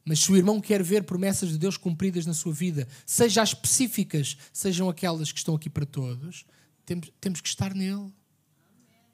Mas 0.10 0.22
se 0.22 0.32
o 0.32 0.36
irmão 0.36 0.60
quer 0.60 0.82
ver 0.82 1.04
promessas 1.04 1.50
de 1.52 1.58
Deus 1.60 1.78
cumpridas 1.78 2.26
na 2.26 2.34
sua 2.34 2.52
vida, 2.52 2.88
seja 3.06 3.44
as 3.44 3.50
específicas, 3.50 4.36
sejam 4.52 4.90
aquelas 4.90 5.32
que 5.32 5.38
estão 5.38 5.54
aqui 5.54 5.70
para 5.70 5.86
todos, 5.86 6.48
temos, 6.84 7.12
temos 7.22 7.42
que 7.42 7.48
estar 7.48 7.76
nele. 7.76 8.12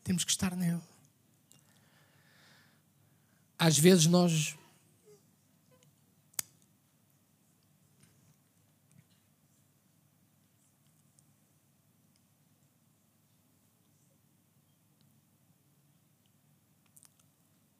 Temos 0.05 0.23
que 0.23 0.31
estar 0.31 0.55
nele. 0.55 0.79
Às 3.59 3.77
vezes 3.77 4.05
nós 4.05 4.55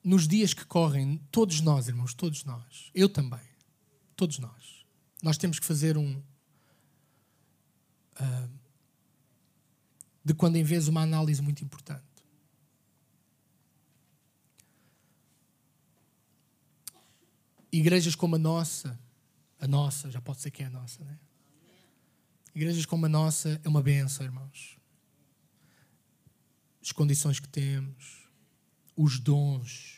nos 0.05 0.27
dias 0.27 0.53
que 0.53 0.63
correm, 0.63 1.17
todos 1.31 1.61
nós, 1.61 1.87
irmãos, 1.87 2.13
todos 2.13 2.43
nós, 2.43 2.91
eu 2.93 3.09
também, 3.09 3.41
todos 4.15 4.37
nós, 4.37 4.85
nós 5.23 5.35
temos 5.35 5.57
que 5.57 5.65
fazer 5.65 5.97
um. 5.97 6.21
Uh, 8.19 8.65
de 10.23 10.33
quando 10.33 10.55
em 10.55 10.63
vez 10.63 10.87
uma 10.87 11.01
análise 11.01 11.41
muito 11.41 11.63
importante. 11.63 12.03
Igrejas 17.71 18.15
como 18.15 18.35
a 18.35 18.39
nossa, 18.39 18.99
a 19.59 19.67
nossa, 19.67 20.09
já 20.09 20.21
pode 20.21 20.39
ser 20.39 20.49
que 20.49 20.63
é 20.63 20.67
a 20.67 20.69
nossa, 20.69 21.03
né? 21.03 21.19
Igrejas 22.55 22.85
como 22.85 23.05
a 23.05 23.09
nossa 23.09 23.59
é 23.63 23.67
uma 23.67 23.83
benção, 23.83 24.25
irmãos. 24.25 24.77
As 26.81 26.91
condições 26.91 27.39
que 27.39 27.49
temos, 27.49 28.25
os 28.95 29.19
dons, 29.19 29.94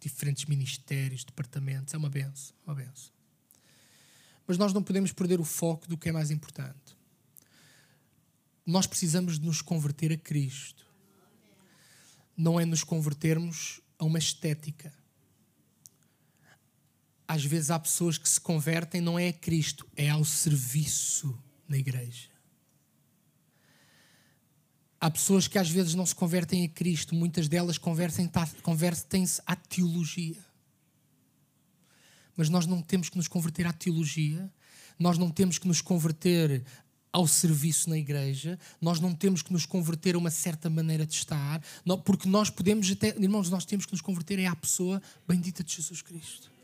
diferentes 0.00 0.44
ministérios, 0.44 1.24
departamentos, 1.24 1.94
é 1.94 1.96
uma 1.96 2.08
benção, 2.08 2.54
uma 2.66 2.74
benção. 2.74 3.12
Mas 4.46 4.56
nós 4.56 4.72
não 4.72 4.82
podemos 4.82 5.12
perder 5.12 5.40
o 5.40 5.44
foco 5.44 5.86
do 5.86 5.98
que 5.98 6.08
é 6.08 6.12
mais 6.12 6.30
importante. 6.30 6.96
Nós 8.64 8.86
precisamos 8.86 9.38
de 9.38 9.46
nos 9.46 9.60
converter 9.60 10.12
a 10.12 10.16
Cristo. 10.16 10.86
Não 12.36 12.58
é 12.58 12.64
nos 12.64 12.84
convertermos 12.84 13.80
a 13.98 14.04
uma 14.04 14.18
estética. 14.18 14.92
Às 17.26 17.44
vezes 17.44 17.70
há 17.70 17.78
pessoas 17.78 18.16
que 18.16 18.28
se 18.28 18.40
convertem 18.40 19.00
não 19.00 19.18
é 19.18 19.28
a 19.28 19.32
Cristo, 19.32 19.86
é 19.96 20.08
ao 20.08 20.24
serviço 20.24 21.38
na 21.68 21.76
igreja. 21.76 22.37
Há 25.00 25.10
pessoas 25.10 25.46
que 25.46 25.58
às 25.58 25.70
vezes 25.70 25.94
não 25.94 26.04
se 26.04 26.14
convertem 26.14 26.64
a 26.64 26.68
Cristo, 26.68 27.14
muitas 27.14 27.48
delas 27.48 27.78
convertem-se 27.78 29.40
à 29.46 29.54
teologia. 29.54 30.44
Mas 32.36 32.48
nós 32.48 32.66
não 32.66 32.82
temos 32.82 33.08
que 33.08 33.16
nos 33.16 33.28
converter 33.28 33.66
à 33.66 33.72
teologia, 33.72 34.50
nós 34.98 35.16
não 35.16 35.30
temos 35.30 35.58
que 35.58 35.68
nos 35.68 35.80
converter 35.80 36.64
ao 37.12 37.26
serviço 37.26 37.88
na 37.88 37.98
igreja, 37.98 38.58
nós 38.80 39.00
não 39.00 39.14
temos 39.14 39.40
que 39.42 39.52
nos 39.52 39.64
converter 39.64 40.14
a 40.14 40.18
uma 40.18 40.30
certa 40.30 40.68
maneira 40.68 41.06
de 41.06 41.14
estar, 41.14 41.62
porque 42.04 42.28
nós 42.28 42.50
podemos 42.50 42.90
até, 42.90 43.08
irmãos, 43.18 43.48
nós 43.50 43.64
temos 43.64 43.86
que 43.86 43.92
nos 43.92 44.00
converter 44.00 44.38
é 44.38 44.46
à 44.46 44.54
pessoa 44.54 45.00
bendita 45.26 45.64
de 45.64 45.74
Jesus 45.74 46.02
Cristo. 46.02 46.57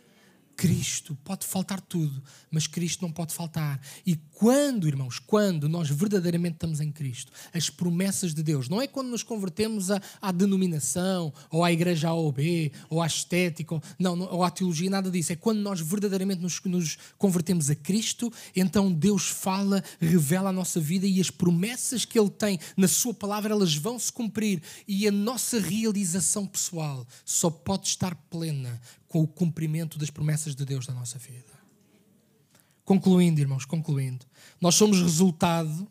Cristo. 0.56 1.16
Pode 1.24 1.46
faltar 1.46 1.80
tudo, 1.80 2.22
mas 2.50 2.66
Cristo 2.66 3.02
não 3.02 3.10
pode 3.10 3.34
faltar. 3.34 3.80
E 4.06 4.16
quando, 4.16 4.88
irmãos, 4.88 5.18
quando 5.18 5.68
nós 5.68 5.88
verdadeiramente 5.90 6.54
estamos 6.54 6.80
em 6.80 6.90
Cristo, 6.90 7.32
as 7.52 7.68
promessas 7.68 8.34
de 8.34 8.42
Deus, 8.42 8.68
não 8.68 8.80
é 8.80 8.86
quando 8.86 9.08
nos 9.08 9.22
convertemos 9.22 9.90
à, 9.90 10.00
à 10.20 10.32
denominação, 10.32 11.32
ou 11.50 11.64
à 11.64 11.72
igreja 11.72 12.08
A 12.08 12.14
ou 12.14 12.30
B, 12.32 12.72
ou 12.88 13.02
à 13.02 13.06
estética, 13.06 13.74
ou, 13.74 13.82
não, 13.98 14.18
ou 14.20 14.42
à 14.42 14.50
teologia, 14.50 14.90
nada 14.90 15.10
disso. 15.10 15.32
É 15.32 15.36
quando 15.36 15.58
nós 15.58 15.80
verdadeiramente 15.80 16.40
nos, 16.40 16.60
nos 16.64 16.98
convertemos 17.18 17.70
a 17.70 17.74
Cristo, 17.74 18.32
então 18.54 18.92
Deus 18.92 19.28
fala, 19.28 19.82
revela 20.00 20.50
a 20.50 20.52
nossa 20.52 20.80
vida 20.80 21.06
e 21.06 21.20
as 21.20 21.30
promessas 21.30 22.04
que 22.04 22.18
Ele 22.18 22.30
tem 22.30 22.58
na 22.76 22.88
Sua 22.88 23.12
palavra, 23.14 23.52
elas 23.52 23.74
vão 23.74 23.98
se 23.98 24.12
cumprir. 24.12 24.62
E 24.86 25.06
a 25.06 25.12
nossa 25.12 25.58
realização 25.58 26.46
pessoal 26.46 27.06
só 27.24 27.50
pode 27.50 27.88
estar 27.88 28.14
plena 28.14 28.80
com 29.14 29.22
o 29.22 29.28
cumprimento 29.28 29.96
das 29.96 30.10
promessas 30.10 30.56
de 30.56 30.64
Deus 30.64 30.88
na 30.88 30.94
nossa 30.94 31.20
vida. 31.20 31.54
Concluindo, 32.84 33.40
irmãos, 33.40 33.64
concluindo. 33.64 34.26
Nós 34.60 34.74
somos 34.74 35.00
resultado, 35.00 35.88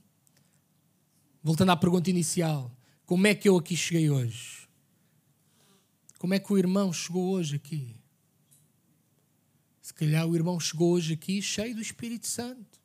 voltando 1.41 1.71
à 1.71 1.77
pergunta 1.77 2.09
inicial, 2.09 2.69
como 3.05 3.25
é 3.25 3.33
que 3.33 3.47
eu 3.47 3.55
aqui 3.55 3.77
cheguei 3.77 4.09
hoje? 4.09 4.67
Como 6.19 6.33
é 6.33 6.39
que 6.39 6.51
o 6.51 6.57
irmão 6.57 6.91
chegou 6.91 7.29
hoje 7.29 7.55
aqui? 7.55 7.95
Se 9.81 9.93
calhar 9.93 10.27
o 10.27 10.35
irmão 10.35 10.59
chegou 10.59 10.91
hoje 10.91 11.13
aqui 11.13 11.41
cheio 11.41 11.73
do 11.73 11.81
Espírito 11.81 12.27
Santo, 12.27 12.77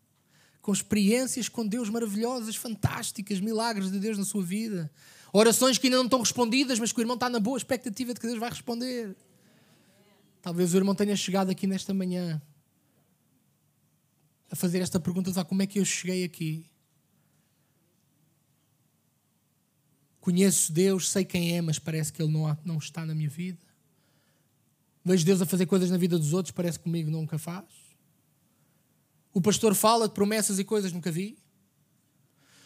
com 0.62 0.72
experiências 0.72 1.49
com 1.49 1.66
Deus 1.66 1.91
maravilhosas, 1.91 2.55
fantásticas, 2.55 3.41
milagres 3.41 3.91
de 3.91 3.99
Deus 3.99 4.16
na 4.16 4.24
sua 4.24 4.45
vida. 4.45 4.89
Orações 5.32 5.78
que 5.78 5.89
ainda 5.89 5.97
não 5.97 6.05
estão 6.05 6.20
respondidas, 6.20 6.78
mas 6.78 6.93
que 6.93 7.01
o 7.01 7.03
irmão 7.03 7.14
está 7.14 7.28
na 7.28 7.41
boa 7.41 7.59
expectativa 7.59 8.14
de 8.14 8.20
que 8.20 8.26
Deus 8.28 8.39
vai 8.39 8.51
responder. 8.51 9.16
Talvez 10.41 10.72
o 10.72 10.76
irmão 10.76 10.95
tenha 10.95 11.16
chegado 11.16 11.51
aqui 11.51 11.66
nesta 11.66 11.93
manhã 11.93 12.41
a 14.51 14.57
fazer 14.57 14.80
esta 14.80 15.01
pergunta: 15.01 15.30
ah, 15.39 15.45
como 15.45 15.62
é 15.62 15.66
que 15.66 15.78
eu 15.78 15.84
cheguei 15.84 16.24
aqui? 16.24 16.66
Conheço 20.20 20.72
Deus, 20.72 21.09
sei 21.11 21.24
quem 21.24 21.57
é, 21.57 21.62
mas 21.62 21.78
parece 21.78 22.12
que 22.12 22.20
Ele 22.20 22.30
não, 22.30 22.57
não 22.64 22.78
está 22.78 23.05
na 23.05 23.14
minha 23.14 23.30
vida. 23.30 23.66
Vejo 25.05 25.24
Deus 25.24 25.41
a 25.41 25.47
fazer 25.47 25.64
coisas 25.66 25.91
na 25.91 25.97
vida 25.97 26.18
dos 26.18 26.34
outros, 26.34 26.53
parece 26.53 26.78
que 26.78 26.84
comigo 26.84 27.11
nunca 27.11 27.39
faz. 27.39 27.64
O 29.32 29.41
pastor 29.41 29.74
fala 29.74 30.07
de 30.07 30.14
promessas 30.14 30.59
e 30.59 30.64
coisas 30.64 30.93
nunca 30.93 31.11
vi. 31.11 31.39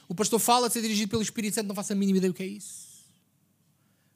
O 0.09 0.15
pastor 0.15 0.41
fala 0.41 0.67
de 0.67 0.75
ser 0.75 0.83
dirigido 0.83 1.11
pelo 1.11 1.23
Espírito 1.23 1.55
Santo, 1.55 1.69
não 1.69 1.75
faço 1.75 1.93
a 1.93 1.97
mínima 1.97 2.19
ideia 2.19 2.31
o 2.31 2.35
que 2.35 2.43
é 2.43 2.47
isso. 2.47 3.05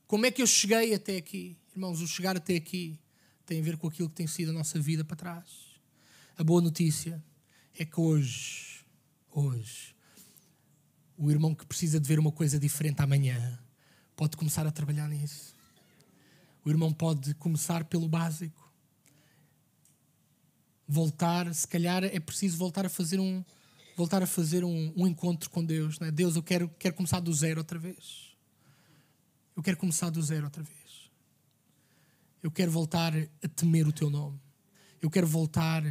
Como 0.06 0.26
é 0.26 0.30
que 0.30 0.42
eu 0.42 0.46
cheguei 0.46 0.92
até 0.92 1.16
aqui? 1.16 1.56
Irmãos, 1.72 2.00
o 2.00 2.06
chegar 2.06 2.36
até 2.36 2.56
aqui 2.56 2.98
tem 3.46 3.60
a 3.60 3.62
ver 3.62 3.76
com 3.76 3.86
aquilo 3.86 4.08
que 4.08 4.16
tem 4.16 4.26
sido 4.26 4.50
a 4.50 4.52
nossa 4.52 4.78
vida 4.80 5.04
para 5.04 5.16
trás. 5.16 5.46
A 6.36 6.44
boa 6.44 6.60
notícia 6.60 7.22
é 7.78 7.84
que 7.84 8.00
hoje, 8.00 8.84
hoje, 9.30 9.94
o 11.16 11.30
irmão 11.30 11.54
que 11.54 11.64
precisa 11.64 11.98
de 12.00 12.06
ver 12.06 12.18
uma 12.18 12.32
coisa 12.32 12.58
diferente 12.58 13.00
amanhã 13.00 13.58
pode 14.14 14.36
começar 14.36 14.66
a 14.66 14.72
trabalhar 14.72 15.08
nisso. 15.08 15.54
O 16.64 16.70
irmão 16.70 16.92
pode 16.92 17.34
começar 17.34 17.84
pelo 17.84 18.08
básico. 18.08 18.66
Voltar, 20.88 21.52
se 21.54 21.66
calhar 21.66 22.04
é 22.04 22.18
preciso 22.18 22.58
voltar 22.58 22.84
a 22.84 22.88
fazer 22.88 23.20
um, 23.20 23.44
voltar 23.96 24.22
a 24.22 24.26
fazer 24.26 24.64
um, 24.64 24.92
um 24.96 25.06
encontro 25.06 25.48
com 25.50 25.64
Deus. 25.64 25.98
Não 25.98 26.08
é? 26.08 26.10
Deus, 26.10 26.36
eu 26.36 26.42
quero, 26.42 26.68
quero 26.78 26.94
começar 26.94 27.20
do 27.20 27.32
zero 27.32 27.60
outra 27.60 27.78
vez. 27.78 28.36
Eu 29.56 29.62
quero 29.62 29.76
começar 29.76 30.10
do 30.10 30.22
zero 30.22 30.44
outra 30.44 30.62
vez. 30.62 30.85
Eu 32.42 32.50
quero 32.50 32.70
voltar 32.70 33.12
a 33.14 33.48
temer 33.48 33.86
o 33.86 33.92
teu 33.92 34.10
nome. 34.10 34.40
Eu 35.00 35.10
quero 35.10 35.26
voltar 35.26 35.84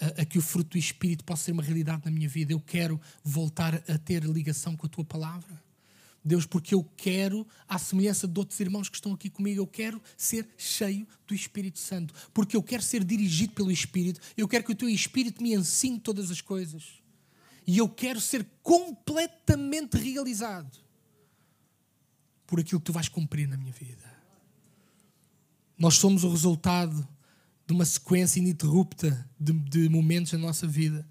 a, 0.00 0.22
a, 0.22 0.24
que 0.24 0.38
o 0.38 0.42
fruto 0.42 0.70
do 0.70 0.78
Espírito 0.78 1.24
possa 1.24 1.44
ser 1.44 1.52
uma 1.52 1.62
realidade 1.62 2.02
na 2.04 2.10
minha 2.10 2.28
vida. 2.28 2.52
Eu 2.52 2.60
quero 2.60 3.00
voltar 3.22 3.74
a 3.74 3.98
ter 3.98 4.24
ligação 4.24 4.76
com 4.76 4.86
a 4.86 4.88
tua 4.88 5.04
palavra. 5.04 5.62
Deus, 6.22 6.44
porque 6.44 6.74
eu 6.74 6.84
quero, 6.96 7.46
à 7.66 7.78
semelhança 7.78 8.28
de 8.28 8.38
outros 8.38 8.60
irmãos 8.60 8.88
que 8.88 8.96
estão 8.96 9.12
aqui 9.12 9.30
comigo, 9.30 9.60
eu 9.60 9.66
quero 9.66 10.00
ser 10.16 10.46
cheio 10.58 11.06
do 11.26 11.34
Espírito 11.34 11.78
Santo. 11.78 12.12
Porque 12.34 12.56
eu 12.56 12.62
quero 12.62 12.82
ser 12.82 13.02
dirigido 13.04 13.54
pelo 13.54 13.70
Espírito. 13.70 14.20
Eu 14.36 14.46
quero 14.46 14.64
que 14.64 14.72
o 14.72 14.74
teu 14.74 14.88
Espírito 14.88 15.42
me 15.42 15.54
ensine 15.54 15.98
todas 15.98 16.30
as 16.30 16.40
coisas. 16.40 17.00
E 17.66 17.78
eu 17.78 17.88
quero 17.88 18.20
ser 18.20 18.46
completamente 18.62 19.96
realizado 19.96 20.78
por 22.46 22.60
aquilo 22.60 22.80
que 22.80 22.86
tu 22.86 22.92
vais 22.92 23.08
cumprir 23.08 23.48
na 23.48 23.56
minha 23.56 23.72
vida. 23.72 24.09
Nós 25.80 25.94
somos 25.94 26.22
o 26.22 26.30
resultado 26.30 27.08
de 27.66 27.74
uma 27.74 27.84
sequência 27.84 28.38
ininterrupta 28.38 29.28
de, 29.38 29.52
de 29.52 29.88
momentos 29.88 30.32
na 30.32 30.38
nossa 30.38 30.68
vida. 30.68 31.04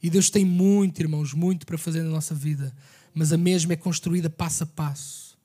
E 0.00 0.08
Deus 0.08 0.30
tem 0.30 0.44
muito, 0.44 1.00
irmãos, 1.00 1.34
muito 1.34 1.66
para 1.66 1.76
fazer 1.76 2.04
na 2.04 2.10
nossa 2.10 2.36
vida 2.36 2.72
mas 3.14 3.32
a 3.32 3.36
mesma 3.36 3.72
é 3.72 3.76
construída 3.76 4.30
passo 4.30 4.64
a 4.64 4.66
passo, 4.66 5.38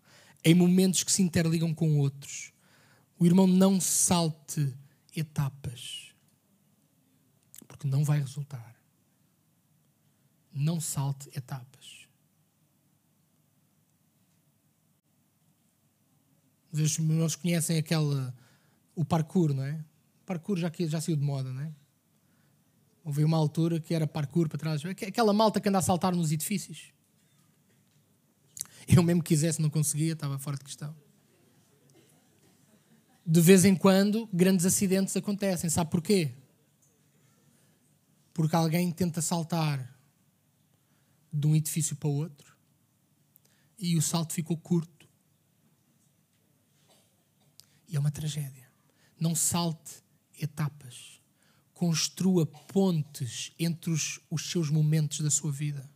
em 0.43 0.53
momentos 0.53 1.03
que 1.03 1.11
se 1.11 1.21
interligam 1.21 1.73
com 1.73 1.97
outros. 1.97 2.51
O 3.17 3.25
irmão 3.25 3.47
não 3.47 3.79
salte 3.81 4.73
etapas, 5.15 6.13
porque 7.67 7.87
não 7.87 8.03
vai 8.03 8.19
resultar. 8.19 8.75
Não 10.53 10.79
salte 10.79 11.29
etapas. 11.35 12.07
Os 16.71 16.97
irmãos 16.97 17.35
conhecem 17.35 17.77
aquela, 17.77 18.35
o 18.95 19.03
parkour, 19.03 19.53
não 19.53 19.63
é? 19.63 19.83
Parkour 20.25 20.57
já, 20.57 20.71
já 20.79 21.01
saiu 21.01 21.17
de 21.17 21.23
moda, 21.23 21.51
não 21.51 21.61
é? 21.61 21.71
Houve 23.03 23.23
uma 23.23 23.37
altura 23.37 23.79
que 23.79 23.93
era 23.93 24.07
parkour 24.07 24.49
para 24.49 24.57
trás. 24.57 24.83
Aquela 24.85 25.33
malta 25.33 25.59
que 25.59 25.69
anda 25.69 25.77
a 25.77 25.81
saltar 25.81 26.15
nos 26.15 26.31
edifícios. 26.31 26.91
Eu 28.87 29.03
mesmo 29.03 29.21
quisesse, 29.21 29.61
não 29.61 29.69
conseguia, 29.69 30.13
estava 30.13 30.39
fora 30.39 30.57
de 30.57 30.63
questão. 30.63 30.95
De 33.25 33.41
vez 33.41 33.65
em 33.65 33.75
quando, 33.75 34.27
grandes 34.33 34.65
acidentes 34.65 35.15
acontecem. 35.15 35.69
Sabe 35.69 35.91
porquê? 35.91 36.31
Porque 38.33 38.55
alguém 38.55 38.91
tenta 38.91 39.21
saltar 39.21 39.95
de 41.31 41.47
um 41.47 41.55
edifício 41.55 41.95
para 41.95 42.09
o 42.09 42.13
outro 42.13 42.55
e 43.77 43.97
o 43.97 44.01
salto 44.01 44.33
ficou 44.33 44.57
curto. 44.57 45.07
E 47.87 47.95
é 47.95 47.99
uma 47.99 48.11
tragédia. 48.11 48.64
Não 49.19 49.35
salte 49.35 50.03
etapas. 50.39 51.21
Construa 51.73 52.45
pontes 52.45 53.51
entre 53.59 53.91
os, 53.91 54.19
os 54.29 54.49
seus 54.49 54.69
momentos 54.69 55.19
da 55.19 55.29
sua 55.29 55.51
vida 55.51 55.89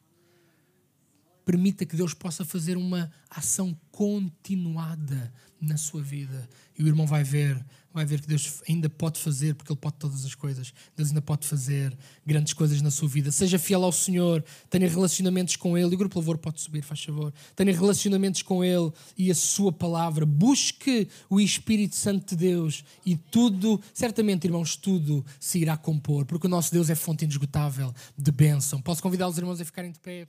permita 1.50 1.84
que 1.84 1.96
Deus 1.96 2.14
possa 2.14 2.46
fazer 2.46 2.78
uma 2.78 3.12
ação 3.28 3.76
continuada 3.92 5.34
na 5.60 5.78
sua 5.78 6.00
vida. 6.00 6.48
E 6.78 6.84
o 6.84 6.88
irmão 6.88 7.08
vai 7.08 7.24
ver, 7.24 7.66
vai 7.94 8.06
ver 8.06 8.22
que 8.22 8.28
Deus 8.28 8.62
ainda 8.68 8.90
pode 8.90 9.20
fazer, 9.20 9.56
porque 9.56 9.72
Ele 9.72 9.80
pode 9.80 9.96
todas 9.98 10.26
as 10.26 10.36
coisas. 10.36 10.74
Deus 10.96 11.10
ainda 11.10 11.22
pode 11.22 11.48
fazer 11.48 11.98
grandes 12.26 12.54
coisas 12.54 12.82
na 12.82 12.92
sua 12.92 13.08
vida. 13.08 13.32
Seja 13.32 13.58
fiel 13.58 13.84
ao 13.84 13.92
Senhor, 13.92 14.44
tenha 14.70 14.88
relacionamentos 14.88 15.56
com 15.56 15.78
Ele. 15.78 15.92
E 15.92 15.96
o 15.96 15.98
grupo 15.98 16.16
Louvor 16.18 16.38
pode 16.38 16.62
subir, 16.62 16.82
faz 16.82 17.04
favor. 17.04 17.34
Tenha 17.56 17.74
relacionamentos 17.74 18.42
com 18.42 18.64
Ele 18.64 18.92
e 19.18 19.32
a 19.32 19.36
Sua 19.36 19.72
palavra. 19.72 20.26
Busque 20.26 21.08
o 21.30 21.40
Espírito 21.40 21.96
Santo 21.96 22.36
de 22.36 22.36
Deus 22.36 22.84
e 23.06 23.16
tudo, 23.16 23.82
certamente, 23.94 24.46
irmãos, 24.46 24.76
tudo 24.76 25.26
se 25.40 25.60
irá 25.60 25.76
compor, 25.76 26.26
porque 26.26 26.48
o 26.48 26.50
nosso 26.50 26.72
Deus 26.72 26.90
é 26.90 26.96
fonte 26.96 27.26
inesgotável 27.26 27.94
de 28.18 28.32
bênção. 28.32 28.82
Posso 28.82 29.02
convidar 29.02 29.28
os 29.28 29.38
irmãos 29.38 29.60
a 29.60 29.66
ficarem 29.66 29.92
de 29.92 30.00
pé? 30.00 30.28